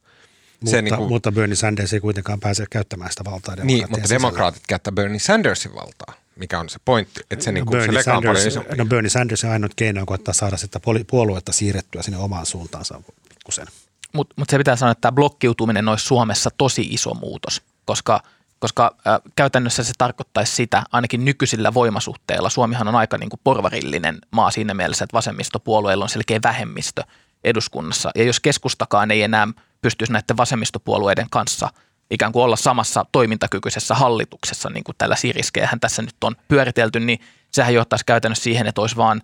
Mutta, 0.60 0.70
se, 0.70 0.82
niin 0.82 0.96
kuin, 0.96 1.08
mutta 1.08 1.32
Bernie 1.32 1.56
Sanders 1.56 1.92
ei 1.92 2.00
kuitenkaan 2.00 2.40
pääse 2.40 2.64
käyttämään 2.70 3.10
sitä 3.10 3.24
valtaa. 3.24 3.56
Niin, 3.56 3.86
mutta 3.90 4.06
sisällä. 4.06 4.22
demokraatit 4.22 4.62
käyttää 4.68 4.92
Bernie 4.92 5.18
Sandersin 5.18 5.74
valtaa 5.74 6.14
mikä 6.38 6.60
on 6.60 6.68
se 6.68 6.78
pointti, 6.84 7.20
että 7.30 7.44
se, 7.44 7.50
no, 7.50 7.54
niinku, 7.54 7.70
Bernie 7.70 8.02
se 8.02 8.04
Sanders, 8.04 8.56
on 8.56 8.64
No 8.76 8.86
Bernie 8.86 9.10
Sanders 9.10 9.44
on 9.44 9.50
ainut 9.50 9.74
keino 9.74 10.06
koettaa 10.06 10.34
saada 10.34 10.56
sitä 10.56 10.80
puoluetta 11.10 11.52
siirrettyä 11.52 12.02
sinne 12.02 12.18
omaan 12.18 12.46
suuntaansa 12.46 13.00
pikkusen. 13.28 13.66
Mutta 14.12 14.34
mut 14.38 14.50
se 14.50 14.58
pitää 14.58 14.76
sanoa, 14.76 14.92
että 14.92 15.00
tämä 15.00 15.12
blokkiutuminen 15.12 15.88
olisi 15.88 16.04
Suomessa 16.04 16.50
tosi 16.58 16.82
iso 16.90 17.14
muutos, 17.14 17.62
koska, 17.84 18.22
koska 18.58 18.96
äh, 19.06 19.20
käytännössä 19.36 19.84
se 19.84 19.92
tarkoittaisi 19.98 20.54
sitä, 20.54 20.82
ainakin 20.92 21.24
nykyisillä 21.24 21.74
voimasuhteilla, 21.74 22.50
Suomihan 22.50 22.88
on 22.88 22.94
aika 22.94 23.18
niin 23.18 23.30
kuin 23.30 23.40
porvarillinen 23.44 24.18
maa 24.30 24.50
siinä 24.50 24.74
mielessä, 24.74 25.04
että 25.04 25.16
vasemmistopuolueilla 25.16 26.04
on 26.04 26.08
selkeä 26.08 26.40
vähemmistö 26.42 27.02
eduskunnassa. 27.44 28.10
Ja 28.14 28.24
jos 28.24 28.40
keskustakaan 28.40 29.10
ei 29.10 29.22
enää 29.22 29.48
pystyisi 29.82 30.12
näiden 30.12 30.36
vasemmistopuolueiden 30.36 31.26
kanssa– 31.30 31.70
ikään 32.10 32.32
kuin 32.32 32.42
olla 32.44 32.56
samassa 32.56 33.06
toimintakykyisessä 33.12 33.94
hallituksessa, 33.94 34.70
niin 34.70 34.84
kuin 34.84 34.94
tällä 34.98 35.16
siriskeähän 35.16 35.80
tässä 35.80 36.02
nyt 36.02 36.24
on 36.24 36.36
pyöritelty, 36.48 37.00
niin 37.00 37.20
sehän 37.50 37.74
johtaisi 37.74 38.06
käytännössä 38.06 38.44
siihen, 38.44 38.66
että 38.66 38.80
olisi 38.80 38.96
vaan 38.96 39.22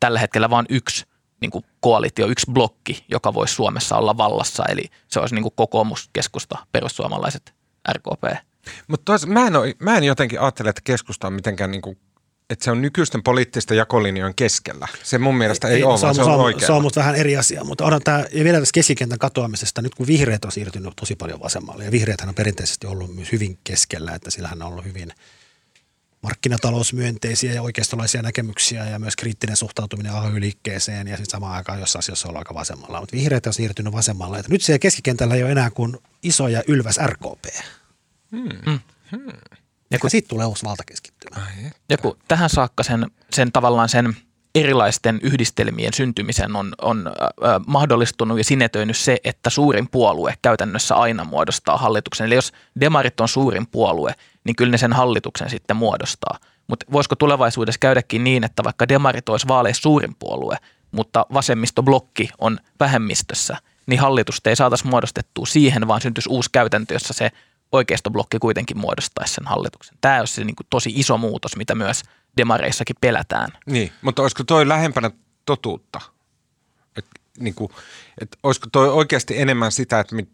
tällä 0.00 0.18
hetkellä 0.18 0.50
vain 0.50 0.66
yksi 0.68 1.06
niin 1.40 1.50
kuin 1.50 1.64
koalitio, 1.80 2.26
yksi 2.26 2.50
blokki, 2.52 3.04
joka 3.08 3.34
voisi 3.34 3.54
Suomessa 3.54 3.96
olla 3.96 4.16
vallassa, 4.16 4.64
eli 4.68 4.90
se 5.08 5.20
olisi 5.20 5.34
niin 5.34 5.42
kuin 5.42 5.54
kokoomus, 5.56 6.10
keskusta, 6.12 6.58
perussuomalaiset, 6.72 7.54
RKP. 7.92 8.45
Mutta 8.88 9.18
mä, 9.26 9.46
en 9.46 9.52
mä 9.78 9.96
en 9.96 10.04
jotenkin 10.04 10.40
ajattele, 10.40 10.70
että 10.70 10.82
keskusta 10.84 11.26
on 11.26 11.32
mitenkään 11.32 11.70
niin 11.70 11.82
kuin 11.82 11.98
että 12.50 12.64
se 12.64 12.70
on 12.70 12.82
nykyisten 12.82 13.22
poliittisten 13.22 13.76
jakolinjojen 13.76 14.34
keskellä. 14.34 14.88
Se 15.02 15.18
mun 15.18 15.34
mielestä 15.38 15.68
ei, 15.68 15.76
ei 15.76 15.84
ole, 15.84 15.98
se 15.98 16.06
on, 16.06 16.14
se 16.14 16.22
on, 16.22 16.40
oikein. 16.40 16.66
Se 16.66 16.72
on 16.72 16.82
musta 16.82 17.00
vähän 17.00 17.14
eri 17.14 17.36
asia, 17.36 17.64
mutta 17.64 17.84
on 17.84 18.00
tämä, 18.04 18.24
ja 18.32 18.44
vielä 18.44 18.58
tässä 18.58 18.72
keskikentän 18.72 19.18
katoamisesta, 19.18 19.82
nyt 19.82 19.94
kun 19.94 20.06
vihreät 20.06 20.44
on 20.44 20.52
siirtynyt 20.52 20.92
tosi 20.96 21.16
paljon 21.16 21.40
vasemmalle, 21.40 21.84
ja 21.84 21.90
vihreät 21.90 22.20
on 22.20 22.34
perinteisesti 22.34 22.86
ollut 22.86 23.14
myös 23.14 23.32
hyvin 23.32 23.58
keskellä, 23.64 24.14
että 24.14 24.30
sillähän 24.30 24.62
on 24.62 24.68
ollut 24.68 24.84
hyvin 24.84 25.12
markkinatalousmyönteisiä 26.22 27.52
ja 27.52 27.62
oikeistolaisia 27.62 28.22
näkemyksiä 28.22 28.84
ja 28.84 28.98
myös 28.98 29.16
kriittinen 29.16 29.56
suhtautuminen 29.56 30.12
AY-liikkeeseen 30.12 31.06
ja 31.06 31.16
sitten 31.16 31.30
samaan 31.30 31.56
aikaan 31.56 31.80
jossain 31.80 31.98
asiassa 32.00 32.28
on 32.28 32.36
aika 32.36 32.54
vasemmalla. 32.54 33.00
Mutta 33.00 33.16
vihreät 33.16 33.46
on 33.46 33.54
siirtynyt 33.54 33.92
vasemmalle. 33.92 34.38
Että 34.38 34.52
nyt 34.52 34.62
siellä 34.62 34.78
keskikentällä 34.78 35.34
ei 35.34 35.42
ole 35.42 35.52
enää 35.52 35.70
kuin 35.70 35.96
iso 36.22 36.48
ja 36.48 36.62
ylväs 36.68 37.00
RKP. 37.06 37.44
Hmm. 38.32 38.78
Hmm. 39.10 39.32
Ja, 39.90 39.98
kun, 39.98 40.10
siitä 40.10 40.28
tulee 40.28 40.46
uusi 40.46 40.66
valtakeskittymä. 40.66 41.46
Ja 41.88 41.98
kun 41.98 42.18
tähän 42.28 42.50
saakka 42.50 42.82
sen, 42.82 43.06
sen 43.30 43.52
tavallaan 43.52 43.88
sen 43.88 44.16
erilaisten 44.54 45.20
yhdistelmien 45.22 45.94
syntymisen 45.94 46.56
on, 46.56 46.74
on 46.82 47.06
äh, 47.06 47.60
mahdollistunut 47.66 48.38
ja 48.38 48.44
sinetöinyt 48.44 48.96
se, 48.96 49.18
että 49.24 49.50
suurin 49.50 49.88
puolue 49.88 50.34
käytännössä 50.42 50.94
aina 50.94 51.24
muodostaa 51.24 51.76
hallituksen. 51.76 52.26
Eli 52.26 52.34
jos 52.34 52.52
demarit 52.80 53.20
on 53.20 53.28
suurin 53.28 53.66
puolue, 53.66 54.14
niin 54.44 54.56
kyllä 54.56 54.70
ne 54.70 54.78
sen 54.78 54.92
hallituksen 54.92 55.50
sitten 55.50 55.76
muodostaa. 55.76 56.38
Mutta 56.66 56.86
voisiko 56.92 57.16
tulevaisuudessa 57.16 57.78
käydäkin 57.78 58.24
niin, 58.24 58.44
että 58.44 58.64
vaikka 58.64 58.88
demarit 58.88 59.28
olisi 59.28 59.48
vaaleissa 59.48 59.82
suurin 59.82 60.16
puolue, 60.18 60.56
mutta 60.90 61.26
vasemmistoblokki 61.32 62.30
on 62.38 62.58
vähemmistössä, 62.80 63.56
niin 63.86 64.00
hallitusta 64.00 64.50
ei 64.50 64.56
saataisi 64.56 64.86
muodostettua 64.86 65.46
siihen, 65.46 65.88
vaan 65.88 66.00
syntyisi 66.00 66.28
uusi 66.28 66.50
käytäntö, 66.52 66.94
jossa 66.94 67.14
se 67.14 67.30
oikeistoblokki 67.72 68.38
kuitenkin 68.38 68.78
muodostaisi 68.78 69.34
sen 69.34 69.46
hallituksen. 69.46 69.98
Tämä 70.00 70.20
olisi 70.20 70.34
se 70.34 70.44
niin 70.44 70.56
kuin 70.56 70.66
tosi 70.70 70.92
iso 70.94 71.18
muutos, 71.18 71.56
mitä 71.56 71.74
myös 71.74 72.02
demareissakin 72.36 72.96
pelätään. 73.00 73.48
Niin, 73.66 73.92
mutta 74.02 74.22
olisiko 74.22 74.44
toi 74.44 74.68
lähempänä 74.68 75.10
totuutta? 75.44 76.00
Et, 76.96 77.06
niin 77.38 77.54
kuin, 77.54 77.70
et 78.20 78.38
olisiko 78.42 78.66
toi 78.72 78.88
oikeasti 78.88 79.40
enemmän 79.40 79.72
sitä, 79.72 80.00
että... 80.00 80.14
Mit... 80.14 80.28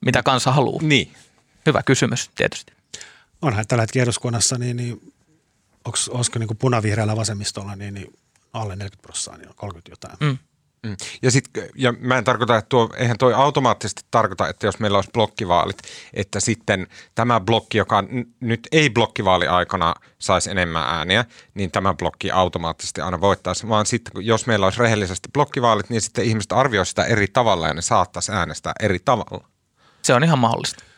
Mitä 0.00 0.22
kansa 0.22 0.52
haluaa? 0.52 0.82
Niin. 0.82 1.14
Hyvä 1.66 1.82
kysymys 1.82 2.30
tietysti. 2.34 2.72
Onhan 3.42 3.66
tällä 3.66 3.82
hetkellä 3.82 4.02
eduskunnassa, 4.02 4.58
niin, 4.58 4.76
niin 4.76 5.12
onks, 5.84 6.08
olisiko 6.08 6.38
niin 6.38 6.46
kuin 6.46 6.58
punavihreällä 6.58 7.16
vasemmistolla 7.16 7.76
niin, 7.76 7.94
niin 7.94 8.18
alle 8.52 8.76
40 8.76 9.02
prosenttia, 9.02 9.38
niin 9.38 9.48
on 9.48 9.54
30 9.56 9.92
jotain. 9.92 10.16
Mm. 10.20 10.38
Mm. 10.86 10.96
Ja, 11.22 11.30
sit, 11.30 11.44
ja 11.74 11.94
mä 11.98 12.18
en 12.18 12.24
tarkoita, 12.24 12.56
että 12.56 12.68
tuo, 12.68 12.88
eihän 12.96 13.18
toi 13.18 13.34
automaattisesti 13.34 14.02
tarkoita, 14.10 14.48
että 14.48 14.66
jos 14.66 14.78
meillä 14.78 14.98
olisi 14.98 15.10
blokkivaalit, 15.12 15.78
että 16.14 16.40
sitten 16.40 16.86
tämä 17.14 17.40
blokki, 17.40 17.78
joka 17.78 18.02
n- 18.02 18.34
nyt 18.40 18.68
ei 18.72 18.90
blokkivaali-aikana 18.90 19.94
saisi 20.18 20.50
enemmän 20.50 20.82
ääniä, 20.82 21.24
niin 21.54 21.70
tämä 21.70 21.94
blokki 21.94 22.30
automaattisesti 22.30 23.00
aina 23.00 23.20
voittaisi, 23.20 23.68
vaan 23.68 23.86
sitten 23.86 24.26
jos 24.26 24.46
meillä 24.46 24.66
olisi 24.66 24.80
rehellisesti 24.80 25.28
blokkivaalit, 25.32 25.90
niin 25.90 26.00
sitten 26.00 26.24
ihmiset 26.24 26.52
arvioisivat 26.52 26.88
sitä 26.88 27.04
eri 27.04 27.26
tavalla 27.32 27.68
ja 27.68 27.74
ne 27.74 27.82
saattaisi 27.82 28.32
äänestää 28.32 28.72
eri 28.80 28.98
tavalla. 28.98 29.48
Se 30.02 30.14
on 30.14 30.24
ihan 30.24 30.38
mahdollista. 30.38 30.89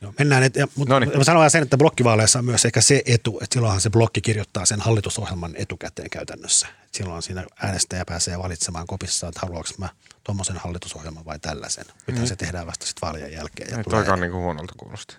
Joo, 0.00 0.14
mennään, 0.18 0.42
et, 0.42 0.54
mutta 0.74 1.00
mä 1.16 1.24
sanon 1.24 1.50
sen, 1.50 1.62
että 1.62 1.78
blokkivaaleissa 1.78 2.38
on 2.38 2.44
myös 2.44 2.64
ehkä 2.64 2.80
se 2.80 3.02
etu, 3.06 3.38
että 3.42 3.54
silloinhan 3.54 3.80
se 3.80 3.90
blokki 3.90 4.20
kirjoittaa 4.20 4.66
sen 4.66 4.80
hallitusohjelman 4.80 5.54
etukäteen 5.56 6.10
käytännössä. 6.10 6.66
Et 6.84 6.94
silloin 6.94 7.22
siinä 7.22 7.44
äänestäjä 7.62 8.04
pääsee 8.04 8.38
valitsemaan 8.38 8.86
kopissa, 8.86 9.28
että 9.28 9.40
haluanko 9.40 9.68
mä 9.78 9.88
tuommoisen 10.24 10.56
hallitusohjelman 10.56 11.24
vai 11.24 11.38
tällaisen. 11.38 11.84
Mitä 12.06 12.20
mm. 12.20 12.26
se 12.26 12.36
tehdään 12.36 12.66
vasta 12.66 12.86
sitten 12.86 13.00
vaalien 13.02 13.32
jälkeen. 13.32 13.70
Ja 13.70 13.78
ei 13.78 13.84
toikaan 13.84 14.20
niin 14.20 14.32
kuin 14.32 14.42
huonolta 14.42 14.74
kuulosti. 14.76 15.16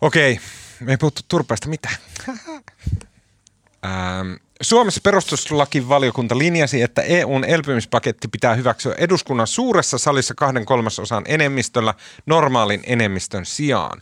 Okei, 0.00 0.40
me 0.80 0.92
ei 0.92 0.96
puhuttu 0.96 1.22
turpeesta 1.28 1.68
mitään. 1.68 1.96
ähm, 3.86 4.32
Suomessa 4.62 5.00
perustuslakivaliokunta 5.04 6.38
linjasi, 6.38 6.82
että 6.82 7.02
EUn 7.02 7.44
elpymispaketti 7.44 8.28
pitää 8.28 8.54
hyväksyä 8.54 8.94
eduskunnan 8.98 9.46
suuressa 9.46 9.98
salissa 9.98 10.34
kahden 10.34 10.64
kolmasosan 10.64 11.24
enemmistöllä 11.26 11.94
normaalin 12.26 12.80
enemmistön 12.86 13.46
sijaan. 13.46 13.98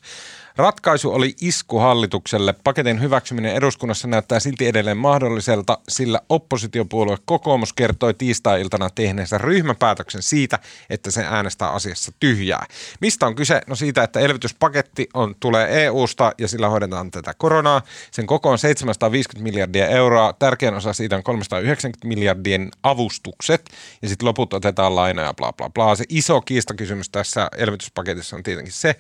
Ratkaisu 0.57 1.13
oli 1.13 1.35
isku 1.41 1.79
hallitukselle. 1.79 2.55
Paketin 2.65 3.01
hyväksyminen 3.01 3.55
eduskunnassa 3.55 4.09
näyttää 4.09 4.41
silti 4.41 4.67
edelleen 4.67 4.97
mahdolliselta, 4.97 5.79
sillä 5.89 6.21
oppositiopuolue 6.29 7.17
kokoomus 7.25 7.73
kertoi 7.73 8.15
tiistai-iltana 8.15 8.91
tehneensä 8.91 9.39
ryhmäpäätöksen 9.39 10.23
siitä, 10.23 10.59
että 10.91 11.11
se 11.11 11.25
äänestää 11.25 11.71
asiassa 11.71 12.13
tyhjää. 12.21 12.67
Mistä 13.01 13.27
on 13.27 13.35
kyse? 13.35 13.61
No 13.67 13.75
siitä, 13.75 14.03
että 14.03 14.21
elvytyspaketti 14.21 15.09
on, 15.15 15.35
tulee 15.41 15.85
EU-sta 15.85 16.33
ja 16.39 16.49
sillä 16.49 16.69
hoidetaan 16.69 17.11
tätä 17.11 17.35
koronaa. 17.39 17.83
Sen 18.11 18.27
koko 18.27 18.51
on 18.51 18.59
750 18.59 19.43
miljardia 19.43 19.89
euroa. 19.89 20.33
Tärkein 20.33 20.75
osa 20.75 20.93
siitä 20.93 21.17
on 21.17 21.23
390 21.23 22.09
miljardien 22.09 22.71
avustukset 22.83 23.71
ja 24.03 24.09
sitten 24.09 24.27
loput 24.29 24.53
otetaan 24.53 24.97
lainoja 24.97 25.35
bla 25.35 25.53
bla 25.53 25.71
bla. 25.71 25.95
Se 25.95 26.05
iso 26.09 26.41
kiistakysymys 26.41 27.11
tässä 27.11 27.49
elvytyspaketissa 27.57 28.37
on 28.37 28.43
tietenkin 28.43 28.73
se, 28.73 28.97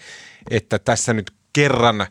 että 0.50 0.78
tässä 0.78 1.12
nyt 1.12 1.32
kerran 1.52 2.06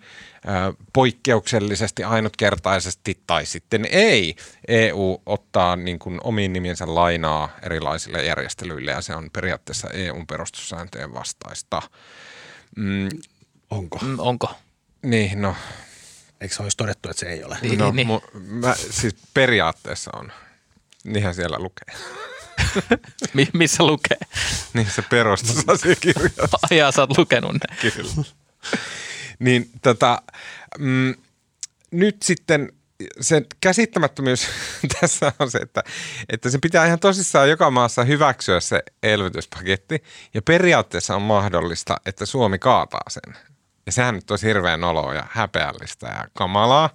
poikkeuksellisesti, 0.94 2.04
ainutkertaisesti 2.04 3.20
tai 3.28 3.46
sitten 3.46 3.88
ei. 3.92 4.36
EU 4.68 5.22
ottaa 5.26 5.76
niin 5.76 6.00
kuin 6.00 6.20
omiin 6.24 6.54
nimiensä 6.54 6.96
lainaa 6.96 7.50
erilaisille 7.62 8.26
järjestelyille 8.26 8.92
ja 8.92 9.02
se 9.02 9.16
on 9.16 9.30
periaatteessa 9.34 9.90
EUn 9.90 10.28
perustussääntöjen 10.28 11.14
vastaista. 11.14 11.82
Mm. 12.76 13.10
Onko? 13.70 14.00
Mm, 14.02 14.20
onko? 14.20 14.56
Niin, 15.02 15.42
no. 15.42 15.56
Eikö 16.42 16.56
se 16.56 16.64
olisi 16.64 16.78
todettu, 16.78 17.10
että 17.10 17.20
se 17.20 17.26
ei 17.26 17.44
ole? 17.44 17.58
Niin, 17.62 17.80
no, 17.80 17.92
niin. 17.92 18.08
Mu, 18.08 18.22
mä, 18.34 18.76
siis 18.76 19.16
periaatteessa 19.34 20.12
on. 20.14 20.32
Niinhän 21.04 21.36
siellä 21.36 21.60
lukee. 21.60 21.96
Missä 23.54 23.84
lukee? 23.84 24.18
Niin 24.74 24.90
se 24.90 25.02
perustusasiakirjoissa. 25.02 26.60
Ajaa, 26.72 26.92
sä 26.96 27.02
oot 27.02 27.18
lukenut 27.18 27.54
ne. 27.54 27.92
Kyllä. 27.92 28.10
Niin 29.40 29.70
tota, 29.82 30.22
mm, 30.80 31.14
nyt 31.92 32.22
sitten 32.24 32.72
se 33.22 33.42
käsittämättömyys 33.62 34.48
tässä 35.00 35.32
on 35.40 35.52
se, 35.52 35.58
että, 35.58 35.84
että 36.30 36.50
se 36.50 36.58
pitää 36.62 36.86
ihan 36.86 37.00
tosissaan 37.00 37.50
joka 37.50 37.72
maassa 37.72 38.04
hyväksyä 38.04 38.60
se 38.60 38.84
elvytyspaketti 39.04 40.04
ja 40.34 40.42
periaatteessa 40.42 41.16
on 41.16 41.22
mahdollista, 41.22 41.98
että 42.06 42.26
Suomi 42.26 42.60
kaataa 42.60 43.10
sen. 43.10 43.38
Ja 43.86 43.92
sehän 43.92 44.16
nyt 44.16 44.32
olisi 44.32 44.48
hirveän 44.48 44.84
oloa 44.84 45.14
ja 45.14 45.28
häpeällistä 45.32 46.08
ja 46.08 46.28
kamalaa 46.34 46.90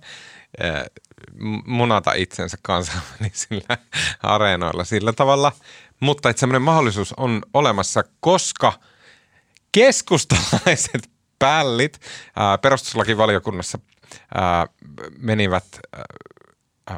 munata 1.67 2.13
itsensä 2.13 2.57
kansainvälisillä 2.63 3.79
areenoilla 4.23 4.85
sillä 4.85 5.13
tavalla. 5.13 5.53
Mutta 6.01 6.31
että 6.31 6.41
semmoinen 6.41 6.63
mahdollisuus 6.63 7.13
on 7.17 7.43
olemassa, 7.55 8.05
koska 8.21 8.73
keskustalaiset 9.73 11.11
pällit 11.39 12.01
ää, 12.37 12.59
perustuslakivaliokunnassa 12.59 13.79
ää, 14.35 14.67
menivät 15.19 15.65
ää, 15.93 16.05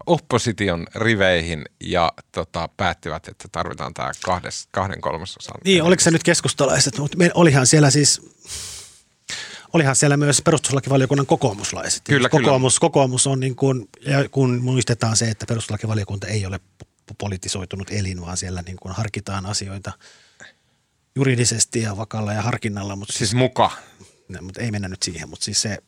opposition 0.06 0.86
riveihin 0.94 1.64
ja 1.80 2.12
tota, 2.32 2.68
päättivät, 2.76 3.28
että 3.28 3.48
tarvitaan 3.52 3.94
tämä 3.94 4.10
kahden 4.70 5.00
kolmasosan. 5.00 5.54
Niin, 5.64 5.82
oliko 5.82 6.00
se 6.00 6.10
nyt 6.10 6.22
keskustalaiset, 6.22 6.98
mutta 6.98 7.18
olihan 7.34 7.66
siellä 7.66 7.90
siis, 7.90 8.22
olihan 9.72 9.96
siellä 9.96 10.16
myös 10.16 10.42
perustuslakivaliokunnan 10.42 11.26
kokoomuslaiset. 11.26 12.02
Kyllä, 12.04 12.28
kokoomus, 12.28 12.74
kyllä. 12.74 12.80
kokoomus 12.80 13.26
on 13.26 13.40
niin 13.40 13.56
kuin, 13.56 13.88
ja 14.06 14.28
kun 14.28 14.62
muistetaan 14.62 15.16
se, 15.16 15.30
että 15.30 15.46
perustuslakivaliokunta 15.46 16.26
ei 16.26 16.46
ole 16.46 16.60
politisoitunut 17.18 17.90
elin, 17.90 18.20
vaan 18.20 18.36
siellä 18.36 18.62
niin 18.62 18.76
kuin 18.76 18.94
harkitaan 18.94 19.46
asioita 19.46 19.92
juridisesti 21.14 21.80
ja 21.80 21.96
vakalla 21.96 22.32
ja 22.32 22.42
harkinnalla. 22.42 22.96
Mutta 22.96 23.12
siis 23.12 23.34
muka 23.34 23.70
mutta 24.40 24.60
ei 24.60 24.70
mennä 24.70 24.88
nyt 24.88 25.02
siihen, 25.02 25.28
mutta 25.28 25.44
siis 25.44 25.62
se, 25.62 25.78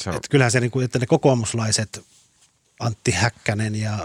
se 0.00 0.10
on. 0.10 0.16
että 0.16 0.28
kyllähän 0.30 0.52
se, 0.52 0.60
niin 0.60 0.70
kuin, 0.70 0.84
että 0.84 0.98
ne 0.98 1.06
kokoomuslaiset, 1.06 2.04
Antti 2.80 3.10
Häkkänen 3.10 3.74
ja 3.74 3.98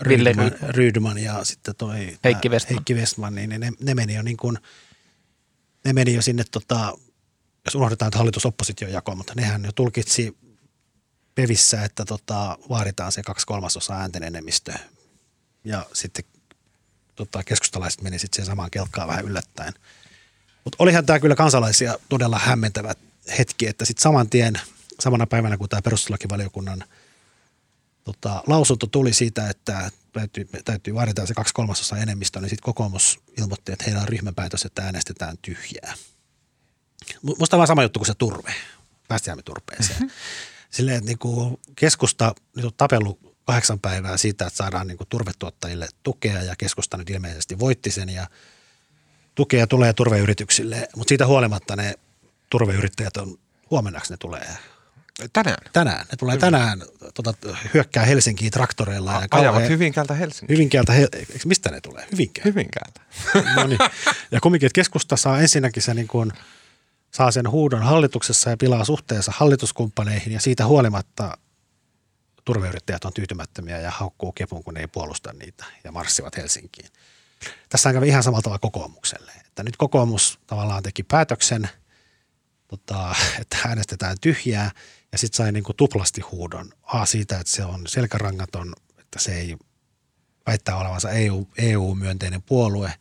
Rydman, 0.00 0.52
Rydman 0.68 1.18
ja 1.18 1.44
sitten 1.44 1.74
toi 1.76 2.18
Heikki 2.24 2.48
Westman, 2.48 2.74
Heikki 2.74 2.94
Westman 2.94 3.34
niin 3.34 3.50
ne, 3.50 3.72
ne, 3.80 3.94
meni 3.94 4.14
jo 4.14 4.22
niin 4.22 4.36
kuin, 4.36 4.58
ne 5.84 5.92
meni 5.92 6.14
jo 6.14 6.22
sinne, 6.22 6.44
tota, 6.50 6.98
jos 7.68 7.74
unohdetaan, 7.74 8.08
että 8.08 8.18
hallitus-opposition 8.18 8.92
jako, 8.92 9.14
mutta 9.14 9.32
nehän 9.36 9.64
jo 9.64 9.72
tulkitsi 9.72 10.36
pevissä, 11.34 11.84
että 11.84 12.04
tota, 12.04 12.58
vaaditaan 12.68 13.12
se 13.12 13.22
kaksi 13.22 13.46
kolmasosaa 13.46 14.00
äänten 14.00 14.22
enemmistö. 14.22 14.72
Ja 15.64 15.86
sitten 15.92 16.24
tota, 17.14 17.44
keskustalaiset 17.44 18.02
meni 18.02 18.18
sitten 18.18 18.36
siihen 18.36 18.52
samaan 18.52 18.70
kelkkaan 18.70 19.08
vähän 19.08 19.24
yllättäen. 19.24 19.74
Mutta 20.64 20.76
olihan 20.78 21.06
tämä 21.06 21.18
kyllä 21.20 21.34
kansalaisia 21.34 21.98
todella 22.08 22.38
hämmentävä 22.38 22.94
hetki, 23.38 23.66
että 23.66 23.84
sitten 23.84 24.02
saman 24.02 24.30
tien, 24.30 24.60
samana 25.00 25.26
päivänä 25.26 25.56
kun 25.56 25.68
tämä 25.68 25.82
perustuslakivaliokunnan 25.82 26.84
tota, 28.04 28.42
lausunto 28.46 28.86
tuli 28.86 29.12
siitä, 29.12 29.50
että 29.50 29.90
täytyy, 30.12 30.48
täytyy 30.64 30.94
vaadita 30.94 31.26
se 31.26 31.34
kaksi 31.34 31.54
kolmasosa 31.54 31.96
enemmistö, 31.96 32.40
niin 32.40 32.50
sitten 32.50 32.64
kokoomus 32.64 33.20
ilmoitti, 33.38 33.72
että 33.72 33.84
heillä 33.84 34.02
on 34.02 34.08
ryhmäpäätös, 34.08 34.64
että 34.64 34.82
äänestetään 34.82 35.38
tyhjää. 35.42 35.94
Musta 37.22 37.56
on 37.56 37.58
vaan 37.58 37.66
sama 37.66 37.82
juttu 37.82 37.98
kuin 37.98 38.06
se 38.06 38.14
turve. 38.14 38.54
Päästiään 39.08 39.38
me 39.38 39.42
turpeeseen. 39.42 40.00
Mm-hmm. 40.00 40.10
Silleen, 40.70 40.98
että 40.98 41.10
niin 41.10 41.58
keskusta 41.76 42.34
nyt 42.56 42.64
on 42.64 42.72
tapellut 42.76 43.36
kahdeksan 43.46 43.80
päivää 43.80 44.16
siitä, 44.16 44.46
että 44.46 44.56
saadaan 44.56 44.86
niin 44.86 44.98
turvetuottajille 45.08 45.88
tukea 46.02 46.42
ja 46.42 46.56
keskusta 46.56 46.96
nyt 46.96 47.10
ilmeisesti 47.10 47.58
voitti 47.58 47.90
sen 47.90 48.08
ja– 48.08 48.26
tukea 49.38 49.66
tulee 49.66 49.92
turveyrityksille, 49.92 50.88
mutta 50.96 51.08
siitä 51.08 51.26
huolimatta 51.26 51.76
ne 51.76 51.94
turveyrittäjät 52.50 53.16
on, 53.16 53.38
huomennaksi 53.70 54.12
ne 54.12 54.16
tulee 54.16 54.46
Tänään? 55.32 55.58
Tänään. 55.72 56.06
Ne 56.10 56.16
tulee 56.18 56.36
tänään, 56.36 56.82
tota, 57.14 57.34
hyökkää 57.74 58.04
Helsinkiin 58.04 58.50
traktoreilla. 58.50 59.12
Ja 59.12 59.28
kauhean, 59.28 59.54
Ajavat 59.54 59.70
Hyvinkäältä 59.70 60.14
Helsinkiin. 60.14 60.56
Hyvinkäältä, 60.56 60.92
mistä 61.44 61.70
ne 61.70 61.80
tulee? 61.80 62.06
Hyvinkään. 62.12 62.44
Hyvinkäältä. 62.44 63.00
no 63.56 63.66
niin. 63.66 63.78
Ja 64.30 64.40
kumminkin, 64.40 64.66
että 64.66 64.74
keskusta 64.74 65.16
saa 65.16 65.40
ensinnäkin 65.40 65.82
se 65.82 65.94
niin 65.94 66.08
kuin, 66.08 66.32
saa 67.14 67.30
sen 67.30 67.50
huudon 67.50 67.82
hallituksessa 67.82 68.50
ja 68.50 68.56
pilaa 68.56 68.84
suhteessa 68.84 69.32
hallituskumppaneihin 69.36 70.32
ja 70.32 70.40
siitä 70.40 70.66
huolimatta 70.66 71.38
turveyrittäjät 72.44 73.04
on 73.04 73.12
tyytymättömiä 73.12 73.78
ja 73.80 73.90
haukkuu 73.90 74.32
kepun, 74.32 74.64
kun 74.64 74.76
ei 74.76 74.86
puolusta 74.86 75.32
niitä 75.32 75.64
ja 75.84 75.92
marssivat 75.92 76.36
Helsinkiin. 76.36 76.88
Tässä 77.68 77.92
kävi 77.92 78.08
ihan 78.08 78.22
samalla 78.22 78.42
tavalla 78.42 78.58
kokoomukselle. 78.58 79.32
Että 79.46 79.62
nyt 79.62 79.76
kokoomus 79.76 80.38
tavallaan 80.46 80.82
teki 80.82 81.02
päätöksen, 81.02 81.68
tota, 82.68 83.14
että 83.40 83.56
äänestetään 83.66 84.16
tyhjää 84.20 84.70
ja 85.12 85.18
sitten 85.18 85.36
sai 85.36 85.52
niin 85.52 85.64
kuin 85.64 85.76
tuplasti 85.76 86.20
huudon. 86.20 86.72
A 86.82 87.06
siitä, 87.06 87.38
että 87.38 87.52
se 87.52 87.64
on 87.64 87.86
selkärangaton, 87.86 88.72
että 88.98 89.18
se 89.18 89.34
ei 89.34 89.56
väittää 90.46 90.76
olevansa 90.76 91.10
EU, 91.10 91.48
EU-myönteinen 91.58 92.42
puolue, 92.42 92.92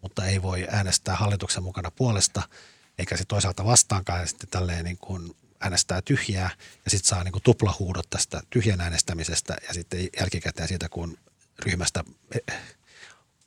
mutta 0.00 0.26
ei 0.26 0.42
voi 0.42 0.66
äänestää 0.70 1.16
hallituksen 1.16 1.62
mukana 1.62 1.90
puolesta, 1.90 2.42
eikä 3.02 3.16
se 3.16 3.24
toisaalta 3.24 3.64
vastaankaan 3.64 4.20
ja 4.20 4.26
sitten 4.26 4.48
tälleen 4.50 4.84
niin 4.84 4.98
kuin 5.00 5.36
äänestää 5.60 6.02
tyhjää 6.02 6.50
ja 6.84 6.90
sitten 6.90 7.08
saa 7.08 7.24
niin 7.24 7.32
kuin 7.32 7.42
tuplahuudot 7.42 8.10
tästä 8.10 8.42
tyhjän 8.50 8.80
äänestämisestä 8.80 9.56
ja 9.68 9.74
sitten 9.74 10.08
jälkikäteen 10.20 10.68
siitä, 10.68 10.88
kun 10.88 11.18
ryhmästä 11.58 12.04
eh, 12.34 12.56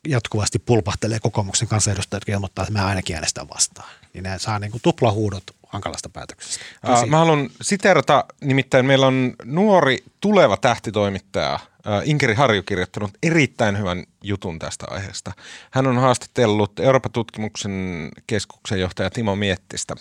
jatkuvasti 0.08 0.58
pulpahtelee 0.58 1.20
kokoomuksen 1.20 1.68
kansanedustajat, 1.68 2.20
jotka 2.20 2.32
ilmoittaa, 2.32 2.62
että 2.62 2.72
mä 2.72 2.86
ainakin 2.86 3.16
äänestän 3.16 3.48
vastaan. 3.48 3.88
Niin 4.12 4.22
ne 4.22 4.38
saa 4.38 4.58
niin 4.58 4.70
kuin 4.70 4.82
tuplahuudot 4.82 5.44
hankalasta 5.66 6.08
päätöksestä. 6.08 6.64
Äh, 6.88 7.06
mä 7.06 7.18
haluan 7.18 7.50
siterata, 7.62 8.24
nimittäin 8.40 8.86
meillä 8.86 9.06
on 9.06 9.34
nuori 9.44 10.04
tuleva 10.20 10.56
tähtitoimittaja– 10.56 11.58
Inkeri 12.04 12.34
Harju 12.34 12.62
kirjoittanut 12.62 13.10
erittäin 13.22 13.78
hyvän 13.78 14.04
jutun 14.28 14.58
tästä 14.58 14.86
aiheesta. 14.90 15.32
Hän 15.70 15.86
on 15.86 15.96
haastatellut 15.96 16.80
Euroopan 16.80 17.12
tutkimuksen 17.12 18.08
keskuksen 18.26 18.80
johtaja 18.80 19.10
Timo 19.10 19.36
Miettistä. 19.36 19.94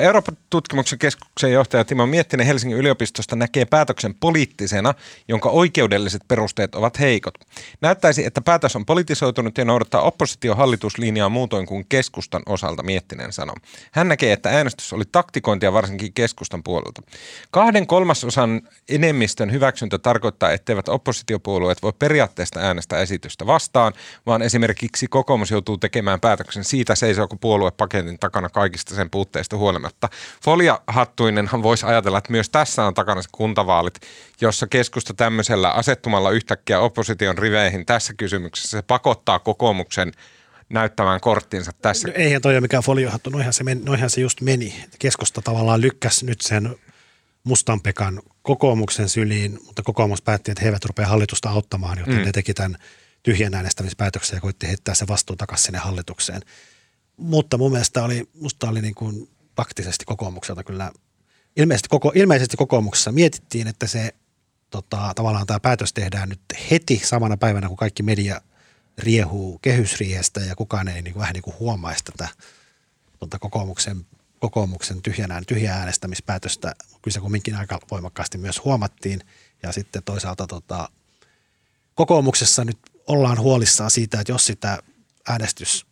Euroopan 0.00 0.36
tutkimuksen 0.50 0.98
keskuksen 0.98 1.52
johtaja 1.52 1.84
Timo 1.84 2.06
Miettinen 2.06 2.46
Helsingin 2.46 2.78
yliopistosta 2.78 3.36
näkee 3.36 3.64
päätöksen 3.64 4.14
poliittisena, 4.14 4.94
jonka 5.28 5.48
oikeudelliset 5.48 6.22
perusteet 6.28 6.74
ovat 6.74 7.00
heikot. 7.00 7.34
Näyttäisi, 7.80 8.26
että 8.26 8.40
päätös 8.40 8.76
on 8.76 8.86
politisoitunut 8.86 9.58
ja 9.58 9.64
noudattaa 9.64 10.00
oppositiohallituslinjaa 10.00 11.28
muutoin 11.28 11.66
kuin 11.66 11.86
keskustan 11.88 12.42
osalta, 12.46 12.82
Miettinen 12.82 13.32
sanoi. 13.32 13.54
Hän 13.92 14.08
näkee, 14.08 14.32
että 14.32 14.50
äänestys 14.50 14.92
oli 14.92 15.04
taktikointia 15.12 15.72
varsinkin 15.72 16.12
keskustan 16.12 16.62
puolelta. 16.62 17.02
Kahden 17.50 17.86
kolmasosan 17.86 18.62
enemmistön 18.88 19.52
hyväksyntä 19.52 19.98
tarkoittaa, 19.98 20.52
etteivät 20.52 20.88
oppositiopuolueet 20.88 21.82
voi 21.82 21.92
periaatteesta 21.98 22.60
äänestää 22.60 23.00
esitystä 23.00 23.46
vastaan, 23.48 23.92
vaan 24.26 24.42
esimerkiksi 24.42 25.06
kokoomus 25.06 25.50
joutuu 25.50 25.78
tekemään 25.78 26.20
päätöksen 26.20 26.64
siitä, 26.64 26.94
seisooko 26.94 27.36
puolue 27.36 27.70
paketin 27.70 28.18
takana 28.18 28.48
kaikista 28.48 28.94
sen 28.94 29.10
puutteista 29.10 29.56
huolimatta. 29.56 30.08
Foliahattuinenhan 30.44 31.62
voisi 31.62 31.86
ajatella, 31.86 32.18
että 32.18 32.32
myös 32.32 32.50
tässä 32.50 32.84
on 32.84 32.94
takana 32.94 33.22
se 33.22 33.28
kuntavaalit, 33.32 33.94
jossa 34.40 34.66
keskusta 34.66 35.14
tämmöisellä 35.14 35.70
asettumalla 35.70 36.30
yhtäkkiä 36.30 36.80
opposition 36.80 37.38
riveihin 37.38 37.86
tässä 37.86 38.14
kysymyksessä 38.14 38.78
se 38.78 38.82
pakottaa 38.82 39.38
kokoomuksen 39.38 40.12
näyttämään 40.68 41.20
korttinsa 41.20 41.72
tässä. 41.82 42.08
No, 42.08 42.14
eihän 42.16 42.42
toi 42.42 42.52
ole 42.54 42.60
mikään 42.60 42.82
foliohattu, 42.82 43.30
noihän 43.30 43.52
se, 43.52 43.64
meni, 43.64 43.80
noihän 43.84 44.10
se 44.10 44.20
just 44.20 44.40
meni. 44.40 44.84
Keskusta 44.98 45.42
tavallaan 45.42 45.80
lykkäs 45.80 46.22
nyt 46.22 46.40
sen 46.40 46.76
Mustanpekan 47.44 48.20
kokoomuksen 48.42 49.08
syliin, 49.08 49.58
mutta 49.66 49.82
kokoomus 49.82 50.22
päätti, 50.22 50.50
että 50.50 50.62
he 50.62 50.68
eivät 50.68 50.84
rupea 50.84 51.06
hallitusta 51.06 51.50
auttamaan, 51.50 51.98
joten 51.98 52.14
mm. 52.14 52.24
ne 52.24 52.32
teki 52.32 52.54
tämän 52.54 52.76
tyhjän 53.22 53.54
äänestämispäätöksen 53.54 54.36
ja 54.36 54.40
koitti 54.40 54.66
heittää 54.66 54.94
se 54.94 55.06
vastuu 55.08 55.36
takaisin 55.36 55.64
sinne 55.64 55.78
hallitukseen. 55.78 56.42
Mutta 57.16 57.58
mun 57.58 57.72
mielestä 57.72 58.04
oli, 58.04 58.28
musta 58.34 58.68
oli 58.68 58.82
niin 58.82 58.94
kuin 58.94 59.30
taktisesti 59.54 60.04
kokoomukselta 60.04 60.64
kyllä, 60.64 60.92
ilmeisesti, 61.56 61.88
koko, 61.88 62.12
ilmeisesti 62.14 62.56
kokoomuksessa 62.56 63.12
mietittiin, 63.12 63.66
että 63.66 63.86
se 63.86 64.14
tota, 64.70 65.12
tavallaan 65.14 65.46
tämä 65.46 65.60
päätös 65.60 65.92
tehdään 65.92 66.28
nyt 66.28 66.40
heti 66.70 67.02
samana 67.04 67.36
päivänä, 67.36 67.68
kun 67.68 67.76
kaikki 67.76 68.02
media 68.02 68.40
riehuu 68.98 69.58
kehysriihestä 69.58 70.40
ja 70.40 70.56
kukaan 70.56 70.88
ei 70.88 71.02
niin 71.02 71.12
kuin, 71.12 71.20
vähän 71.20 71.34
niin 71.34 71.42
kuin 71.42 71.56
huomaisi 71.58 72.04
tätä 72.04 72.28
tota, 73.18 73.38
kokoomuksen 73.38 74.06
kokoomuksen 74.38 75.02
tyhjänään, 75.02 75.46
tyhjää 75.46 75.78
äänestämispäätöstä 75.78 76.74
kyllä 77.02 77.14
se 77.14 77.20
kumminkin 77.20 77.54
aika 77.54 77.78
voimakkaasti 77.90 78.38
myös 78.38 78.64
huomattiin. 78.64 79.20
Ja 79.62 79.72
sitten 79.72 80.02
toisaalta 80.02 80.46
tota, 80.46 80.88
kokoomuksessa 81.94 82.64
nyt 82.64 82.78
ollaan 83.08 83.40
huolissaan 83.40 83.90
siitä, 83.90 84.20
että 84.20 84.32
jos 84.32 84.46
sitä 84.46 84.78
äänestys 85.28 85.86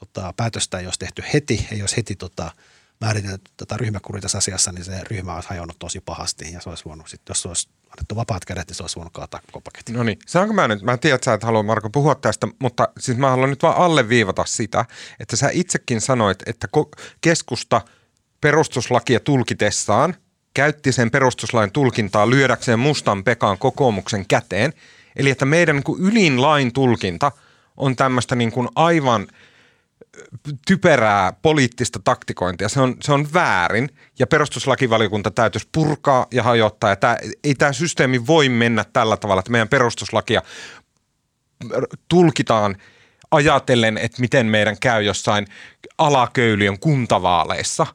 tota, 0.00 0.34
päätöstä 0.36 0.78
ei 0.78 0.86
olisi 0.86 0.98
tehty 0.98 1.22
heti, 1.32 1.68
ei 1.72 1.80
olisi 1.80 1.96
heti 1.96 2.16
tota, 2.16 2.52
määritelty 3.00 3.50
tätä 3.56 3.76
ryhmäkuria 3.76 4.22
tässä 4.22 4.38
asiassa, 4.38 4.72
niin 4.72 4.84
se 4.84 5.04
ryhmä 5.10 5.34
olisi 5.34 5.48
hajonnut 5.48 5.78
tosi 5.78 6.00
pahasti 6.00 6.52
ja 6.52 6.60
se 6.60 6.68
olisi 6.68 6.84
voinut, 6.84 7.08
sit, 7.08 7.20
jos 7.28 7.42
se 7.42 7.48
olisi 7.48 7.68
annettu 7.90 8.16
vapaat 8.16 8.44
kädet, 8.44 8.68
niin 8.68 8.74
se 8.74 8.82
olisi 8.82 8.96
voinut 8.96 9.12
kaataa 9.12 9.40
koko 9.46 9.60
paketin. 9.60 9.94
No 9.94 10.02
niin, 10.02 10.18
saanko 10.26 10.54
mä 10.54 10.68
nyt, 10.68 10.82
mä 10.82 10.96
tiedän, 10.96 11.14
että 11.14 11.24
sä 11.24 11.34
et 11.34 11.42
halua 11.42 11.62
Marko 11.62 11.90
puhua 11.90 12.14
tästä, 12.14 12.48
mutta 12.58 12.88
siis 12.98 13.18
mä 13.18 13.30
haluan 13.30 13.50
nyt 13.50 13.62
vaan 13.62 13.76
alleviivata 13.76 14.44
sitä, 14.44 14.84
että 15.20 15.36
sä 15.36 15.48
itsekin 15.52 16.00
sanoit, 16.00 16.38
että 16.46 16.68
keskusta 17.20 17.80
perustuslakia 18.40 19.20
tulkitessaan 19.20 20.14
käytti 20.54 20.92
sen 20.92 21.10
perustuslain 21.10 21.72
tulkintaa 21.72 22.30
lyödäkseen 22.30 22.78
mustan 22.78 23.24
Pekan 23.24 23.58
kokoomuksen 23.58 24.26
käteen. 24.26 24.72
Eli 25.16 25.30
että 25.30 25.44
meidän 25.44 25.76
niin 25.76 25.98
ylin 25.98 26.42
lain 26.42 26.72
tulkinta 26.72 27.32
on 27.76 27.96
tämmöistä 27.96 28.36
niin 28.36 28.52
kuin 28.52 28.68
aivan– 28.74 29.26
typerää 30.66 31.32
poliittista 31.32 32.00
taktikointia. 32.04 32.68
Se 32.68 32.80
on, 32.80 32.96
se 33.02 33.12
on 33.12 33.28
väärin 33.34 33.88
ja 34.18 34.26
perustuslakivaliokunta 34.26 35.30
täytyisi 35.30 35.68
purkaa 35.72 36.26
ja 36.30 36.42
hajottaa. 36.42 36.90
Ja 36.90 36.96
tämä, 36.96 37.16
ei 37.44 37.54
tämä 37.54 37.72
systeemi 37.72 38.26
voi 38.26 38.48
mennä 38.48 38.84
tällä 38.92 39.16
tavalla, 39.16 39.40
että 39.40 39.52
meidän 39.52 39.68
perustuslakia 39.68 40.42
tulkitaan 42.08 42.76
ajatellen, 43.30 43.98
että 43.98 44.20
miten 44.20 44.46
meidän 44.46 44.76
käy 44.80 45.02
jossain 45.02 45.46
alaköyliön 45.98 46.78
kuntavaaleissa. 46.78 47.86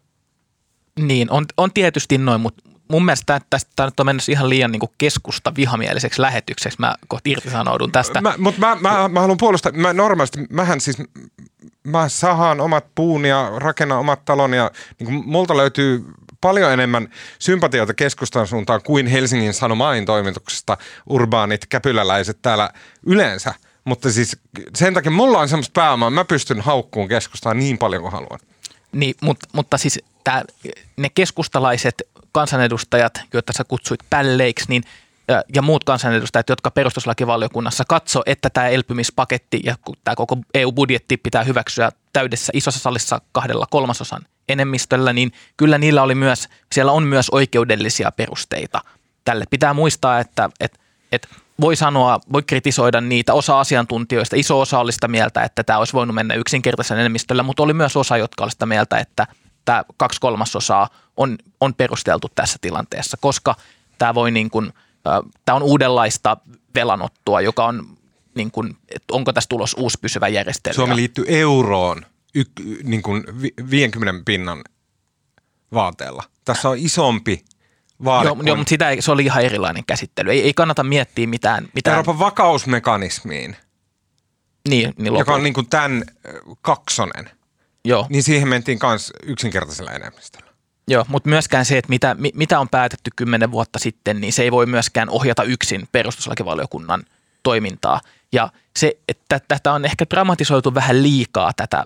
Niin, 0.99 1.31
on, 1.31 1.45
on 1.57 1.73
tietysti 1.73 2.17
noin, 2.17 2.41
mutta 2.41 2.69
mun 2.91 3.05
mielestä 3.05 3.41
tästä 3.49 3.85
nyt 3.85 3.99
on 3.99 4.05
mennyt 4.05 4.29
ihan 4.29 4.49
liian 4.49 4.71
niin 4.71 4.81
keskusta 4.97 5.55
vihamieliseksi 5.55 6.21
lähetykseksi. 6.21 6.79
Mä 6.79 6.95
kohti 7.07 7.31
irtisanoudun 7.31 7.91
tästä. 7.91 8.21
Mutta 8.37 8.61
mä, 8.61 8.75
mä, 8.75 8.91
mä, 8.91 9.09
mä 9.09 9.19
haluan 9.19 9.37
puolustaa, 9.37 9.71
mä 9.71 9.93
normaalisti, 9.93 10.39
mähän 10.49 10.81
siis 10.81 10.97
mä 11.83 12.09
sahaan 12.09 12.61
omat 12.61 12.85
puun 12.95 13.25
ja 13.25 13.51
rakennan 13.55 13.99
omat 13.99 14.25
talon 14.25 14.53
ja 14.53 14.71
niin 14.99 15.05
kuin 15.05 15.23
multa 15.25 15.57
löytyy 15.57 16.05
paljon 16.41 16.71
enemmän 16.71 17.07
sympatioita 17.39 17.93
keskustan 17.93 18.47
suuntaan 18.47 18.81
kuin 18.83 19.07
Helsingin 19.07 19.53
Sanomain 19.53 20.05
toimituksesta 20.05 20.77
urbaanit 21.09 21.65
käpyläläiset 21.65 22.37
täällä 22.41 22.69
yleensä. 23.05 23.53
Mutta 23.83 24.11
siis 24.11 24.37
sen 24.75 24.93
takia 24.93 25.11
mulla 25.11 25.39
on 25.39 25.49
semmoista 25.49 25.81
pääomaa, 25.81 26.09
mä 26.09 26.25
pystyn 26.25 26.61
haukkuun 26.61 27.07
keskustaan 27.07 27.59
niin 27.59 27.77
paljon 27.77 28.01
kuin 28.01 28.11
haluan. 28.11 28.39
Niin, 28.91 29.15
mutta, 29.21 29.47
mutta 29.53 29.77
siis 29.77 29.99
tää, 30.23 30.43
ne 30.97 31.09
keskustalaiset 31.09 32.01
kansanedustajat, 32.31 33.21
joita 33.33 33.53
sä 33.53 33.63
kutsuit 33.63 33.99
pälleiksi, 34.09 34.65
niin– 34.69 34.83
ja 35.55 35.61
muut 35.61 35.83
kansanedustajat, 35.83 36.49
jotka 36.49 36.71
perustuslakivaliokunnassa 36.71 37.83
katso, 37.87 38.21
että 38.25 38.49
tämä 38.49 38.67
elpymispaketti 38.67 39.59
ja 39.63 39.75
tämä 40.03 40.15
koko 40.15 40.37
EU-budjetti 40.53 41.17
pitää 41.17 41.43
hyväksyä 41.43 41.91
täydessä 42.13 42.51
isossa 42.55 42.79
salissa 42.79 43.21
kahdella 43.31 43.65
kolmasosan 43.69 44.21
enemmistöllä, 44.49 45.13
niin 45.13 45.31
kyllä 45.57 45.77
niillä 45.77 46.03
oli 46.03 46.15
myös, 46.15 46.49
siellä 46.71 46.91
on 46.91 47.03
myös 47.03 47.29
oikeudellisia 47.29 48.11
perusteita 48.11 48.81
tälle. 49.25 49.45
Pitää 49.49 49.73
muistaa, 49.73 50.19
että, 50.19 50.49
että, 50.59 50.79
että 51.11 51.27
voi 51.61 51.75
sanoa, 51.75 52.19
voi 52.33 52.43
kritisoida 52.43 53.01
niitä. 53.01 53.33
Osa 53.33 53.59
asiantuntijoista, 53.59 54.35
iso 54.35 54.59
osa 54.59 54.79
oli 54.79 54.91
sitä 54.91 55.07
mieltä, 55.07 55.43
että 55.43 55.63
tämä 55.63 55.79
olisi 55.79 55.93
voinut 55.93 56.15
mennä 56.15 56.35
yksinkertaisen 56.35 56.99
enemmistöllä, 56.99 57.43
mutta 57.43 57.63
oli 57.63 57.73
myös 57.73 57.97
osa, 57.97 58.17
jotka 58.17 58.43
oli 58.43 58.51
sitä 58.51 58.65
mieltä, 58.65 58.97
että 58.97 59.27
tämä 59.65 59.83
kaksi 59.97 60.21
kolmasosaa 60.21 60.89
on, 61.17 61.37
on 61.59 61.73
perusteltu 61.73 62.27
tässä 62.35 62.57
tilanteessa, 62.61 63.17
koska 63.17 63.55
tämä 63.97 64.15
voi 64.15 64.31
niin 64.31 64.49
kuin– 64.49 64.73
Tämä 65.45 65.55
on 65.55 65.63
uudenlaista 65.63 66.37
velanottoa, 66.75 67.41
joka 67.41 67.65
on, 67.65 67.97
niin 68.35 68.51
kuin, 68.51 68.77
että 68.89 69.13
onko 69.13 69.33
tässä 69.33 69.47
tulos 69.47 69.75
uusi 69.79 69.97
pysyvä 70.01 70.27
järjestelmä. 70.27 70.75
Suomi 70.75 70.95
liittyy 70.95 71.25
euroon 71.27 72.05
y, 72.35 72.43
niin 72.83 73.01
kuin 73.01 73.23
50 73.69 74.21
pinnan 74.25 74.61
vaateella. 75.73 76.23
Tässä 76.45 76.69
on 76.69 76.77
isompi 76.77 77.45
vaade. 78.03 78.27
Joo, 78.27 78.35
kun... 78.35 78.47
joo 78.47 78.55
mutta 78.55 78.69
sitä 78.69 78.89
ei, 78.89 79.01
se 79.01 79.11
oli 79.11 79.25
ihan 79.25 79.43
erilainen 79.43 79.83
käsittely. 79.87 80.31
Ei, 80.31 80.41
ei 80.41 80.53
kannata 80.53 80.83
miettiä 80.83 81.27
mitään. 81.27 81.67
mitään. 81.73 81.95
Euroopan 81.95 82.19
vakausmekanismiin, 82.19 83.55
niin, 84.69 84.93
niin 84.97 85.15
joka 85.17 85.33
on 85.33 85.43
niin 85.43 85.53
kuin 85.53 85.69
tämän 85.69 86.03
kaksonen, 86.61 87.29
Joo. 87.85 88.07
niin 88.09 88.23
siihen 88.23 88.47
mentiin 88.47 88.79
myös 88.83 89.13
yksinkertaisella 89.23 89.91
enemmistöllä. 89.91 90.51
Joo, 90.87 91.05
mutta 91.07 91.29
myöskään 91.29 91.65
se, 91.65 91.77
että 91.77 91.89
mitä, 91.89 92.15
mitä 92.33 92.59
on 92.59 92.69
päätetty 92.69 93.11
kymmenen 93.15 93.51
vuotta 93.51 93.79
sitten, 93.79 94.21
niin 94.21 94.33
se 94.33 94.43
ei 94.43 94.51
voi 94.51 94.65
myöskään 94.65 95.09
ohjata 95.09 95.43
yksin 95.43 95.87
perustuslakivaliokunnan 95.91 97.03
toimintaa. 97.43 98.01
Ja 98.31 98.49
se, 98.79 98.97
että 99.07 99.39
tätä 99.47 99.73
on 99.73 99.85
ehkä 99.85 100.05
dramatisoitu 100.09 100.75
vähän 100.75 101.03
liikaa 101.03 101.51
tätä 101.57 101.85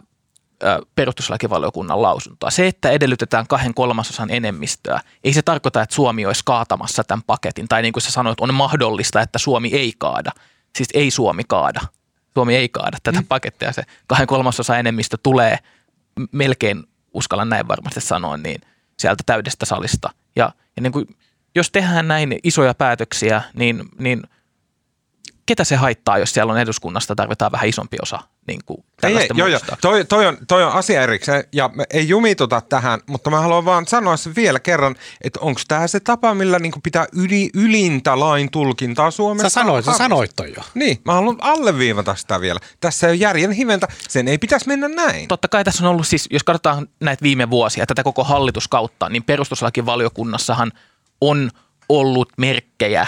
perustuslakivaliokunnan 0.96 2.02
lausuntoa. 2.02 2.50
Se, 2.50 2.68
että 2.68 2.92
edellytetään 2.92 3.48
kahden 3.48 3.74
kolmasosan 3.74 4.32
enemmistöä, 4.32 5.00
ei 5.24 5.34
se 5.34 5.42
tarkoita, 5.42 5.82
että 5.82 5.96
Suomi 5.96 6.26
olisi 6.26 6.42
kaatamassa 6.46 7.04
tämän 7.04 7.24
paketin. 7.28 7.68
Tai 7.68 7.82
niin 7.82 7.94
kuin 7.94 8.04
sä 8.04 8.12
sanoit, 8.12 8.40
on 8.40 8.54
mahdollista, 8.54 9.22
että 9.22 9.40
Suomi 9.40 9.70
ei 9.74 9.94
kaada. 9.98 10.32
Siis 10.76 10.90
ei 10.94 11.12
Suomi 11.12 11.44
kaada. 11.48 11.82
Suomi 12.34 12.56
ei 12.56 12.70
kaada 12.70 12.98
tätä 13.04 13.22
mm. 13.22 13.28
pakettia. 13.28 13.72
Se 13.72 13.84
kahden 14.08 14.28
kolmasosan 14.28 14.80
enemmistö 14.80 15.18
tulee 15.24 15.60
melkein, 16.32 16.84
uskallan 17.14 17.50
näin 17.50 17.68
varmasti 17.68 18.02
sanoa, 18.02 18.38
niin– 18.38 18.62
sieltä 19.00 19.24
täydestä 19.26 19.66
salista. 19.66 20.10
Ja, 20.36 20.52
ja 20.76 20.82
niin 20.82 20.92
kuin, 20.92 21.08
jos 21.56 21.72
tehdään 21.72 22.08
näin 22.08 22.40
isoja 22.44 22.74
päätöksiä, 22.74 23.42
niin, 23.54 23.84
niin 24.00 24.24
ketä 25.46 25.64
se 25.64 25.76
haittaa, 25.76 26.18
jos 26.18 26.34
siellä 26.34 26.54
on 26.54 26.60
eduskunnasta 26.60 27.16
tarvitaan 27.16 27.52
vähän 27.52 27.70
isompi 27.70 27.98
osa 28.02 28.20
niin 28.48 28.60
kuin 28.66 28.86
ei, 29.04 29.18
ei, 29.18 29.28
joo, 29.34 29.48
joo. 29.48 29.60
Toi, 29.82 30.06
toi, 30.06 30.28
on, 30.28 30.38
toi 30.48 30.64
on 30.64 30.72
asia 30.72 31.02
erikseen 31.02 31.44
ja 31.54 31.70
me 31.74 31.84
ei 31.90 32.10
jumituta 32.10 32.62
tähän, 32.62 33.00
mutta 33.08 33.30
mä 33.30 33.40
haluan 33.40 33.66
vaan 33.66 33.88
sanoa 33.88 34.18
sen 34.18 34.36
vielä 34.36 34.60
kerran, 34.60 34.96
että 35.22 35.40
onko 35.40 35.62
tämä 35.68 35.88
se 35.88 36.00
tapa, 36.00 36.34
millä 36.34 36.60
niin 36.60 36.74
pitää 36.84 37.06
yli, 37.14 37.50
ylintä 37.54 38.20
lain 38.20 38.52
tulkintaa 38.52 39.12
Suomessa? 39.12 39.50
Sä 39.50 39.54
sanoit, 39.54 39.86
sä 39.86 39.94
sanoit 39.94 40.32
toi 40.36 40.54
jo. 40.58 40.64
Niin, 40.74 41.02
mä 41.06 41.14
haluan 41.14 41.38
alleviivata 41.42 42.16
sitä 42.16 42.42
vielä. 42.42 42.60
Tässä 42.80 43.08
ei 43.08 43.12
ole 43.12 43.18
järjen 43.18 43.52
hiventä, 43.52 43.88
sen 44.10 44.28
ei 44.28 44.38
pitäisi 44.38 44.68
mennä 44.68 44.88
näin. 44.88 45.28
Totta 45.28 45.48
kai 45.48 45.64
tässä 45.64 45.84
on 45.84 45.92
ollut 45.92 46.08
siis, 46.08 46.28
jos 46.32 46.44
katsotaan 46.44 46.88
näitä 47.00 47.24
viime 47.24 47.50
vuosia, 47.50 47.86
tätä 47.86 48.04
koko 48.04 48.24
hallituskautta, 48.24 49.10
niin 49.10 49.24
perustuslakivaliokunnassahan 49.24 50.72
on 51.22 51.52
ollut 51.90 52.30
merkkejä 52.38 53.08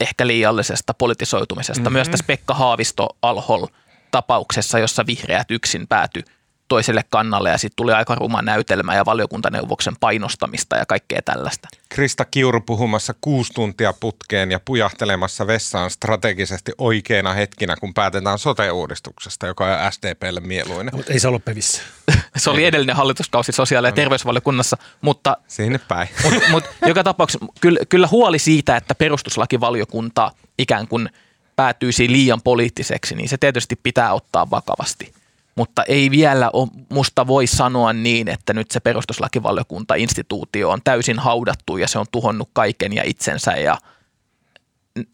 ehkä 0.00 0.26
liiallisesta 0.26 0.94
politisoitumisesta. 0.94 1.80
Mm-hmm. 1.80 1.92
Myös 1.92 2.08
tässä 2.08 2.26
Pekka 2.26 2.54
Haavisto 2.54 3.08
Alhol 3.22 3.66
tapauksessa, 4.10 4.78
jossa 4.78 5.06
vihreät 5.06 5.50
yksin 5.50 5.86
päätyi 5.86 6.24
toiselle 6.68 7.04
kannalle 7.10 7.50
ja 7.50 7.58
sitten 7.58 7.76
tuli 7.76 7.92
aika 7.92 8.14
ruma 8.14 8.42
näytelmä 8.42 8.94
ja 8.94 9.04
valiokuntaneuvoksen 9.04 9.94
painostamista 10.00 10.76
ja 10.76 10.86
kaikkea 10.86 11.22
tällaista. 11.22 11.68
Krista 11.88 12.24
Kiuru 12.24 12.60
puhumassa 12.60 13.14
kuusi 13.20 13.52
tuntia 13.52 13.92
putkeen 13.92 14.50
ja 14.50 14.60
pujahtelemassa 14.64 15.46
vessaan 15.46 15.90
strategisesti 15.90 16.72
oikeina 16.78 17.32
hetkinä, 17.32 17.76
kun 17.76 17.94
päätetään 17.94 18.38
sote-uudistuksesta, 18.38 19.46
joka 19.46 19.66
on 19.66 19.92
SDPlle 19.92 20.40
mieluinen. 20.40 20.94
Mutta 20.96 21.12
ei 21.12 21.20
se 21.20 21.28
ollut 21.28 21.44
pevissä. 21.44 21.82
se 22.36 22.50
oli 22.50 22.64
edellinen 22.64 22.96
hallituskausi 22.96 23.52
sosiaali- 23.52 23.88
ja 23.88 23.92
terveysvaliokunnassa, 23.92 24.76
mutta... 25.00 25.36
Sinne 25.48 25.80
päin. 25.88 26.08
Mutta 26.24 26.50
mut, 26.50 26.64
joka 26.86 27.04
tapauksessa 27.04 27.46
kyllä, 27.60 27.80
kyllä 27.88 28.08
huoli 28.10 28.38
siitä, 28.38 28.76
että 28.76 28.94
perustuslakivaliokunta 28.94 30.32
ikään 30.58 30.88
kuin 30.88 31.10
päätyisi 31.56 32.12
liian 32.12 32.42
poliittiseksi, 32.42 33.14
niin 33.14 33.28
se 33.28 33.38
tietysti 33.38 33.76
pitää 33.82 34.12
ottaa 34.12 34.50
vakavasti– 34.50 35.12
mutta 35.56 35.82
ei 35.82 36.10
vielä 36.10 36.50
ole, 36.52 36.68
musta 36.88 37.26
voi 37.26 37.46
sanoa 37.46 37.92
niin, 37.92 38.28
että 38.28 38.52
nyt 38.52 38.70
se 38.70 38.80
perustuslakivaliokunta-instituutio 38.80 40.70
on 40.70 40.80
täysin 40.84 41.18
haudattu 41.18 41.76
ja 41.76 41.88
se 41.88 41.98
on 41.98 42.06
tuhonnut 42.12 42.50
kaiken 42.52 42.92
ja 42.92 43.02
itsensä 43.06 43.52
ja 43.52 43.78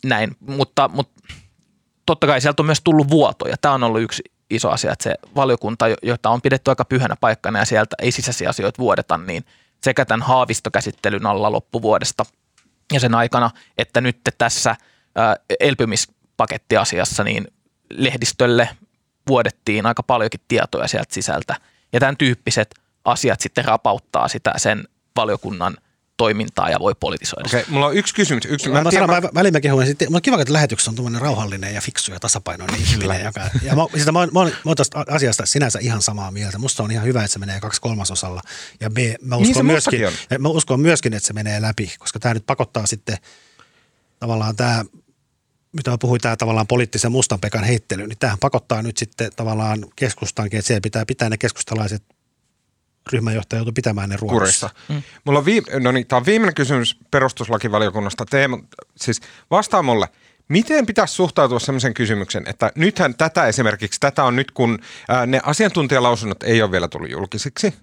näin, 0.05 0.37
mutta, 0.41 0.89
mutta 0.89 1.23
totta 2.07 2.27
kai 2.27 2.41
sieltä 2.41 2.63
on 2.63 2.67
myös 2.67 2.81
tullut 2.85 3.11
vuotoja. 3.11 3.57
Tämä 3.61 3.75
on 3.75 3.83
ollut 3.83 4.03
yksi 4.03 4.23
iso 4.51 4.71
asia, 4.71 4.93
että 4.93 5.03
se 5.03 5.15
valiokunta, 5.37 5.85
jota 6.03 6.31
on 6.31 6.43
pidetty 6.43 6.71
aika 6.71 6.85
pyhänä 6.85 7.17
paikkana 7.21 7.59
ja 7.59 7.65
sieltä 7.65 7.97
ei 8.03 8.13
sisäisiä 8.13 8.49
asioita 8.49 8.83
vuodeta, 8.83 9.19
niin 9.19 9.45
sekä 9.83 10.05
tämän 10.05 10.27
haavistokäsittelyn 10.27 11.27
alla 11.27 11.53
loppuvuodesta 11.53 12.25
ja 12.93 13.01
sen 13.01 13.15
aikana, 13.15 13.51
että 13.79 14.01
nyt 14.01 14.19
tässä 14.39 14.77
elpymispakettiasiassa 15.61 17.25
niin 17.25 17.47
lehdistölle 17.91 18.69
vuodettiin 19.29 19.87
aika 19.87 20.03
paljonkin 20.03 20.41
tietoja 20.49 20.89
sieltä 20.89 21.15
sisältä. 21.15 21.57
Ja 21.93 22.01
tämän 22.01 22.17
tyyppiset 22.17 22.75
asiat 23.05 23.41
sitten 23.41 23.65
rapauttaa 23.65 24.29
sitä 24.29 24.53
sen 24.57 24.85
valiokunnan 25.17 25.77
toimintaa 26.17 26.71
ja 26.71 26.79
voi 26.79 26.95
politisoida. 27.01 27.47
Okei, 27.47 27.61
okay, 27.61 27.73
mulla 27.73 27.87
on 27.87 27.97
yksi 27.97 28.15
kysymys. 28.15 28.45
Yksi, 28.49 28.69
mä, 28.69 28.83
mä, 28.83 28.91
sanon, 28.91 29.11
mä 29.11 29.29
väliin 29.35 29.55
mä 29.55 29.61
kehuin, 29.61 29.87
sitten, 29.87 30.09
mulla 30.09 30.19
on 30.19 30.23
kiva, 30.23 30.41
että 30.41 30.53
lähetyksessä 30.53 30.91
on 30.91 30.95
tuommoinen 30.95 31.23
rauhallinen 31.23 31.75
ja 31.75 31.81
fiksu 31.81 32.13
ja 32.13 32.21
tasapainoinen 32.21 32.81
ihminen. 32.81 33.25
joka, 33.25 33.41
ja 33.63 33.77
mä, 33.77 33.83
siis 33.95 34.07
mä, 34.07 34.13
mä, 34.13 34.27
mä, 34.27 34.51
mä 34.65 34.75
tästä 34.77 35.05
asiasta 35.09 35.47
sinänsä 35.47 35.79
ihan 35.83 36.03
samaa 36.03 36.31
mieltä. 36.31 36.59
Musta 36.59 36.83
on 36.83 36.91
ihan 36.91 37.07
hyvä, 37.07 37.25
että 37.25 37.33
se 37.33 37.39
menee 37.39 37.61
kaksi 37.61 37.81
kolmasosalla. 37.81 38.43
Ja 38.81 38.91
me, 38.91 39.17
mä, 39.23 39.37
uskon 39.37 39.55
niin 39.55 39.67
myöskin, 39.67 40.01
mä 40.39 40.49
uskon 40.49 40.81
myöskin, 40.81 41.15
että 41.15 41.27
se 41.27 41.33
menee 41.33 41.63
läpi, 41.63 41.95
koska 41.99 42.19
tämä 42.19 42.35
nyt 42.35 42.47
pakottaa 42.47 42.87
sitten 42.87 43.17
tavallaan 44.19 44.57
tämä 44.57 44.85
mitä 45.73 45.99
puhuin, 46.01 46.21
tämä 46.21 46.37
tavallaan 46.37 46.67
poliittisen 46.67 47.13
mustan 47.13 47.41
pekan 47.41 47.65
heittely, 47.65 48.07
niin 48.07 48.19
tämähän 48.19 48.39
pakottaa 48.39 48.83
nyt 48.83 48.97
sitten 48.97 49.31
tavallaan 49.37 49.87
keskustankin, 49.97 50.59
että 50.59 50.67
siellä 50.67 50.81
pitää 50.81 51.07
pitää 51.07 51.29
ne 51.29 51.39
keskustalaiset 51.39 52.03
ryhmänjohtaja 53.13 53.59
joutui 53.59 53.73
pitämään 53.73 54.09
ne 54.09 54.17
ruodussa. 54.17 54.71
Mm. 54.89 55.03
Mulla 55.25 55.39
on, 55.39 55.45
viime, 55.45 55.81
no 55.81 55.93
niin, 55.93 56.07
tämä 56.07 56.19
on 56.19 56.27
viimeinen 56.27 56.55
kysymys 56.55 56.99
perustuslakivaliokunnasta. 57.11 58.27
Teema, 58.27 58.59
siis 58.97 59.21
vastaa 59.51 59.83
mulle, 59.83 60.09
miten 60.49 60.87
pitäisi 60.87 61.15
suhtautua 61.15 61.59
sellaisen 61.59 61.95
kysymyksen, 61.95 62.45
että 62.47 62.73
nythän 62.75 63.15
tätä 63.15 63.47
esimerkiksi, 63.47 64.01
tätä 64.01 64.25
on 64.25 64.37
nyt 64.37 64.51
kun 64.51 64.79
ää, 65.09 65.27
ne 65.27 65.41
asiantuntijalausunnot 65.45 66.43
ei 66.43 66.63
ole 66.63 66.71
vielä 66.71 66.89
tullut 66.89 67.11
julkisiksi– 67.11 67.75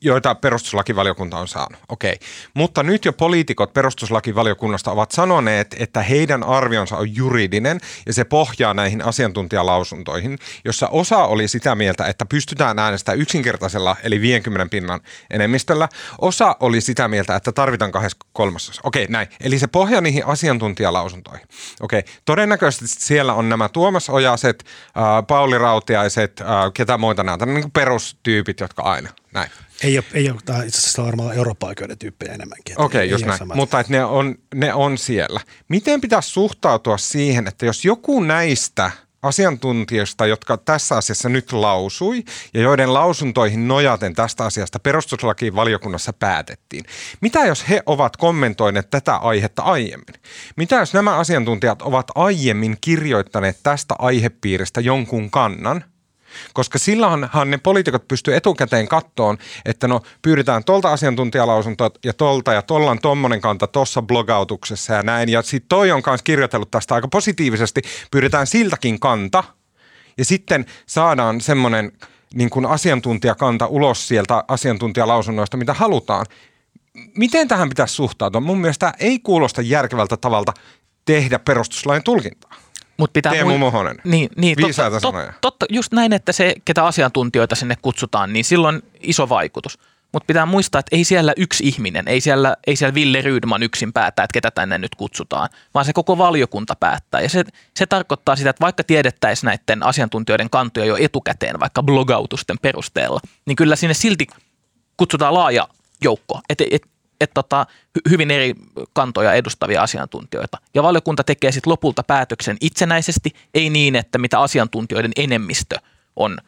joita 0.00 0.34
perustuslakivaliokunta 0.34 1.38
on 1.38 1.48
saanut. 1.48 1.80
Okei. 1.88 2.18
Mutta 2.54 2.82
nyt 2.82 3.04
jo 3.04 3.12
poliitikot 3.12 3.72
perustuslakivaliokunnasta 3.72 4.90
ovat 4.90 5.12
sanoneet, 5.12 5.76
että 5.78 6.02
heidän 6.02 6.42
arvionsa 6.42 6.96
on 6.96 7.16
juridinen 7.16 7.80
ja 8.06 8.12
se 8.12 8.24
pohjaa 8.24 8.74
näihin 8.74 9.04
asiantuntijalausuntoihin, 9.04 10.38
jossa 10.64 10.88
osa 10.88 11.24
oli 11.24 11.48
sitä 11.48 11.74
mieltä, 11.74 12.06
että 12.06 12.26
pystytään 12.26 12.78
äänestämään 12.78 13.20
yksinkertaisella 13.20 13.96
eli 14.02 14.20
50 14.20 14.70
pinnan 14.70 15.00
enemmistöllä. 15.30 15.88
Osa 16.20 16.56
oli 16.60 16.80
sitä 16.80 17.08
mieltä, 17.08 17.36
että 17.36 17.52
tarvitaan 17.52 17.92
kahdessa 17.92 18.18
kolmasosa. 18.32 18.80
Okei, 18.84 19.06
näin. 19.08 19.28
Eli 19.40 19.58
se 19.58 19.66
pohjaa 19.66 20.00
niihin 20.00 20.26
asiantuntijalausuntoihin. 20.26 21.46
Okei. 21.80 22.04
Todennäköisesti 22.24 22.86
siellä 23.04 23.34
on 23.34 23.48
nämä 23.48 23.68
Tuomas 23.68 24.10
Ojaset, 24.10 24.64
äh, 24.96 25.26
Pauli 25.28 25.58
Rautiaiset, 25.58 26.40
äh, 26.40 26.46
ketä 26.74 26.98
muita 26.98 27.22
näitä, 27.22 27.46
niin 27.46 27.70
perustyypit, 27.70 28.60
jotka 28.60 28.82
aina 28.82 29.04
näin. 29.34 29.50
Ei 29.82 29.98
ole, 29.98 30.04
ei 30.14 30.30
ole 30.30 30.40
tämä 30.44 30.62
itse 30.62 30.78
asiassa 30.78 31.04
varmaan 31.04 31.36
Eurooppa-oikeuden 31.36 31.98
tyyppejä 31.98 32.32
enemmänkin. 32.32 32.80
Okei, 32.80 32.98
okay, 32.98 33.06
just 33.06 33.26
näin. 33.26 33.38
Samat. 33.38 33.56
Mutta 33.56 33.80
että 33.80 33.92
ne, 33.92 34.04
on, 34.04 34.34
ne 34.54 34.74
on 34.74 34.98
siellä. 34.98 35.40
Miten 35.68 36.00
pitäisi 36.00 36.30
suhtautua 36.30 36.98
siihen, 36.98 37.46
että 37.46 37.66
jos 37.66 37.84
joku 37.84 38.20
näistä 38.20 38.90
asiantuntijoista, 39.22 40.26
jotka 40.26 40.56
tässä 40.56 40.96
asiassa 40.96 41.28
nyt 41.28 41.52
lausui 41.52 42.24
ja 42.54 42.60
joiden 42.60 42.94
lausuntoihin 42.94 43.68
nojaten 43.68 44.14
tästä 44.14 44.44
asiasta 44.44 44.78
perustuslakiin 44.78 45.54
valiokunnassa 45.54 46.12
päätettiin. 46.12 46.84
Mitä 47.20 47.46
jos 47.46 47.68
he 47.68 47.82
ovat 47.86 48.16
kommentoineet 48.16 48.90
tätä 48.90 49.16
aihetta 49.16 49.62
aiemmin? 49.62 50.14
Mitä 50.56 50.76
jos 50.76 50.94
nämä 50.94 51.16
asiantuntijat 51.16 51.82
ovat 51.82 52.06
aiemmin 52.14 52.76
kirjoittaneet 52.80 53.58
tästä 53.62 53.94
aihepiiristä 53.98 54.80
jonkun 54.80 55.30
kannan– 55.30 55.84
koska 56.52 56.78
silloinhan 56.78 57.50
ne 57.50 57.58
poliitikot 57.58 58.08
pystyy 58.08 58.36
etukäteen 58.36 58.88
kattoon, 58.88 59.38
että 59.64 59.88
no 59.88 60.00
pyydetään 60.22 60.64
tuolta 60.64 60.92
asiantuntijalausuntoa 60.92 61.90
ja 62.04 62.12
tolta 62.12 62.52
ja 62.52 62.62
tolla 62.62 62.90
on 62.90 62.98
tommonen 62.98 63.40
kanta 63.40 63.66
tuossa 63.66 64.02
blogautuksessa 64.02 64.92
ja 64.92 65.02
näin. 65.02 65.28
Ja 65.28 65.42
sitten 65.42 65.68
toi 65.68 65.90
on 65.92 66.02
myös 66.06 66.22
kirjoitellut 66.22 66.70
tästä 66.70 66.94
aika 66.94 67.08
positiivisesti. 67.08 67.82
Pyydetään 68.10 68.46
siltäkin 68.46 69.00
kanta 69.00 69.44
ja 70.18 70.24
sitten 70.24 70.66
saadaan 70.86 71.40
semmoinen 71.40 71.92
niin 72.34 72.50
kuin 72.50 72.66
asiantuntijakanta 72.66 73.66
ulos 73.66 74.08
sieltä 74.08 74.44
asiantuntijalausunnoista, 74.48 75.56
mitä 75.56 75.74
halutaan. 75.74 76.26
Miten 77.16 77.48
tähän 77.48 77.68
pitäisi 77.68 77.94
suhtautua? 77.94 78.40
Mun 78.40 78.60
mielestä 78.60 78.92
ei 78.98 79.18
kuulosta 79.18 79.62
järkevältä 79.62 80.16
tavalta 80.16 80.52
tehdä 81.04 81.38
perustuslain 81.38 82.02
tulkintaa. 82.02 82.63
Mut 82.96 83.12
pitää 83.12 83.32
Teemu 83.32 83.58
Mohonen. 83.58 83.96
Niin, 84.04 84.28
niin 84.36 84.56
totta, 84.60 85.00
sanoja. 85.00 85.32
Totta, 85.40 85.66
just 85.68 85.92
näin, 85.92 86.12
että 86.12 86.32
se, 86.32 86.54
ketä 86.64 86.84
asiantuntijoita 86.84 87.54
sinne 87.54 87.76
kutsutaan, 87.82 88.32
niin 88.32 88.44
silloin 88.44 88.82
iso 89.00 89.28
vaikutus. 89.28 89.78
Mutta 90.12 90.26
pitää 90.26 90.46
muistaa, 90.46 90.78
että 90.78 90.96
ei 90.96 91.04
siellä 91.04 91.32
yksi 91.36 91.64
ihminen, 91.66 92.08
ei 92.08 92.20
siellä, 92.20 92.56
ei 92.66 92.76
siellä 92.76 92.94
Ville 92.94 93.20
Rydman 93.20 93.62
yksin 93.62 93.92
päättää, 93.92 94.24
että 94.24 94.32
ketä 94.32 94.50
tänne 94.50 94.78
nyt 94.78 94.94
kutsutaan, 94.94 95.48
vaan 95.74 95.84
se 95.84 95.92
koko 95.92 96.18
valiokunta 96.18 96.76
päättää. 96.76 97.20
Ja 97.20 97.28
se, 97.28 97.44
se 97.76 97.86
tarkoittaa 97.86 98.36
sitä, 98.36 98.50
että 98.50 98.60
vaikka 98.60 98.84
tiedettäisiin 98.84 99.48
näiden 99.48 99.82
asiantuntijoiden 99.82 100.50
kantoja 100.50 100.86
jo 100.86 100.96
etukäteen, 101.00 101.60
vaikka 101.60 101.82
blogautusten 101.82 102.58
perusteella, 102.62 103.20
niin 103.46 103.56
kyllä 103.56 103.76
sinne 103.76 103.94
silti 103.94 104.26
kutsutaan 104.96 105.34
laaja 105.34 105.68
joukko. 106.02 106.40
Et, 106.48 106.60
et, 106.70 106.82
että 107.20 107.34
tota, 107.34 107.66
hyvin 108.10 108.30
eri 108.30 108.54
kantoja 108.92 109.32
edustavia 109.32 109.82
asiantuntijoita. 109.82 110.58
Ja 110.74 110.82
valiokunta 110.82 111.24
tekee 111.24 111.52
sitten 111.52 111.70
lopulta 111.70 112.02
päätöksen 112.02 112.56
itsenäisesti, 112.60 113.30
ei 113.54 113.70
niin, 113.70 113.96
että 113.96 114.18
mitä 114.18 114.40
asiantuntijoiden 114.40 115.12
enemmistö 115.16 115.76
on 116.16 116.38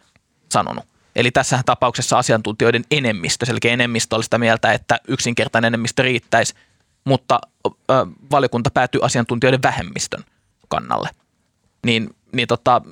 sanonut. 0.48 0.84
Eli 1.16 1.30
tässä 1.30 1.60
tapauksessa 1.66 2.18
asiantuntijoiden 2.18 2.84
enemmistö, 2.90 3.46
selkeä 3.46 3.72
enemmistö 3.72 4.16
oli 4.16 4.24
sitä 4.24 4.38
mieltä, 4.38 4.72
että 4.72 5.00
yksinkertainen 5.08 5.66
enemmistö 5.66 6.02
riittäisi, 6.02 6.54
mutta 7.04 7.40
ö, 7.64 7.70
valiokunta 8.30 8.70
päätyi 8.70 9.00
asiantuntijoiden 9.04 9.62
vähemmistön 9.62 10.24
kannalle. 10.68 11.08
Niin, 11.86 12.10
niin 12.32 12.48
tota, 12.48 12.82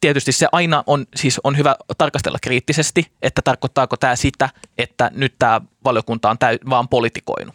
tietysti 0.00 0.32
se 0.32 0.46
aina 0.52 0.84
on, 0.86 1.06
siis 1.16 1.40
on 1.44 1.56
hyvä 1.56 1.76
tarkastella 1.98 2.38
kriittisesti, 2.42 3.12
että 3.22 3.42
tarkoittaako 3.42 3.96
tämä 3.96 4.16
sitä, 4.16 4.48
että 4.78 5.10
nyt 5.14 5.34
tämä 5.38 5.60
valiokunta 5.84 6.30
on 6.30 6.38
täy, 6.38 6.58
vaan 6.70 6.88
politikoinut. 6.88 7.54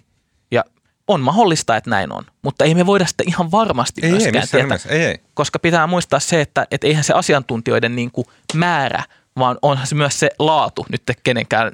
Ja 0.51 0.63
on 1.07 1.21
mahdollista, 1.21 1.77
että 1.77 1.89
näin 1.89 2.11
on, 2.11 2.23
mutta 2.41 2.65
ei 2.65 2.75
me 2.75 2.85
voida 2.85 3.05
sitä 3.05 3.23
ihan 3.27 3.51
varmasti 3.51 4.01
ei, 4.03 4.11
myöskään 4.11 4.35
ei, 4.35 4.47
tietää, 4.51 4.77
ei, 4.89 5.05
ei. 5.05 5.17
koska 5.33 5.59
pitää 5.59 5.87
muistaa 5.87 6.19
se, 6.19 6.41
että, 6.41 6.67
että 6.71 6.87
eihän 6.87 7.03
se 7.03 7.13
asiantuntijoiden 7.13 7.95
niin 7.95 8.11
kuin 8.11 8.27
määrä, 8.53 9.03
vaan 9.39 9.57
onhan 9.61 9.87
se 9.87 9.95
myös 9.95 10.19
se 10.19 10.29
laatu, 10.39 10.85
nyt 10.89 11.01
kenenkään 11.23 11.71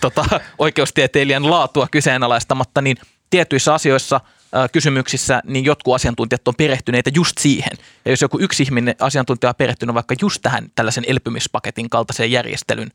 tota, 0.00 0.40
oikeustieteilijän 0.58 1.50
laatua 1.50 1.88
kyseenalaistamatta, 1.90 2.82
niin 2.82 2.96
tietyissä 3.30 3.74
asioissa 3.74 4.20
kysymyksissä, 4.72 5.40
niin 5.44 5.64
jotkut 5.64 5.94
asiantuntijat 5.94 6.48
on 6.48 6.54
perehtyneitä 6.54 7.10
just 7.14 7.38
siihen. 7.38 7.72
Ja 8.04 8.10
jos 8.10 8.22
joku 8.22 8.38
yksi 8.40 8.62
ihminen 8.62 8.94
asiantuntija 9.00 9.50
on 9.50 9.54
perehtynyt 9.54 9.94
vaikka 9.94 10.14
just 10.20 10.42
tähän 10.42 10.66
tällaisen 10.74 11.04
elpymispaketin 11.06 11.90
kaltaiseen 11.90 12.30
järjestelyn 12.32 12.90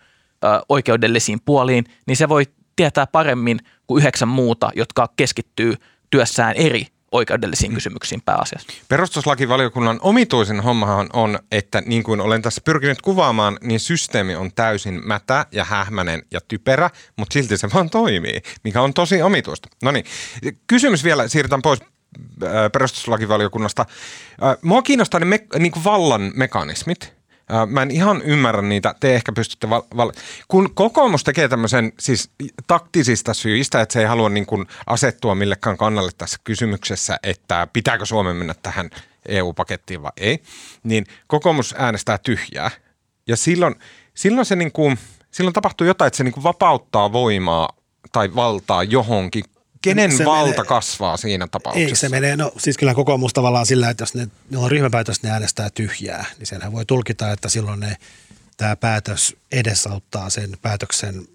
oikeudellisiin 0.69 1.39
puoliin, 1.45 1.85
niin 2.07 2.17
se 2.17 2.29
voi 2.29 2.45
tietää 2.75 3.07
paremmin 3.07 3.59
kuin 3.87 4.01
yhdeksän 4.01 4.27
muuta, 4.27 4.69
jotka 4.75 5.09
keskittyy 5.15 5.75
työssään 6.09 6.55
eri 6.55 6.87
oikeudellisiin 7.11 7.71
mm. 7.71 7.75
kysymyksiin 7.75 8.21
pääasiassa. 8.21 8.67
Perustuslakivaliokunnan 8.89 9.99
omituisen 10.01 10.59
hommahan 10.59 11.09
on, 11.13 11.39
että 11.51 11.81
niin 11.85 12.03
kuin 12.03 12.21
olen 12.21 12.41
tässä 12.41 12.61
pyrkinyt 12.65 13.01
kuvaamaan, 13.01 13.57
niin 13.61 13.79
systeemi 13.79 14.35
on 14.35 14.51
täysin 14.53 15.07
mätä 15.07 15.45
ja 15.51 15.63
hähmänen 15.63 16.23
ja 16.31 16.39
typerä, 16.47 16.89
mutta 17.17 17.33
silti 17.33 17.57
se 17.57 17.69
vaan 17.73 17.89
toimii, 17.89 18.41
mikä 18.63 18.81
on 18.81 18.93
tosi 18.93 19.21
omituista. 19.21 19.69
No 19.83 19.91
niin, 19.91 20.05
kysymys 20.67 21.03
vielä, 21.03 21.27
siirrytään 21.27 21.61
pois 21.61 21.79
äh, 22.43 22.49
perustuslakivaliokunnasta. 22.73 23.85
Äh, 24.43 24.57
mua 24.61 24.81
kiinnostaa 24.81 25.19
ne 25.19 25.25
me, 25.25 25.47
niin 25.59 25.71
kuin 25.71 25.83
vallan 25.83 26.31
mekanismit. 26.35 27.20
Mä 27.67 27.81
en 27.81 27.91
ihan 27.91 28.21
ymmärrä 28.21 28.61
niitä, 28.61 28.95
te 28.99 29.15
ehkä 29.15 29.31
pystytte 29.31 29.69
val- 29.69 29.83
val- 29.97 30.11
Kun 30.47 30.69
kokoomus 30.73 31.23
tekee 31.23 31.47
tämmöisen 31.47 31.93
siis 31.99 32.29
taktisista 32.67 33.33
syistä, 33.33 33.81
että 33.81 33.93
se 33.93 33.99
ei 33.99 34.05
halua 34.05 34.29
niin 34.29 34.45
kuin 34.45 34.67
asettua 34.87 35.35
millekään 35.35 35.77
kannalle 35.77 36.11
tässä 36.17 36.37
kysymyksessä, 36.43 37.19
että 37.23 37.67
pitääkö 37.73 38.05
Suomen 38.05 38.35
mennä 38.35 38.55
tähän 38.61 38.89
EU-pakettiin 39.27 40.01
vai 40.01 40.11
ei, 40.17 40.43
niin 40.83 41.05
kokoomus 41.27 41.75
äänestää 41.77 42.17
tyhjää. 42.17 42.71
Ja 43.27 43.37
silloin, 43.37 43.75
silloin 44.13 44.45
se 44.45 44.55
niin 44.55 44.71
kuin, 44.71 44.99
silloin 45.31 45.53
tapahtuu 45.53 45.87
jotain, 45.87 46.07
että 46.07 46.17
se 46.17 46.23
niin 46.23 46.33
kuin 46.33 46.43
vapauttaa 46.43 47.13
voimaa 47.13 47.69
tai 48.11 48.35
valtaa 48.35 48.83
johonkin 48.83 49.43
Kenen 49.81 50.17
se 50.17 50.25
valta 50.25 50.49
menee, 50.51 50.65
kasvaa 50.65 51.17
siinä 51.17 51.47
tapauksessa? 51.47 51.89
Ei 51.89 51.95
se 51.95 52.09
menee, 52.09 52.35
no 52.35 52.51
siis 52.57 52.77
kyllä 52.77 52.93
kokoomus 52.93 53.33
tavallaan 53.33 53.65
sillä, 53.65 53.89
että 53.89 54.01
jos 54.01 54.15
ne, 54.15 54.27
ne 54.49 54.57
on 54.57 54.71
ryhmäpäätös, 54.71 55.23
ne 55.23 55.31
äänestää 55.31 55.69
tyhjää, 55.69 56.25
niin 56.37 56.47
senhän 56.47 56.71
voi 56.71 56.85
tulkita, 56.85 57.31
että 57.31 57.49
silloin 57.49 57.79
ne, 57.79 57.97
tämä 58.57 58.75
päätös 58.75 59.35
edesauttaa 59.51 60.29
sen 60.29 60.57
päätöksen 60.61 61.27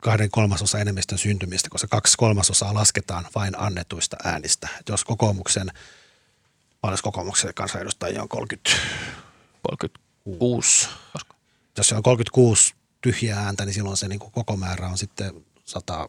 kahden 0.00 0.30
kolmasosa 0.30 0.78
enemmistön 0.78 1.18
syntymistä, 1.18 1.68
koska 1.70 1.88
kaksi 1.88 2.16
kolmasosaa 2.16 2.74
lasketaan 2.74 3.26
vain 3.34 3.58
annetuista 3.58 4.16
äänistä. 4.24 4.68
Et 4.80 4.88
jos 4.88 5.04
kokoomuksen, 5.04 5.70
paljon 6.80 6.98
kokoomuksen 7.02 7.54
kansanedustajia 7.54 8.22
on 8.22 8.28
30, 8.28 8.70
36, 9.62 10.88
jos 11.76 11.88
se 11.88 11.94
on 11.94 12.02
36 12.02 12.74
tyhjää 13.00 13.40
ääntä, 13.40 13.64
niin 13.64 13.74
silloin 13.74 13.96
se 13.96 14.08
niin 14.08 14.20
koko 14.20 14.56
määrä 14.56 14.88
on 14.88 14.98
sitten 14.98 15.44
100 15.64 16.08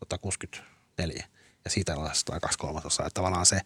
164 0.00 1.28
ja 1.64 1.70
siitä 1.70 1.98
lastaa 1.98 2.40
kaksi 2.40 2.58
kolmasosaa. 2.58 3.06
Että 3.06 3.14
tavallaan 3.14 3.46
se 3.46 3.60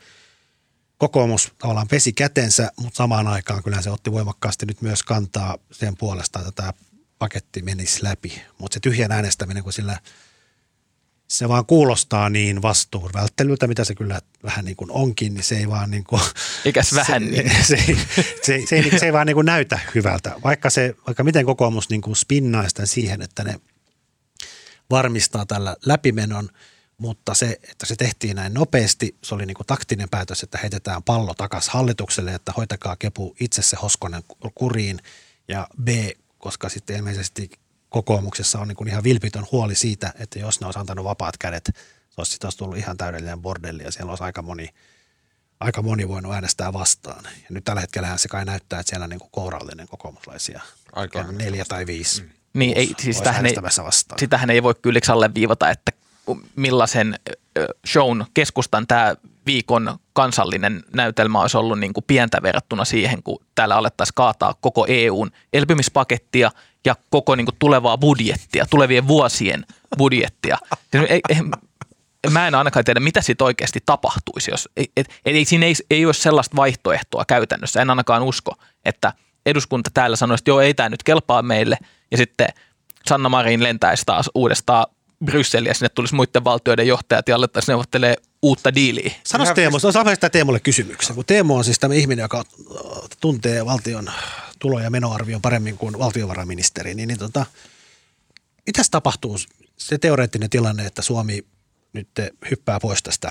kokoomus 0.98 1.52
tavallaan 1.58 1.88
pesi 1.88 2.12
kätensä, 2.12 2.72
mutta 2.76 2.96
samaan 2.96 3.28
aikaan 3.28 3.62
kyllä 3.62 3.82
se 3.82 3.90
otti 3.90 4.12
voimakkaasti 4.12 4.66
nyt 4.66 4.82
myös 4.82 5.02
kantaa 5.02 5.58
sen 5.70 5.96
puolesta, 5.96 6.38
että 6.38 6.52
tämä 6.52 6.72
paketti 7.18 7.62
menisi 7.62 8.04
läpi. 8.04 8.42
Mutta 8.58 8.74
se 8.74 8.80
tyhjän 8.80 9.12
äänestäminen, 9.12 9.62
kun 9.62 9.72
sillä 9.72 9.98
se 11.28 11.48
vaan 11.48 11.66
kuulostaa 11.66 12.30
niin 12.30 12.62
vastuun 12.62 13.10
välttelyltä, 13.14 13.66
mitä 13.66 13.84
se 13.84 13.94
kyllä 13.94 14.20
vähän 14.42 14.64
niin 14.64 14.76
kuin 14.76 14.90
onkin, 14.90 15.34
niin 15.34 15.44
se 15.44 15.56
ei 15.56 15.68
vaan 15.68 15.90
niin 15.90 16.04
kuin, 16.04 16.22
Ikäs 16.64 16.94
vähän 16.94 17.22
se, 17.22 17.30
niin. 17.30 17.50
Se, 17.50 17.76
se, 17.76 17.96
se, 18.42 18.62
se, 18.68 18.76
ei, 18.76 18.98
se 18.98 19.06
ei 19.06 19.12
vaan 19.12 19.26
niin 19.26 19.34
kuin 19.34 19.46
näytä 19.46 19.78
hyvältä. 19.94 20.32
Vaikka, 20.44 20.70
se, 20.70 20.94
vaikka 21.06 21.24
miten 21.24 21.46
kokoomus 21.46 21.88
niin 21.90 22.00
kuin 22.00 22.16
spinnaa 22.16 22.68
sitä 22.68 22.86
siihen, 22.86 23.22
että 23.22 23.44
ne 23.44 23.60
varmistaa 24.90 25.46
tällä 25.46 25.76
läpimenon, 25.86 26.48
mutta 26.98 27.34
se, 27.34 27.58
että 27.70 27.86
se 27.86 27.96
tehtiin 27.96 28.36
näin 28.36 28.54
nopeasti, 28.54 29.16
se 29.22 29.34
oli 29.34 29.46
niin 29.46 29.54
kuin 29.54 29.66
taktinen 29.66 30.08
päätös, 30.08 30.42
että 30.42 30.58
heitetään 30.58 31.02
pallo 31.02 31.34
takaisin 31.34 31.72
hallitukselle, 31.72 32.34
että 32.34 32.52
hoitakaa 32.56 32.96
kepu 32.96 33.36
itse 33.40 33.62
se 33.62 33.76
Hoskonen 33.82 34.22
kuriin 34.54 35.00
ja 35.48 35.68
B, 35.82 35.88
koska 36.38 36.68
sitten 36.68 36.96
ilmeisesti 36.96 37.50
kokoomuksessa 37.88 38.58
on 38.58 38.68
niin 38.68 38.76
kuin 38.76 38.88
ihan 38.88 39.04
vilpitön 39.04 39.46
huoli 39.52 39.74
siitä, 39.74 40.12
että 40.18 40.38
jos 40.38 40.60
ne 40.60 40.66
olisi 40.66 40.78
antanut 40.78 41.04
vapaat 41.04 41.36
kädet, 41.36 41.64
se 42.10 42.20
olisi, 42.20 42.38
olisi 42.44 42.58
tullut 42.58 42.76
ihan 42.76 42.96
täydellinen 42.96 43.42
bordelli 43.42 43.82
ja 43.82 43.92
siellä 43.92 44.10
olisi 44.10 44.24
aika 44.24 44.42
moni, 44.42 44.68
aika 45.60 45.82
moni 45.82 46.08
voinut 46.08 46.32
äänestää 46.32 46.72
vastaan. 46.72 47.24
Ja 47.24 47.48
nyt 47.50 47.64
tällä 47.64 47.80
hetkellä 47.80 48.16
se 48.16 48.28
kai 48.28 48.44
näyttää, 48.44 48.80
että 48.80 48.90
siellä 48.90 49.04
on 49.04 49.10
niin 49.10 49.20
kuin 49.20 49.30
kourallinen 49.30 49.88
kokoomuslaisia, 49.88 50.60
aika 50.92 51.22
neljä 51.22 51.64
tai 51.64 51.86
viisi. 51.86 52.22
Mm 52.22 52.30
niin 52.54 52.72
ei, 52.76 52.94
siis 52.98 53.18
sitähän, 53.18 53.46
ei, 53.46 53.54
sitähän 54.16 54.50
ei 54.50 54.62
voi 54.62 54.74
kylliksi 54.82 55.12
alleviivata, 55.12 55.70
että 55.70 55.92
millaisen 56.56 57.18
shown 57.86 58.24
keskustan 58.34 58.86
tämä 58.86 59.14
viikon 59.46 59.98
kansallinen 60.12 60.82
näytelmä 60.94 61.40
olisi 61.40 61.56
ollut 61.56 61.78
niin 61.78 61.92
kuin 61.92 62.04
pientä 62.06 62.42
verrattuna 62.42 62.84
siihen, 62.84 63.22
kun 63.22 63.44
täällä 63.54 63.76
alettaisiin 63.76 64.14
kaataa 64.14 64.54
koko 64.60 64.86
EUn 64.88 65.30
elpymispakettia 65.52 66.50
ja 66.84 66.96
koko 67.10 67.34
niin 67.34 67.46
kuin 67.46 67.56
tulevaa 67.58 67.98
budjettia, 67.98 68.66
tulevien 68.70 69.08
vuosien 69.08 69.66
budjettia. 69.98 70.58
Siis 70.92 71.04
ei, 71.08 71.20
ei, 71.28 71.36
mä 72.30 72.48
en 72.48 72.54
ainakaan 72.54 72.84
tiedä, 72.84 73.00
mitä 73.00 73.22
siitä 73.22 73.44
oikeasti 73.44 73.80
tapahtuisi. 73.86 74.50
Jos, 74.50 74.68
et, 74.76 74.90
et, 74.96 75.08
ei, 75.24 75.44
siinä 75.44 75.66
ei, 75.66 75.74
ei 75.90 76.06
ole 76.06 76.14
sellaista 76.14 76.56
vaihtoehtoa 76.56 77.24
käytännössä. 77.24 77.82
En 77.82 77.90
ainakaan 77.90 78.22
usko, 78.22 78.54
että 78.84 79.12
eduskunta 79.46 79.90
täällä 79.94 80.16
sanoisi, 80.16 80.42
että 80.42 80.50
joo, 80.50 80.60
ei 80.60 80.74
tämä 80.74 80.88
nyt 80.88 81.02
kelpaa 81.02 81.42
meille– 81.42 81.78
ja 82.14 82.18
sitten 82.18 82.48
Sanna 83.08 83.28
Marin 83.28 83.62
lentäisi 83.62 84.02
taas 84.06 84.30
uudestaan 84.34 84.86
Brysseliä, 85.24 85.74
sinne 85.74 85.88
tulisi 85.88 86.14
muiden 86.14 86.44
valtioiden 86.44 86.86
johtajat 86.86 87.28
ja 87.28 87.36
alettaisiin 87.36 87.72
neuvottelemaan 87.72 88.16
uutta 88.42 88.74
diiliä. 88.74 89.14
Sanois 89.26 89.50
Teemu, 89.50 89.78
saa 89.78 90.14
sitä 90.14 90.30
Teemulle 90.30 90.60
kysymyksen, 90.60 91.14
kun 91.14 91.24
Teemu 91.24 91.56
on 91.56 91.64
siis 91.64 91.78
tämä 91.78 91.94
ihminen, 91.94 92.22
joka 92.22 92.38
äh, 92.38 93.08
tuntee 93.20 93.66
valtion 93.66 94.10
tulo- 94.58 94.80
ja 94.80 94.90
menoarvion 94.90 95.42
paremmin 95.42 95.78
kuin 95.78 95.98
valtiovarainministeri, 95.98 96.94
niin, 96.94 97.06
niin 97.06 97.18
tota, 97.18 97.46
mitäs 98.66 98.90
tapahtuu 98.90 99.38
se 99.76 99.98
teoreettinen 99.98 100.50
tilanne, 100.50 100.86
että 100.86 101.02
Suomi 101.02 101.46
nyt 101.92 102.08
hyppää 102.50 102.80
pois 102.80 103.02
tästä 103.02 103.30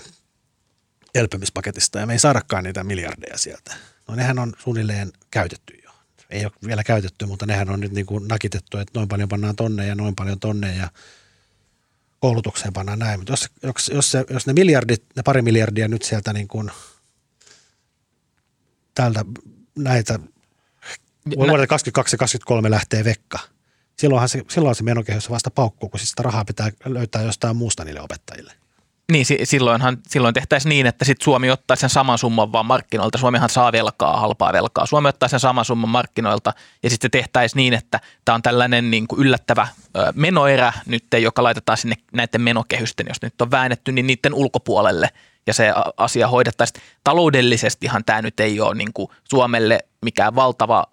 elpymispaketista 1.15 1.99
ja 1.99 2.05
me 2.05 2.13
ei 2.13 2.19
saadakaan 2.19 2.63
niitä 2.63 2.83
miljardeja 2.83 3.37
sieltä. 3.37 3.75
No 4.07 4.15
nehän 4.15 4.39
on 4.39 4.53
suunnilleen 4.59 5.11
käytetty 5.31 5.82
ei 6.33 6.45
ole 6.45 6.53
vielä 6.67 6.83
käytetty, 6.83 7.25
mutta 7.25 7.45
nehän 7.45 7.69
on 7.69 7.79
nyt 7.79 7.91
niin 7.91 8.05
kuin 8.05 8.27
nakitettu, 8.27 8.77
että 8.77 8.99
noin 8.99 9.07
paljon 9.07 9.29
pannaan 9.29 9.55
tonne 9.55 9.87
ja 9.87 9.95
noin 9.95 10.15
paljon 10.15 10.39
tonne 10.39 10.75
ja 10.75 10.89
koulutukseen 12.19 12.73
pannaan 12.73 12.99
näin. 12.99 13.19
Mutta 13.19 13.33
jos, 13.33 13.49
jos, 13.63 13.91
jos, 13.93 14.11
se, 14.11 14.25
jos 14.29 14.47
ne 14.47 14.53
miljardit, 14.53 15.03
ne 15.15 15.23
pari 15.23 15.41
miljardia 15.41 15.87
nyt 15.87 16.01
sieltä 16.01 16.33
niin 16.33 16.47
kuin 16.47 16.71
täältä 18.95 19.25
näitä 19.75 20.19
vuodelta 21.37 21.67
22 21.67 22.15
ja 22.15 22.17
23 22.17 22.71
lähtee 22.71 23.03
vekka. 23.03 23.39
Silloinhan 23.99 24.29
se, 24.29 24.43
silloin 24.49 24.75
se 24.75 24.83
menokehys 24.83 25.29
vasta 25.29 25.51
paukkuu, 25.51 25.89
kun 25.89 25.99
siis 25.99 26.09
sitä 26.09 26.23
rahaa 26.23 26.45
pitää 26.45 26.71
löytää 26.85 27.21
jostain 27.21 27.57
muusta 27.57 27.85
niille 27.85 28.01
opettajille. 28.01 28.53
Niin, 29.13 29.25
silloinhan, 29.43 29.97
silloin 30.07 30.33
tehtäisiin 30.33 30.69
niin, 30.69 30.85
että 30.85 31.05
sit 31.05 31.21
Suomi 31.21 31.51
ottaisi 31.51 31.81
sen 31.81 31.89
saman 31.89 32.17
summan 32.17 32.51
vaan 32.51 32.65
markkinoilta. 32.65 33.17
Suomihan 33.17 33.49
saa 33.49 33.71
velkaa, 33.71 34.19
halpaa 34.19 34.53
velkaa. 34.53 34.85
Suomi 34.85 35.09
ottaa 35.09 35.29
sen 35.29 35.39
saman 35.39 35.65
summan 35.65 35.89
markkinoilta 35.89 36.53
ja 36.83 36.89
sitten 36.89 37.11
tehtäisiin 37.11 37.57
niin, 37.57 37.73
että 37.73 37.99
tämä 38.25 38.35
on 38.35 38.41
tällainen 38.41 38.91
niin 38.91 39.07
kuin 39.07 39.21
yllättävä 39.21 39.67
menoerä 40.15 40.73
nyt, 40.85 41.03
joka 41.21 41.43
laitetaan 41.43 41.77
sinne 41.77 41.95
näiden 42.13 42.41
menokehysten, 42.41 43.05
jos 43.09 43.21
nyt 43.21 43.41
on 43.41 43.51
väännetty, 43.51 43.91
niin 43.91 44.07
niiden 44.07 44.33
ulkopuolelle 44.33 45.09
ja 45.47 45.53
se 45.53 45.73
asia 45.97 46.27
hoidettaisiin. 46.27 46.83
Taloudellisestihan 47.03 48.05
tämä 48.05 48.21
nyt 48.21 48.39
ei 48.39 48.59
ole 48.61 48.75
niin 48.75 48.93
kuin 48.93 49.09
Suomelle 49.29 49.79
mikään 50.01 50.35
valtava 50.35 50.85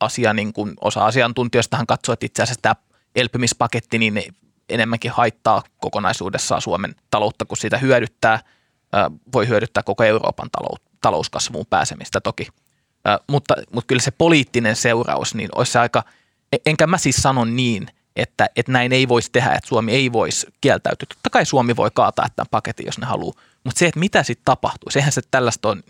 asia, 0.00 0.32
niin 0.34 0.52
kuin 0.52 0.74
osa 0.80 1.06
asiantuntijoistahan 1.06 1.86
katsoo, 1.86 2.12
että 2.12 2.26
itse 2.26 2.42
asiassa 2.42 2.62
tämä 2.62 2.74
elpymispaketti, 3.16 3.98
niin 3.98 4.34
enemmänkin 4.68 5.10
haittaa 5.10 5.62
kokonaisuudessaan 5.78 6.62
Suomen 6.62 6.94
taloutta, 7.10 7.44
kun 7.44 7.56
siitä 7.56 7.78
hyödyttää, 7.78 8.40
voi 9.32 9.48
hyödyttää 9.48 9.82
koko 9.82 10.04
Euroopan 10.04 10.50
talouskasvuun 11.00 11.66
pääsemistä 11.70 12.20
toki. 12.20 12.46
Mutta, 13.28 13.54
mutta 13.72 13.86
kyllä 13.86 14.02
se 14.02 14.10
poliittinen 14.10 14.76
seuraus, 14.76 15.34
niin 15.34 15.48
olisi 15.54 15.72
se 15.72 15.78
aika, 15.78 16.02
e, 16.52 16.56
enkä 16.66 16.86
mä 16.86 16.98
siis 16.98 17.16
sano 17.16 17.44
niin, 17.44 17.86
että, 18.16 18.48
että 18.56 18.72
näin 18.72 18.92
ei 18.92 19.08
voisi 19.08 19.30
tehdä, 19.32 19.52
että 19.52 19.68
Suomi 19.68 19.92
ei 19.92 20.12
voisi 20.12 20.46
kieltäytyä. 20.60 21.06
Totta 21.08 21.30
kai 21.30 21.46
Suomi 21.46 21.76
voi 21.76 21.90
kaataa 21.94 22.26
tämän 22.36 22.46
paketin, 22.50 22.86
jos 22.86 22.98
ne 22.98 23.06
haluaa, 23.06 23.34
mutta 23.64 23.78
se, 23.78 23.86
että 23.86 24.00
mitä 24.00 24.22
sitten 24.22 24.44
tapahtuu, 24.44 24.90
sehän 24.90 25.12
se 25.12 25.20
tällaista 25.30 25.68
on 25.68 25.82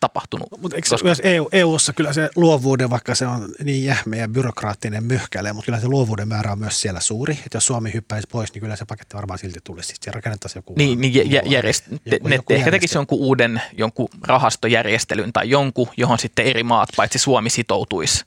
tapahtunut. 0.00 0.48
Mutta 0.58 0.76
eikö 0.76 0.88
koska... 0.90 1.04
myös 1.04 1.20
EU, 1.24 1.48
EUssa 1.52 1.92
kyllä 1.92 2.12
se 2.12 2.30
luovuuden, 2.36 2.90
vaikka 2.90 3.14
se 3.14 3.26
on 3.26 3.48
niin 3.64 3.84
jähmeä 3.84 4.20
ja 4.20 4.28
byrokraattinen 4.28 5.04
myhkäle, 5.04 5.52
mutta 5.52 5.66
kyllä 5.66 5.80
se 5.80 5.88
luovuuden 5.88 6.28
määrä 6.28 6.52
on 6.52 6.58
myös 6.58 6.80
siellä 6.80 7.00
suuri. 7.00 7.32
Että 7.32 7.56
jos 7.56 7.66
Suomi 7.66 7.92
hyppäisi 7.94 8.28
pois, 8.32 8.54
niin 8.54 8.62
kyllä 8.62 8.76
se 8.76 8.84
paketti 8.84 9.16
varmaan 9.16 9.38
silti 9.38 9.58
tulisi. 9.64 9.88
Sitten 9.88 10.14
rakennettaisiin 10.14 10.58
joku... 10.58 10.74
Niin, 10.76 11.00
niin 11.00 11.32
jä, 11.32 11.42
järjest... 11.44 11.84
joku, 12.04 12.28
ne 12.28 12.34
joku 12.34 12.52
ehkä 12.52 12.70
tekisi 12.70 12.98
jonkun 12.98 13.18
uuden 13.18 13.62
jonkun 13.78 14.08
rahastojärjestelyn 14.22 15.32
tai 15.32 15.50
jonkun, 15.50 15.88
johon 15.96 16.18
sitten 16.18 16.46
eri 16.46 16.62
maat, 16.62 16.88
paitsi 16.96 17.18
Suomi 17.18 17.50
sitoutuisi 17.50 18.24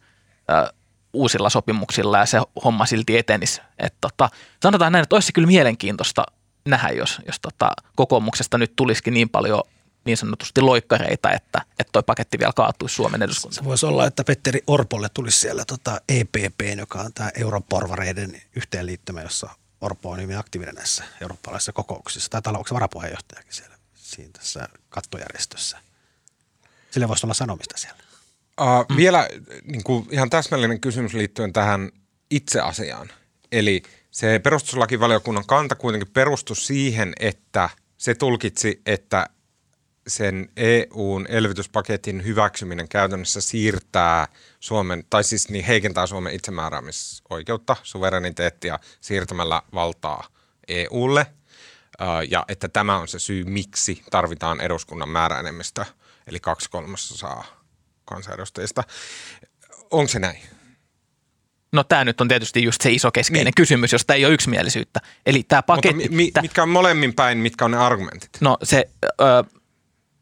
äh, 0.51 0.69
uusilla 1.13 1.49
sopimuksilla 1.49 2.17
ja 2.17 2.26
se 2.26 2.41
homma 2.63 2.86
silti 2.86 3.17
etenisi. 3.17 3.61
Et 3.80 3.93
tota, 4.01 4.30
sanotaan 4.63 4.91
näin, 4.91 5.03
että 5.03 5.15
olisi 5.15 5.26
se 5.26 5.32
kyllä 5.32 5.47
mielenkiintoista 5.47 6.24
nähdä, 6.65 6.89
jos, 6.89 7.21
jos 7.28 7.39
tota, 7.39 7.71
kokoomuksesta 7.95 8.57
nyt 8.57 8.74
tulisikin 8.76 9.13
niin 9.13 9.30
paljon 9.30 9.63
niin 10.06 10.18
sanotusti 10.18 10.62
loikkareita, 10.62 11.32
että, 11.32 11.62
että 11.80 11.91
toi 11.91 12.04
paketti 12.04 12.39
vielä 12.39 12.54
kaatuisi 12.56 12.95
Suomen 12.95 13.24
eduskuntaan. 13.24 13.64
Se 13.64 13.70
voisi 13.70 13.86
olla, 13.86 14.08
että 14.08 14.24
Petteri 14.24 14.64
Orpolle 14.68 15.10
tulisi 15.14 15.39
siellä 15.39 15.66
tota 15.66 16.01
EPP, 16.10 16.62
joka 16.78 16.99
on 16.99 17.14
tämä 17.14 17.30
europorvareiden 17.36 18.41
yhteenliittymä, 18.56 19.22
jossa 19.22 19.49
Orpo 19.82 20.12
on 20.12 20.22
hyvin 20.22 20.38
aktiivinen 20.38 20.76
näissä 20.76 21.04
eurooppalaisissa 21.22 21.74
kokouksissa, 21.74 22.30
tai 22.30 22.41
talouksen 22.41 22.76
varapuheenjohtajakin 22.76 23.54
siellä 23.54 23.76
siinä 23.93 24.32
tässä 24.34 24.70
kattojärjestössä. 24.89 25.78
Sille 26.91 27.08
voisi 27.08 27.26
olla 27.26 27.34
sanomista 27.34 27.78
siellä. 27.78 27.97
Uh, 28.62 28.86
mm. 28.89 28.97
Vielä 28.97 29.28
niin 29.64 29.84
kuin 29.84 30.08
ihan 30.12 30.30
täsmällinen 30.30 30.82
kysymys 30.82 31.14
liittyen 31.14 31.54
tähän 31.54 31.91
itse 32.30 32.60
asiaan. 32.60 33.10
Eli 33.51 33.84
se 34.12 34.39
perustuslakivaliokunnan 34.39 35.45
kanta 35.47 35.76
kuitenkin 35.76 36.14
perustui 36.14 36.56
siihen, 36.56 37.14
että 37.20 37.70
se 37.97 38.16
tulkitsi, 38.16 38.82
että 38.86 39.30
sen 40.08 40.49
EUn 40.58 41.26
elvytyspaketin 41.30 42.26
hyväksyminen 42.26 42.89
käytännössä 42.89 43.41
siirtää 43.41 44.28
Suomen, 44.60 45.04
tai 45.10 45.24
siis 45.24 45.49
niin 45.49 45.66
heikentää 45.66 46.08
Suomen 46.08 46.34
itsemääräämisoikeutta, 46.34 47.76
suvereniteettia 47.84 48.80
siirtämällä 49.01 49.62
valtaa 49.74 50.28
EUlle. 50.68 51.26
Ja 52.30 52.45
että 52.47 52.68
tämä 52.68 52.97
on 52.97 53.08
se 53.08 53.20
syy, 53.20 53.43
miksi 53.43 54.04
tarvitaan 54.12 54.62
eduskunnan 54.62 55.10
määräenemmistö, 55.10 55.86
eli 56.28 56.39
kaksi 56.39 56.70
kolmasosaa 56.70 57.45
kansanedustajista. 58.06 58.84
Onko 59.91 60.08
se 60.08 60.20
näin? 60.20 60.39
No 61.72 61.84
tämä 61.84 62.06
nyt 62.06 62.22
on 62.22 62.28
tietysti 62.28 62.64
just 62.64 62.82
se 62.82 62.91
iso 62.91 63.12
keskeinen 63.12 63.45
niin. 63.45 63.54
kysymys, 63.56 63.91
josta 63.91 64.14
ei 64.14 64.26
ole 64.26 64.34
yksimielisyyttä. 64.34 64.99
Eli 65.26 65.43
tämä 65.43 65.62
paketti... 65.62 65.93
Mutta 65.93 66.16
mi, 66.16 66.32
mitkä 66.41 66.64
on 66.64 66.70
molemmin 66.70 67.14
päin, 67.14 67.38
mitkä 67.38 67.66
on 67.66 67.72
ne 67.72 67.78
argumentit? 67.78 68.30
No 68.41 68.58
se... 68.64 68.89
Ö, 69.22 69.43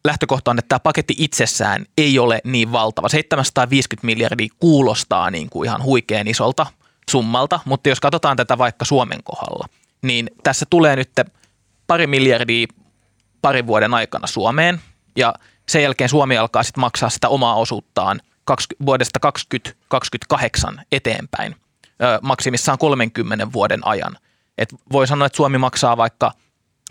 lähtökohta 0.05 0.51
on, 0.51 0.59
että 0.59 0.69
tämä 0.69 0.79
paketti 0.79 1.15
itsessään 1.17 1.85
ei 1.97 2.19
ole 2.19 2.41
niin 2.43 2.71
valtava. 2.71 3.09
750 3.09 4.05
miljardia 4.05 4.47
kuulostaa 4.59 5.31
niin 5.31 5.49
kuin 5.49 5.67
ihan 5.67 5.83
huikean 5.83 6.27
isolta 6.27 6.65
summalta, 7.09 7.59
mutta 7.65 7.89
jos 7.89 7.99
katsotaan 7.99 8.37
tätä 8.37 8.57
vaikka 8.57 8.85
Suomen 8.85 9.23
kohdalla, 9.23 9.65
niin 10.01 10.29
tässä 10.43 10.65
tulee 10.69 10.95
nyt 10.95 11.11
pari 11.87 12.07
miljardia 12.07 12.67
parin 13.41 13.67
vuoden 13.67 13.93
aikana 13.93 14.27
Suomeen 14.27 14.81
ja 15.15 15.33
sen 15.69 15.83
jälkeen 15.83 16.09
Suomi 16.09 16.37
alkaa 16.37 16.63
sitten 16.63 16.81
maksaa 16.81 17.09
sitä 17.09 17.29
omaa 17.29 17.55
osuuttaan 17.55 18.21
vuodesta 18.85 19.19
2028 19.19 20.81
eteenpäin 20.91 21.55
maksimissaan 22.21 22.77
30 22.77 23.53
vuoden 23.53 23.87
ajan. 23.87 24.17
Et 24.57 24.75
voi 24.91 25.07
sanoa, 25.07 25.25
että 25.25 25.37
Suomi 25.37 25.57
maksaa 25.57 25.97
vaikka 25.97 26.31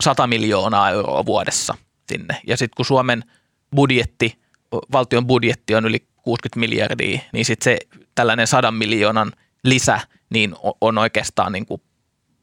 100 0.03 0.27
miljoonaa 0.27 0.89
euroa 0.89 1.25
vuodessa– 1.25 1.75
sinne. 2.11 2.41
Ja 2.47 2.57
sitten 2.57 2.75
kun 2.75 2.85
Suomen 2.85 3.23
budjetti, 3.75 4.39
valtion 4.91 5.27
budjetti 5.27 5.75
on 5.75 5.85
yli 5.85 6.07
60 6.15 6.59
miljardia, 6.59 7.19
niin 7.33 7.45
sitten 7.45 7.63
se 7.63 7.77
tällainen 8.15 8.47
100 8.47 8.71
miljoonan 8.71 9.31
lisä 9.63 9.99
niin 10.29 10.55
on 10.81 10.97
oikeastaan 10.97 11.51
niin 11.51 11.65
kuin 11.65 11.81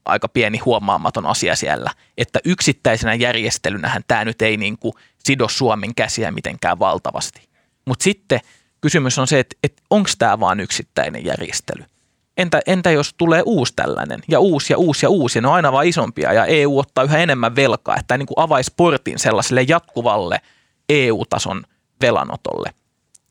aika 0.05 0.29
pieni 0.29 0.59
huomaamaton 0.59 1.27
asia 1.27 1.57
siellä. 1.57 1.91
Että 2.19 2.41
yksittäisenä 2.45 3.15
järjestelynähän 3.15 4.03
tämä 4.09 4.25
nyt 4.25 4.43
ei 4.43 4.57
niin 4.57 4.79
kuin 4.79 4.95
sido 5.19 5.49
Suomen 5.49 5.95
käsiä 5.95 6.31
mitenkään 6.31 6.79
valtavasti. 6.79 7.49
Mutta 7.87 8.03
sitten 8.03 8.41
kysymys 8.81 9.19
on 9.19 9.27
se, 9.27 9.39
että, 9.39 9.57
että 9.63 9.83
onko 9.91 10.11
tämä 10.19 10.41
vain 10.41 10.61
yksittäinen 10.61 11.25
järjestely– 11.25 11.85
Entä, 12.39 12.61
entä 12.67 12.91
jos 12.91 13.15
tulee 13.17 13.43
uusi 13.47 13.73
tällainen 13.77 14.21
ja 14.29 14.41
uusi 14.41 14.73
ja 14.73 14.79
uusi 14.79 15.07
ja 15.07 15.11
uusi, 15.11 15.41
ne 15.41 15.49
on 15.49 15.55
aina 15.55 15.73
vaan 15.73 15.87
isompia 15.87 16.33
ja 16.33 16.45
EU 16.45 16.79
ottaa 16.79 17.05
yhä 17.05 17.19
enemmän 17.19 17.57
velkaa, 17.57 17.97
että 17.97 18.19
niin 18.19 18.27
kuin 18.27 18.39
avaisi 18.39 18.73
portin 18.77 19.19
sellaiselle 19.19 19.63
jatkuvalle 19.63 20.41
EU-tason 20.89 21.63
velanotolle. 22.01 22.71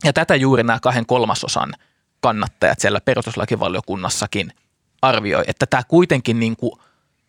Ja 0.04 0.14
tätä 0.14 0.36
juuri 0.36 0.64
nämä 0.64 0.80
kahden 0.80 1.06
kolmasosan 1.06 1.74
kannattajat 2.20 2.80
siellä 2.80 3.02
perustuslakivaliokunnassakin 3.02 4.54
arvioi, 5.02 5.44
että 5.48 5.66
tämä 5.66 5.84
kuitenkin 5.88 6.40
niin 6.40 6.56
kuin 6.56 6.72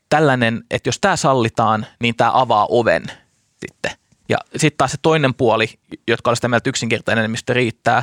tällainen, 0.09 0.65
että 0.71 0.89
jos 0.89 0.99
tämä 1.01 1.17
sallitaan, 1.17 1.87
niin 2.01 2.17
tämä 2.17 2.31
avaa 2.35 2.67
oven 2.71 3.03
sitten. 3.67 3.91
Ja 4.29 4.39
sitten 4.57 4.79
taas 4.79 4.91
se 4.91 4.99
toinen 5.03 5.35
puoli, 5.35 5.79
jotka 6.09 6.31
oli 6.31 6.37
sitä 6.37 6.49
mieltä 6.49 6.71
yksinkertainen 6.71 7.23
enemmistö 7.23 7.55
riittää, 7.55 8.03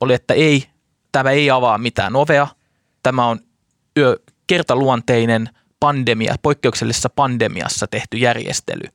oli, 0.00 0.14
että 0.14 0.34
ei, 0.34 0.66
tämä 1.12 1.30
ei 1.30 1.50
avaa 1.50 1.78
mitään 1.78 2.16
ovea, 2.16 2.46
Tämä 3.06 3.26
on 3.26 3.40
kertaluonteinen 4.46 5.48
pandemia, 5.80 6.34
poikkeuksellisessa 6.42 7.10
pandemiassa 7.10 7.86
tehty 7.86 8.16
järjestely. 8.16 8.88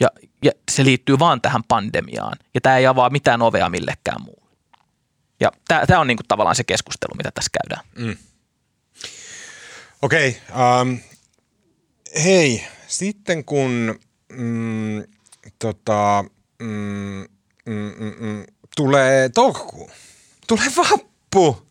Ja, 0.00 0.08
ja 0.44 0.52
se 0.70 0.84
liittyy 0.84 1.18
vaan 1.18 1.40
tähän 1.40 1.64
pandemiaan. 1.68 2.38
Ja 2.54 2.60
tämä 2.60 2.78
ei 2.78 2.86
avaa 2.86 3.10
mitään 3.10 3.42
ovea 3.42 3.68
millekään 3.68 4.22
muulle. 4.22 4.56
Ja 5.40 5.52
tämä, 5.68 5.86
tämä 5.86 6.00
on 6.00 6.06
niin 6.06 6.16
kuin 6.16 6.28
tavallaan 6.28 6.56
se 6.56 6.64
keskustelu, 6.64 7.14
mitä 7.16 7.30
tässä 7.34 7.50
käydään. 7.62 7.86
Mm. 7.98 8.16
Okei. 10.02 10.36
Okay, 10.50 10.82
um, 10.82 10.98
hei, 12.24 12.64
sitten 12.86 13.44
kun 13.44 13.98
mm, 14.32 15.04
tota, 15.58 16.24
mm, 16.58 17.26
mm, 17.66 17.92
mm, 17.98 18.14
mm 18.20 18.44
tulee 18.76 19.28
toukokuu, 19.28 19.90
tulee 20.46 20.68
vappu. 20.76 21.67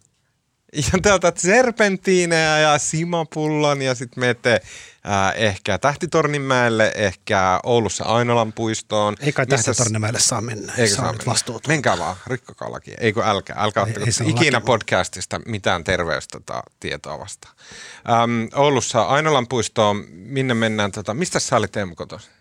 Ja 0.93 0.99
te 1.01 1.13
otat 1.13 1.37
serpentiineja 1.37 2.57
ja 2.57 2.77
simapullon 2.77 3.81
ja 3.81 3.95
sitten 3.95 4.19
menette 4.19 4.53
äh, 4.53 5.33
ehkä 5.35 5.77
Tähtitorninmäelle, 5.77 6.91
ehkä 6.95 7.59
Oulussa 7.63 8.03
Ainolan 8.03 8.53
puistoon. 8.53 9.15
Ei 9.19 9.33
kai 9.33 9.47
Tähtitorninmäelle 9.47 10.19
saa 10.19 10.41
mennä. 10.41 10.73
Eikö 10.77 10.95
saa 10.95 11.05
mennä? 11.05 11.23
Vastuutunta. 11.25 11.67
Menkää 11.67 11.97
vaan, 11.97 12.15
rikkokaa 12.27 12.71
laki. 12.71 12.93
Eikö 12.99 13.23
älkää, 13.25 13.55
älkää 13.59 13.85
ei, 13.85 13.93
ei 13.97 14.29
ikinä 14.29 14.57
laki. 14.57 14.65
podcastista 14.65 15.41
mitään 15.45 15.83
terveystietoa 15.83 16.63
tietoa 16.79 17.19
vastaan. 17.19 17.55
Ähm, 18.09 18.45
Oulussa 18.55 19.01
Ainolan 19.01 19.47
puistoon, 19.47 20.05
minne 20.09 20.53
mennään, 20.53 20.91
tota, 20.91 21.13
mistä 21.13 21.39
sä 21.39 21.55
olit 21.57 21.71
Teemu 21.71 21.95
kotoisin? 21.95 22.36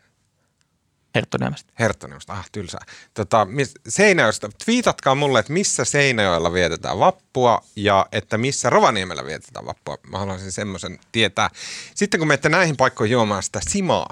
Herttoniemestä. 1.17 1.73
Herttoniemestä, 1.79 2.33
ah 2.33 2.51
tylsää. 2.53 2.81
Tota, 3.15 3.47
Seinäjoesta, 3.89 4.49
twiitatkaa 4.65 5.15
mulle, 5.15 5.39
että 5.39 5.53
missä 5.53 5.85
Seinäjoella 5.85 6.53
vietetään 6.53 6.99
vappua 6.99 7.63
ja 7.77 8.07
että 8.13 8.39
missä 8.39 8.71
Rovaniemellä 8.71 9.27
vietetään 9.27 9.67
vappua. 9.67 9.97
Mä 10.11 10.19
haluaisin 10.19 10.53
semmoisen 10.53 10.99
tietää. 11.13 11.51
Sitten 11.95 12.21
kun 12.21 12.29
menette 12.29 12.49
näihin 12.49 12.77
paikkoihin 12.77 13.13
juomaan 13.13 13.43
sitä 13.43 13.61
simaa, 13.69 14.09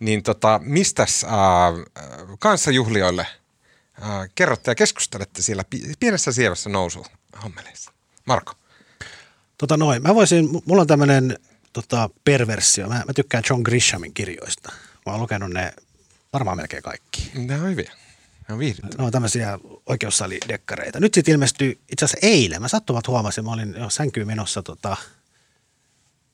niin 0.00 0.22
tota, 0.22 0.60
mistäs 0.62 1.24
äh, 1.24 1.30
kanssajuhlioille 2.38 3.26
äh, 4.02 4.08
kerrotte 4.34 4.70
ja 4.70 4.74
keskustelette 4.74 5.42
siellä 5.42 5.64
pienessä 6.00 6.32
sievässä 6.32 6.70
nousu 6.70 7.06
hommeleissa? 7.42 7.92
Marko. 8.24 8.52
Tota 9.58 9.76
noin, 9.76 10.02
mä 10.02 10.14
voisin, 10.14 10.48
mulla 10.64 10.80
on 10.80 10.86
tämmöinen 10.86 11.38
tota, 11.72 12.10
perversio. 12.24 12.88
Mä, 12.88 12.94
mä 12.94 13.12
tykkään 13.14 13.44
John 13.50 13.62
Grishamin 13.62 14.14
kirjoista. 14.14 14.72
Mä 15.06 15.12
oon 15.12 15.20
lukenut 15.20 15.50
ne 15.50 15.72
varmaan 16.32 16.56
melkein 16.56 16.82
kaikki. 16.82 17.30
Ne 17.34 17.54
on 17.54 17.70
hyviä. 17.70 17.92
Ne 18.48 18.54
on 18.54 18.60
Ne 18.98 19.04
on 19.04 19.12
tämmöisiä 19.12 19.58
oikeussalidekkareita. 19.86 21.00
Nyt 21.00 21.14
sitten 21.14 21.32
ilmestyi 21.32 21.78
itse 21.92 22.04
asiassa 22.04 22.26
eilen. 22.26 22.62
Mä 22.62 22.68
sattumat 22.68 23.08
huomasin, 23.08 23.44
mä 23.44 23.52
olin 23.52 23.74
jo 23.78 23.90
sänkyyn 23.90 24.26
menossa, 24.26 24.62
tota, 24.62 24.96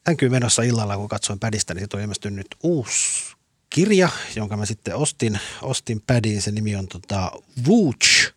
sänkyyn 0.07 0.33
menossa 0.33 0.63
illalla, 0.63 0.97
kun 0.97 1.09
katsoin 1.09 1.39
pädistä, 1.39 1.75
niin 1.75 1.83
sitten 1.83 1.99
on 1.99 2.03
ilmestynyt 2.03 2.47
uusi 2.63 3.35
kirja, 3.71 4.09
jonka 4.37 4.57
mä 4.57 4.67
sitten 4.67 4.97
ostin, 4.97 5.41
ostin 5.63 6.03
pädiin. 6.07 6.43
Se 6.43 6.51
nimi 6.51 6.77
on 6.77 6.89
tota, 6.89 7.33
Wooch 7.69 8.35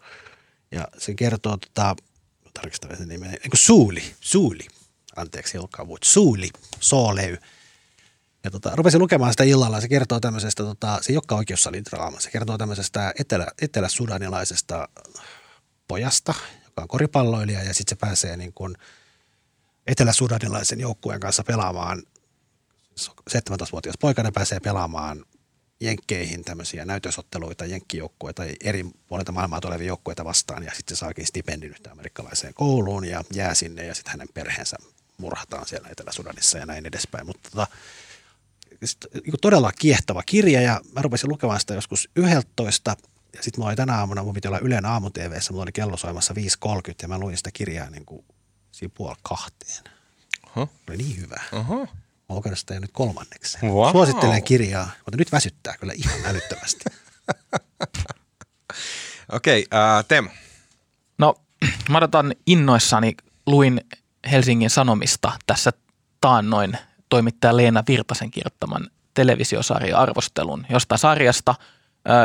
ja 0.72 0.88
se 0.98 1.14
kertoo, 1.14 1.58
tota, 1.58 1.96
tarkistan 2.54 2.98
sen 2.98 3.08
nimen, 3.08 3.32
eikö 3.34 3.58
Suuli, 3.58 4.04
Suuli, 4.22 4.68
anteeksi, 5.16 5.58
olkaa 5.58 5.86
Wooch, 5.86 6.04
Suuli, 6.04 6.50
Sooley– 6.80 7.38
ja 8.48 8.52
tota, 8.52 8.72
rupesin 8.76 9.02
lukemaan 9.02 9.34
sitä 9.34 9.44
illalla. 9.44 9.82
Se 9.82 9.88
kertoo 9.88 10.20
tämmöisestä, 10.20 10.64
tota, 10.64 11.00
se 11.02 11.12
ei 11.12 11.18
olekaan 11.18 11.38
oikeussalin 11.38 11.86
draama. 11.86 12.20
Se 12.20 12.32
kertoo 12.32 12.58
tämmöisestä 12.58 13.14
etelä, 13.20 13.48
etelä-sudanilaisesta 13.62 14.90
pojasta, 15.88 16.34
joka 16.66 16.82
on 16.82 16.88
koripalloilija 16.88 17.64
ja 17.64 17.74
sitten 17.74 17.98
se 17.98 18.00
pääsee 18.00 18.38
niin 18.38 18.54
kuin 18.54 18.78
etelä-sudanilaisen 19.88 20.80
joukkueen 20.80 21.20
kanssa 21.20 21.44
pelaamaan. 21.44 22.04
17-vuotias 23.30 23.96
poikainen 24.00 24.34
pääsee 24.34 24.60
pelaamaan 24.60 25.26
jenkkeihin 25.80 26.44
tämmöisiä 26.44 26.86
näytösotteluita, 26.86 27.66
jenkkijoukkueita, 27.66 28.44
eri 28.64 28.86
puolilta 29.08 29.32
maailmaa 29.32 29.62
tulevia 29.62 29.88
joukkueita 29.88 30.26
vastaan 30.26 30.64
ja 30.64 30.72
sitten 30.76 30.98
se 30.98 31.00
saakin 31.00 31.26
stipendin 31.26 31.72
nyt 31.72 31.88
amerikkalaiseen 31.88 32.54
kouluun 32.54 33.06
ja 33.06 33.24
jää 33.34 33.56
sinne 33.56 33.86
ja 33.86 33.96
sitten 33.96 34.12
hänen 34.12 34.28
perheensä 34.34 34.78
murhataan 35.18 35.68
siellä 35.68 35.90
Etelä-Sudanissa 35.92 36.58
ja 36.58 36.66
näin 36.66 36.86
edespäin. 36.86 37.26
Mutta 37.26 37.50
tota, 37.50 37.68
todella 39.42 39.72
kiehtova 39.72 40.24
kirja 40.24 40.62
ja 40.62 40.82
mä 40.96 41.02
rupesin 41.02 41.30
lukemaan 41.30 41.60
sitä 41.60 41.74
joskus 41.74 42.10
11 42.16 42.96
ja 43.36 43.44
sitten 43.44 43.60
mulla 43.60 43.70
oli 43.70 43.76
tänä 43.76 43.98
aamuna, 43.98 44.24
mun 44.24 44.34
piti 44.34 44.48
olla 44.48 44.60
Ylen 44.60 44.86
aamu 44.86 45.10
TVssä, 45.10 45.52
mulla 45.52 45.64
oli 45.64 45.72
kello 45.72 45.98
soimassa 45.98 46.34
5.30 46.34 46.94
ja 47.02 47.08
mä 47.08 47.20
luin 47.20 47.38
sitä 47.38 47.50
kirjaa 47.54 47.90
niin 47.90 48.06
kuin 48.06 48.26
siinä 48.72 48.94
puoli 48.98 49.16
kahteen. 49.22 49.84
Oho. 50.48 50.70
Oli 50.90 50.98
niin 50.98 51.18
hyvä. 51.18 51.42
Oho. 51.52 51.76
Olen 52.30 52.38
lukenut 52.38 52.60
sitä 52.60 52.74
jo 52.74 52.80
nyt 52.80 52.92
kolmanneksi. 52.94 53.58
Wow. 53.64 53.92
Suosittelen 53.92 54.44
kirjaa, 54.44 54.90
mutta 54.98 55.18
nyt 55.18 55.32
väsyttää 55.32 55.78
kyllä 55.78 55.94
ihan 55.94 56.20
älyttömästi. 56.26 56.84
Okei, 59.32 59.66
okay, 59.72 60.00
uh, 60.00 60.06
Teemu. 60.08 60.30
No, 61.18 61.36
mä 61.90 61.98
odotan 61.98 62.36
innoissani, 62.46 63.16
luin 63.46 63.82
Helsingin 64.32 64.70
Sanomista 64.70 65.32
tässä 65.48 65.74
taannoin 66.22 66.78
toimittaja 67.10 67.58
Leena 67.58 67.84
Virtasen 67.88 68.32
kirjoittaman 68.32 68.88
televisiosarja 69.14 69.98
arvostelun 69.98 70.66
jostain 70.70 71.00
sarjasta, 71.00 71.56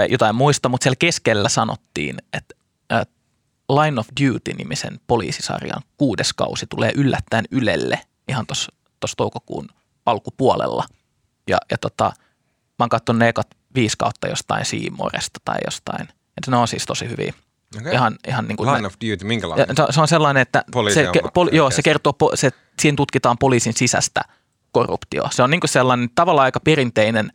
jotain 0.09 0.35
muista, 0.35 0.69
mutta 0.69 0.85
siellä 0.85 0.97
keskellä 0.99 1.49
sanottiin, 1.49 2.19
että 2.33 2.55
Line 3.69 4.01
of 4.01 4.09
Duty-nimisen 4.21 5.01
poliisisarjan 5.07 5.83
kuudes 5.97 6.33
kausi 6.33 6.67
tulee 6.67 6.93
yllättäen 6.95 7.45
Ylelle 7.51 8.01
ihan 8.29 8.47
tuossa 8.47 8.73
toukokuun 9.17 9.69
alkupuolella. 10.07 10.85
Ja, 11.49 11.59
ja 11.71 11.79
tota, 11.79 12.05
mä 12.79 12.83
oon 12.83 12.89
katsonut 12.89 13.19
ne 13.19 13.29
ekat 13.29 13.47
viisi 13.75 13.97
kautta 13.99 14.29
jostain 14.29 14.65
Siimoresta 14.65 15.41
tai 15.45 15.57
jostain. 15.65 16.09
Että 16.37 16.51
ne 16.51 16.57
on 16.57 16.69
siis 16.69 16.87
tosi 16.87 17.09
hyviä. 17.09 17.33
Okay. 17.81 17.93
Ihan, 17.93 18.17
ihan 18.29 18.49
niin 18.49 18.57
kuin 18.57 18.67
Line 18.67 18.81
ne, 18.81 18.87
of 18.87 18.95
Duty, 18.95 19.25
minkälainen? 19.25 19.67
se, 19.77 19.85
se 19.91 20.01
on 20.01 20.09
sellainen, 20.09 20.41
että 20.41 20.65
se, 20.95 21.11
poli, 21.35 21.57
joo, 21.57 21.71
se 21.71 21.83
kertoo, 21.83 22.15
se, 22.35 22.51
siinä 22.81 22.97
tutkitaan 22.97 23.39
poliisin 23.39 23.73
sisäistä 23.77 24.21
korruptio. 24.73 25.29
Se 25.31 25.43
on 25.43 25.51
niin 25.51 25.61
kuin 25.61 25.71
sellainen 25.71 26.11
tavallaan 26.15 26.45
aika 26.45 26.61
perinteinen 26.61 27.33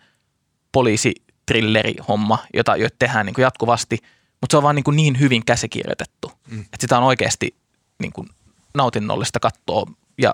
poliisitrilleri-homma, 0.71 2.37
jota, 2.53 2.75
jota 2.75 2.95
tehdään 2.99 3.25
niin 3.25 3.33
kuin 3.33 3.43
jatkuvasti, 3.43 3.97
mutta 4.41 4.53
se 4.53 4.57
on 4.57 4.63
vaan 4.63 4.75
niin, 4.75 4.83
kuin 4.83 4.95
niin 4.95 5.19
hyvin 5.19 5.45
käsikirjoitettu, 5.45 6.31
mm. 6.51 6.59
että 6.59 6.77
sitä 6.81 6.97
on 6.97 7.03
oikeasti 7.03 7.55
niin 7.99 8.11
kuin 8.13 8.29
nautinnollista 8.73 9.39
katsoa 9.39 9.91
ja, 10.17 10.33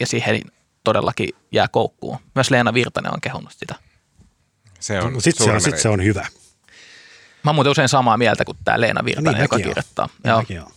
ja 0.00 0.06
siihen 0.06 0.40
todellakin 0.84 1.28
jää 1.52 1.68
koukkuun. 1.68 2.18
Myös 2.34 2.50
Leena 2.50 2.74
Virtanen 2.74 3.14
on 3.14 3.20
kehunut 3.20 3.52
sitä. 3.56 3.74
Se 4.80 5.00
on 5.00 5.12
No, 5.12 5.20
Sitten 5.20 5.46
se, 5.46 5.52
on- 5.52 5.60
sit 5.60 5.78
se 5.78 5.88
on 5.88 6.04
hyvä. 6.04 6.26
Mä 7.44 7.48
oon 7.50 7.54
muuten 7.54 7.70
usein 7.70 7.88
samaa 7.88 8.16
mieltä 8.18 8.44
kuin 8.44 8.58
tämä 8.64 8.80
Leena 8.80 9.04
Virtanen, 9.04 9.32
Niin 9.34 9.42
joka 9.42 9.56
oon. 9.56 9.62
kirjoittaa. 9.62 10.08
Niin 10.24 10.56
Joo. 10.56 10.70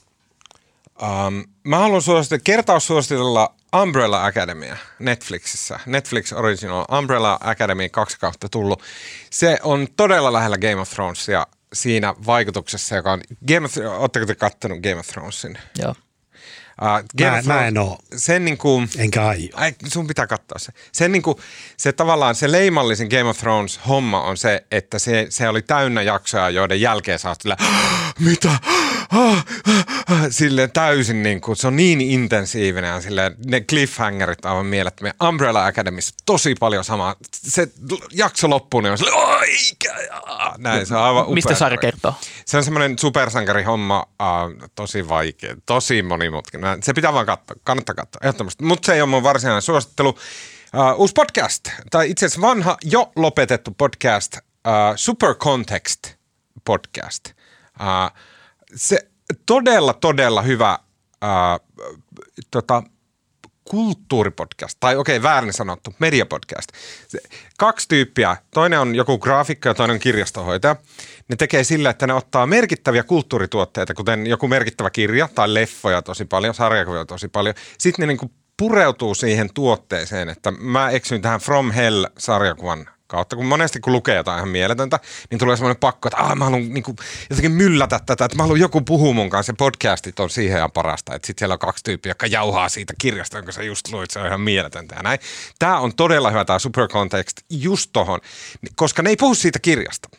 Um, 1.27 1.43
mä 1.63 1.77
haluan 1.79 2.01
suositella, 2.01 2.41
kertaus 2.43 2.87
suositella 2.87 3.54
Umbrella 3.81 4.25
Academia 4.25 4.77
Netflixissä. 4.99 5.79
Netflix 5.85 6.33
Original 6.33 6.85
Umbrella 6.97 7.39
Academy 7.43 7.89
kaksi 7.89 8.19
kautta 8.19 8.49
tullut. 8.49 8.83
Se 9.29 9.59
on 9.63 9.87
todella 9.97 10.33
lähellä 10.33 10.57
Game 10.57 10.75
of 10.75 10.89
Thronesia 10.89 11.47
siinä 11.73 12.13
vaikutuksessa, 12.25 12.95
joka 12.95 13.11
on... 13.11 13.21
Game 13.47 13.65
of, 13.65 13.77
ootteko 13.99 14.25
te 14.25 14.35
kattonut 14.35 14.79
Game 14.79 14.95
of 14.99 15.07
Thronesin? 15.07 15.57
Joo. 15.77 15.95
Uh, 16.81 16.87
Game 17.17 17.31
Mä- 17.31 17.39
of 17.39 17.45
mä 17.45 17.67
en 17.67 17.77
oo. 17.77 17.99
Sen 18.15 18.45
niin 18.45 18.57
kuin, 18.57 18.89
Enkä 18.97 19.27
aio. 19.27 19.49
Ai, 19.53 19.73
sun 19.87 20.07
pitää 20.07 20.27
katsoa 20.27 20.59
se. 20.59 20.71
Sen 20.91 21.11
niin 21.11 21.21
kuin, 21.21 21.37
se 21.77 21.91
tavallaan 21.93 22.35
se 22.35 22.51
leimallisin 22.51 23.07
Game 23.07 23.23
of 23.29 23.37
Thrones 23.37 23.79
homma 23.87 24.21
on 24.23 24.37
se, 24.37 24.65
että 24.71 24.99
se, 24.99 25.27
se 25.29 25.49
oli 25.49 25.61
täynnä 25.61 26.01
jaksoja, 26.01 26.49
joiden 26.49 26.81
jälkeen 26.81 27.19
sä 27.19 27.29
oot 27.29 27.43
mitä? 28.19 28.51
Silleen 30.29 30.71
täysin 30.71 31.23
niin 31.23 31.41
kuin, 31.41 31.55
se 31.55 31.67
on 31.67 31.75
niin 31.75 32.01
intensiivinen 32.01 32.89
ja 32.89 33.01
silleen, 33.01 33.35
ne 33.45 33.61
cliffhangerit 33.61 34.45
aivan 34.45 34.65
mielettömiä. 34.65 35.13
Umbrella 35.27 35.65
Academissa 35.65 36.15
tosi 36.25 36.55
paljon 36.59 36.83
samaa. 36.83 37.15
Se 37.31 37.67
jakso 38.11 38.49
loppuun, 38.49 38.83
niin 38.83 38.91
on 38.91 38.97
silleen, 38.97 39.17
oi, 39.17 39.47
näin, 40.57 40.85
se 40.85 40.95
on 40.95 41.03
aivan 41.03 41.23
upea. 41.23 41.33
Mistä 41.33 41.55
sarja 41.55 41.77
kertoo? 41.77 42.13
Se 42.45 42.57
on 42.57 42.63
semmoinen 42.63 42.99
supersankarihomma, 42.99 43.99
uh, 43.99 44.69
tosi 44.75 45.09
vaikea, 45.09 45.55
tosi 45.65 46.01
monimutkainen. 46.01 46.83
Se 46.83 46.93
pitää 46.93 47.13
vaan 47.13 47.25
katsoa, 47.25 47.55
kannattaa 47.63 47.95
katsoa, 47.95 48.19
ehdottomasti. 48.23 48.63
Mutta 48.63 48.85
se 48.85 48.93
ei 48.93 49.01
ole 49.01 49.09
mun 49.09 49.23
varsinainen 49.23 49.61
suosittelu. 49.61 50.09
Uh, 50.09 50.99
uusi 50.99 51.13
podcast, 51.13 51.69
tai 51.91 52.09
itse 52.11 52.25
asiassa 52.25 52.41
vanha, 52.41 52.77
jo 52.83 53.11
lopetettu 53.15 53.71
podcast, 53.71 54.37
uh, 54.37 54.41
Super 54.95 55.35
Context 55.35 56.13
podcast. 56.65 57.34
Uh, 57.79 58.19
se 58.75 58.97
todella, 59.45 59.93
todella 59.93 60.41
hyvä 60.41 60.79
uh, 61.23 61.85
tota, 62.51 62.83
kulttuuripodcast, 63.69 64.77
tai 64.79 64.95
okei, 64.95 65.23
väärin 65.23 65.53
sanottu, 65.53 65.93
mediapodcast. 65.99 66.69
Se, 67.07 67.19
kaksi 67.57 67.87
tyyppiä, 67.87 68.37
toinen 68.53 68.79
on 68.79 68.95
joku 68.95 69.17
graafikko 69.17 69.69
ja 69.69 69.73
toinen 69.73 69.93
on 69.93 69.99
kirjastohoitaja. 69.99 70.75
Ne 71.27 71.35
tekee 71.35 71.63
sillä, 71.63 71.89
että 71.89 72.07
ne 72.07 72.13
ottaa 72.13 72.45
merkittäviä 72.45 73.03
kulttuurituotteita, 73.03 73.93
kuten 73.93 74.27
joku 74.27 74.47
merkittävä 74.47 74.89
kirja 74.89 75.29
tai 75.35 75.53
leffoja 75.53 76.01
tosi 76.01 76.25
paljon, 76.25 76.53
sarjakuvia 76.53 77.05
tosi 77.05 77.27
paljon. 77.27 77.55
Sitten 77.77 78.03
ne 78.03 78.07
niinku 78.07 78.31
pureutuu 78.57 79.15
siihen 79.15 79.53
tuotteeseen, 79.53 80.29
että 80.29 80.51
mä 80.51 80.89
eksyin 80.89 81.21
tähän 81.21 81.39
From 81.39 81.71
Hell-sarjakuvan 81.71 82.94
kautta, 83.07 83.35
kun 83.35 83.45
monesti 83.45 83.79
kun 83.79 83.93
lukee 83.93 84.15
jotain 84.15 84.37
ihan 84.37 84.49
mieletöntä, 84.49 84.99
niin 85.29 85.39
tulee 85.39 85.57
semmoinen 85.57 85.79
pakko, 85.79 86.07
että 86.07 86.35
mä 86.35 86.45
haluan 86.45 86.73
niin 86.73 86.83
kuin, 86.83 86.97
jotenkin 87.29 87.51
myllätä 87.51 87.99
tätä, 88.05 88.25
että 88.25 88.37
mä 88.37 88.43
haluan 88.43 88.59
joku 88.59 88.81
puhua 88.81 89.13
mun 89.13 89.29
kanssa, 89.29 89.51
ja 89.51 89.55
podcastit 89.57 90.19
on 90.19 90.29
siihen 90.29 90.57
ihan 90.57 90.71
parasta, 90.71 91.15
että 91.15 91.27
sitten 91.27 91.41
siellä 91.41 91.53
on 91.53 91.59
kaksi 91.59 91.83
tyyppiä, 91.83 92.09
jotka 92.09 92.27
jauhaa 92.27 92.69
siitä 92.69 92.93
kirjasta, 93.01 93.37
jonka 93.37 93.51
sä 93.51 93.63
just 93.63 93.91
luit, 93.91 94.11
se 94.11 94.19
on 94.19 94.27
ihan 94.27 94.41
mieletöntä 94.41 94.95
ja 94.95 95.03
näin. 95.03 95.19
Tämä 95.59 95.79
on 95.79 95.95
todella 95.95 96.29
hyvä 96.29 96.45
tämä 96.45 96.59
Super 96.59 96.87
Context 96.87 97.37
just 97.49 97.89
tohon, 97.93 98.19
koska 98.75 99.01
ne 99.01 99.09
ei 99.09 99.17
puhu 99.17 99.35
siitä 99.35 99.59
kirjasta, 99.59 100.09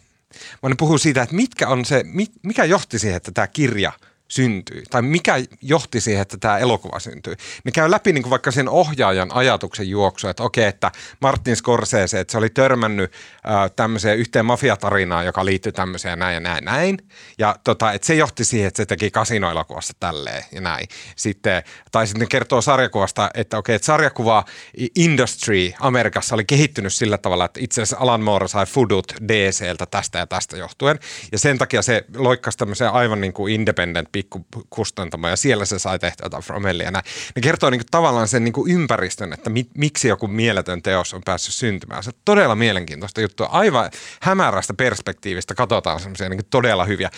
vaan 0.63 0.71
ne 0.71 0.77
puhuu 0.79 0.99
siitä, 0.99 1.23
että 1.23 1.35
mitkä 1.35 1.69
on 1.69 1.85
se, 1.85 2.03
mi- 2.05 2.33
mikä 2.43 2.65
johti 2.65 2.99
siihen, 2.99 3.17
että 3.17 3.33
tämä 3.33 3.47
kirja 3.47 3.93
syntyi, 4.29 4.83
tai 4.91 5.03
mikä 5.03 5.35
johti 5.63 6.01
siihen, 6.01 6.23
että 6.23 6.37
tämä 6.41 6.59
elokuva 6.59 7.01
syntyi. 7.01 7.37
Ne 7.65 7.73
käy 7.73 7.91
läpi 7.91 8.13
niin 8.13 8.23
kuin 8.23 8.31
vaikka 8.31 8.51
sen 8.51 8.69
ohjaajan 8.69 9.31
ajatuksen 9.35 9.89
juoksu, 9.89 10.29
että 10.29 10.43
okei, 10.43 10.65
että 10.65 10.91
Martin 11.21 11.57
Scorsese, 11.57 12.21
että 12.21 12.33
se 12.33 12.39
oli 12.39 12.51
törmännyt 12.51 13.13
äh, 13.13 13.71
tämmöiseen 13.77 14.19
yhteen 14.19 14.47
mafiatarinaan, 14.47 15.27
joka 15.27 15.45
liittyy 15.45 15.73
tämmöiseen 15.73 16.19
näin 16.19 16.35
ja 16.35 16.41
näin, 16.41 16.65
näin. 16.65 16.99
Ja 17.39 17.57
tota, 17.65 17.93
että 17.93 18.07
se 18.07 18.15
johti 18.15 18.45
siihen, 18.45 18.69
että 18.69 18.77
se 18.77 18.87
teki 18.87 19.11
kasinoelokuvasta 19.11 19.93
tälleen 20.01 20.45
ja 20.53 20.61
näin. 20.61 20.87
Sitten, 21.17 21.63
tai 21.93 22.07
sitten 22.07 22.29
kertoo 22.29 22.61
sarjakuvasta, 22.61 23.31
että 23.35 23.59
okei, 23.59 23.75
että 23.75 23.87
sarjakuva 23.87 24.45
industry 24.97 25.73
Amerikassa 25.81 26.35
oli 26.35 26.45
kehittynyt 26.45 26.95
sillä 26.95 27.19
tavalla, 27.19 27.45
että 27.45 27.61
itse 27.63 27.83
asiassa 27.83 27.97
Alan 28.01 28.23
Moore 28.23 28.49
sai 28.49 28.67
fudut 28.67 29.13
DCltä 29.29 29.87
tästä 29.87 30.19
ja 30.19 30.27
tästä 30.27 30.57
johtuen. 30.57 30.99
Ja 31.33 31.39
sen 31.39 31.59
takia 31.59 31.83
se 31.83 32.05
loikkasi 32.17 32.59
tämmöiseen 32.59 32.91
aivan 32.91 33.21
niin 33.21 33.33
kuin 33.33 33.55
independent 33.55 34.13
pikkukustantamo 34.17 35.29
ja 35.29 35.37
siellä 35.37 35.65
se 35.65 35.79
sai 35.79 35.99
tehtyä 35.99 36.27
jotain 36.27 36.43
Fromellia. 36.43 36.91
näin. 36.91 37.05
Ne 37.37 37.43
kertoo 37.43 37.71
niin 37.71 37.79
kuin 37.79 37.87
tavallaan 37.91 38.29
sen 38.29 38.45
niin 38.45 38.53
kuin 38.53 38.73
ympäristön, 38.73 39.33
että 39.33 39.51
mi, 39.51 39.67
miksi 39.77 40.09
joku 40.09 40.29
mieletön 40.29 40.83
teos 40.83 41.15
on 41.15 41.23
päässyt 41.25 41.55
syntymään. 41.55 42.03
Se 42.03 42.11
on 42.11 42.21
todella 42.25 42.55
mielenkiintoista 42.55 43.21
juttua. 43.21 43.47
Aivan 43.47 43.91
hämärästä 44.21 44.75
perspektiivistä 44.75 45.55
katsotaan 45.55 46.01
semmoisia 46.01 46.29
niin 46.29 46.47
todella 46.51 46.85
hyviä. 46.85 47.11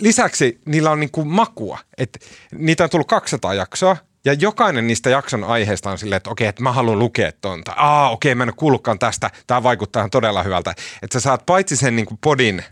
Lisäksi 0.00 0.60
niillä 0.66 0.90
on 0.90 1.00
niin 1.00 1.10
kuin 1.10 1.28
makua. 1.28 1.78
Että 1.98 2.18
niitä 2.58 2.84
on 2.84 2.90
tullut 2.90 3.08
200 3.08 3.54
jaksoa 3.54 3.96
ja 4.24 4.32
jokainen 4.32 4.86
niistä 4.86 5.10
jakson 5.10 5.44
aiheista 5.44 5.90
on 5.90 5.98
silleen, 5.98 6.16
että 6.16 6.30
okei, 6.30 6.46
että 6.46 6.62
mä 6.62 6.72
haluan 6.72 6.98
lukea 6.98 7.32
ton. 7.40 7.64
Tai 7.64 7.74
aa, 7.78 8.10
okei, 8.10 8.34
mä 8.34 8.42
en 8.42 8.52
ole 8.60 8.98
tästä. 8.98 9.30
Tämä 9.46 9.62
vaikuttaa 9.62 10.08
todella 10.08 10.42
hyvältä. 10.42 10.74
Että 11.02 11.12
sä 11.12 11.20
saat 11.20 11.46
paitsi 11.46 11.76
sen 11.76 11.96
niin 11.96 12.06
podin, 12.20 12.64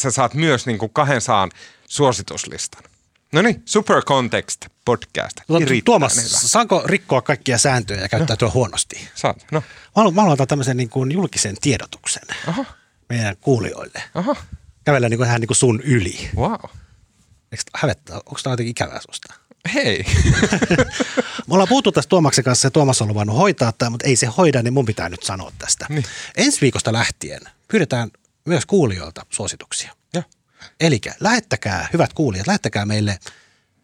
sä 0.00 0.10
saat 0.10 0.34
myös 0.34 0.66
niin 0.66 0.78
kuin 0.78 0.92
kahden 0.92 1.20
saan 1.20 1.50
suosituslistan. 1.88 2.82
No 3.32 3.42
niin, 3.42 3.62
Super 3.64 4.02
Context 4.02 4.66
podcast. 4.84 5.40
Tuomas, 5.84 6.16
hyvä. 6.16 6.26
saanko 6.28 6.82
rikkoa 6.86 7.22
kaikkia 7.22 7.58
sääntöjä 7.58 8.00
ja 8.00 8.08
käyttäytyä 8.08 8.50
huonosti? 8.50 9.08
Saat, 9.14 9.46
no. 9.52 9.60
Mä 9.60 9.66
haluan, 9.94 10.14
mä 10.14 10.20
haluan 10.20 10.32
antaa 10.32 10.46
tämmöisen 10.46 10.76
niin 10.76 10.88
kuin 10.88 11.12
julkisen 11.12 11.56
tiedotuksen 11.60 12.22
Aha, 12.46 12.64
meidän 13.08 13.36
kuulijoille. 13.40 14.02
aha, 14.14 14.36
Kävellä 14.84 15.08
niin 15.08 15.18
kuin, 15.18 15.30
niin 15.40 15.46
kuin 15.46 15.56
sun 15.56 15.80
yli. 15.84 16.30
wow. 16.36 16.52
Eikö 17.52 17.62
hävettää? 17.76 18.16
Onko 18.16 18.40
tämä 18.42 18.52
jotenkin 18.52 18.70
ikävää 18.70 19.00
susta? 19.00 19.34
Hei. 19.74 20.04
Me 21.46 21.54
ollaan 21.54 21.68
puhuttu 21.68 21.92
tästä 21.92 22.08
Tuomaksen 22.08 22.44
kanssa 22.44 22.66
ja 22.66 22.70
Tuomas 22.70 23.02
on 23.02 23.08
luvannut 23.08 23.36
hoitaa 23.36 23.72
tämä, 23.72 23.90
mutta 23.90 24.06
ei 24.06 24.16
se 24.16 24.26
hoida, 24.26 24.62
niin 24.62 24.74
mun 24.74 24.86
pitää 24.86 25.08
nyt 25.08 25.22
sanoa 25.22 25.52
tästä. 25.58 25.86
Niin. 25.88 26.04
Ensi 26.36 26.60
viikosta 26.60 26.92
lähtien 26.92 27.40
pyydetään 27.68 28.10
myös 28.44 28.66
kuulijoilta 28.66 29.26
suosituksia. 29.30 29.92
Eli 30.80 31.00
lähettäkää, 31.20 31.88
hyvät 31.92 32.12
kuulijat, 32.12 32.46
lähettäkää 32.46 32.86
meille 32.86 33.18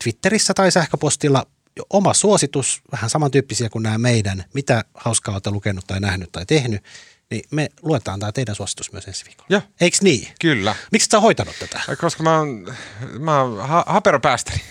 Twitterissä 0.05 0.55
tai 0.55 0.73
sähköpostilla 0.73 1.47
oma 1.91 2.15
suositus, 2.15 2.83
vähän 2.93 3.11
samantyyppisiä 3.11 3.69
kuin 3.69 3.83
nämä 3.83 3.99
meidän, 3.99 4.45
mitä 4.55 4.85
hauskaa 4.95 5.35
olette 5.35 5.51
lukenut 5.51 5.87
tai 5.87 6.01
nähnyt 6.01 6.33
tai 6.33 6.47
tehnyt, 6.47 6.85
niin 7.31 7.45
me 7.51 7.69
luetaan 7.83 8.21
tämä 8.21 8.33
teidän 8.33 8.55
suositus 8.55 8.93
myös 8.93 9.09
ensi 9.09 9.25
viikolla. 9.25 9.47
Joo. 9.49 9.63
Eiks 9.81 10.03
niin? 10.03 10.29
Kyllä. 10.41 10.77
Miksi 10.93 11.09
sä 11.11 11.21
hoitanut 11.21 11.57
tätä? 11.59 11.81
Koska 12.01 12.23
mä 12.23 12.39
oon, 12.39 12.75
mä 13.19 13.43
oon 13.43 13.69
ha- 13.69 13.85
haperopäästäni. 13.87 14.63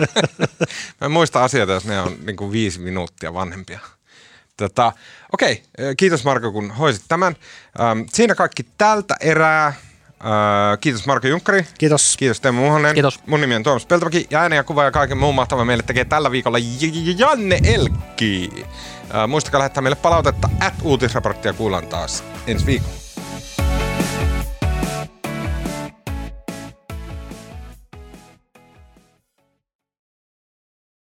mä 1.00 1.04
en 1.04 1.10
muista 1.10 1.44
asioita, 1.44 1.72
jos 1.72 1.84
ne 1.84 2.00
on 2.00 2.16
niin 2.26 2.36
kuin 2.36 2.52
viisi 2.52 2.80
minuuttia 2.80 3.34
vanhempia. 3.34 3.80
Tota, 4.56 4.92
okei, 5.32 5.62
kiitos 5.96 6.24
Marko, 6.24 6.52
kun 6.52 6.70
hoisit 6.70 7.04
tämän. 7.08 7.36
Ähm, 7.80 8.00
siinä 8.12 8.34
kaikki 8.34 8.62
tältä 8.78 9.16
erää. 9.20 9.72
Kiitos 10.80 11.06
Marko 11.06 11.28
Junkkari. 11.28 11.66
Kiitos. 11.78 12.16
Kiitos 12.16 12.40
Teemu 12.40 12.60
Muhonen. 12.60 12.94
Kiitos. 12.94 13.20
Mun 13.26 13.40
nimi 13.40 13.54
on 13.54 13.62
Tuomas 13.62 13.86
Peltomäki 13.86 14.26
ja 14.30 14.40
äänen 14.40 14.56
ja 14.56 14.64
kuva 14.64 14.84
ja 14.84 14.90
kaiken 14.90 15.18
muun 15.18 15.34
mahtavan 15.34 15.66
meille 15.66 15.82
tekee 15.82 16.04
tällä 16.04 16.30
viikolla 16.30 16.58
Janne 17.18 17.60
Elkki. 17.64 18.64
muistakaa 19.28 19.58
lähettää 19.58 19.82
meille 19.82 19.96
palautetta 19.96 20.48
at 20.60 20.74
uutisraporttia 20.82 21.52
kuullaan 21.52 21.86
taas 21.86 22.24
ensi 22.46 22.66
viikolla. 22.66 23.03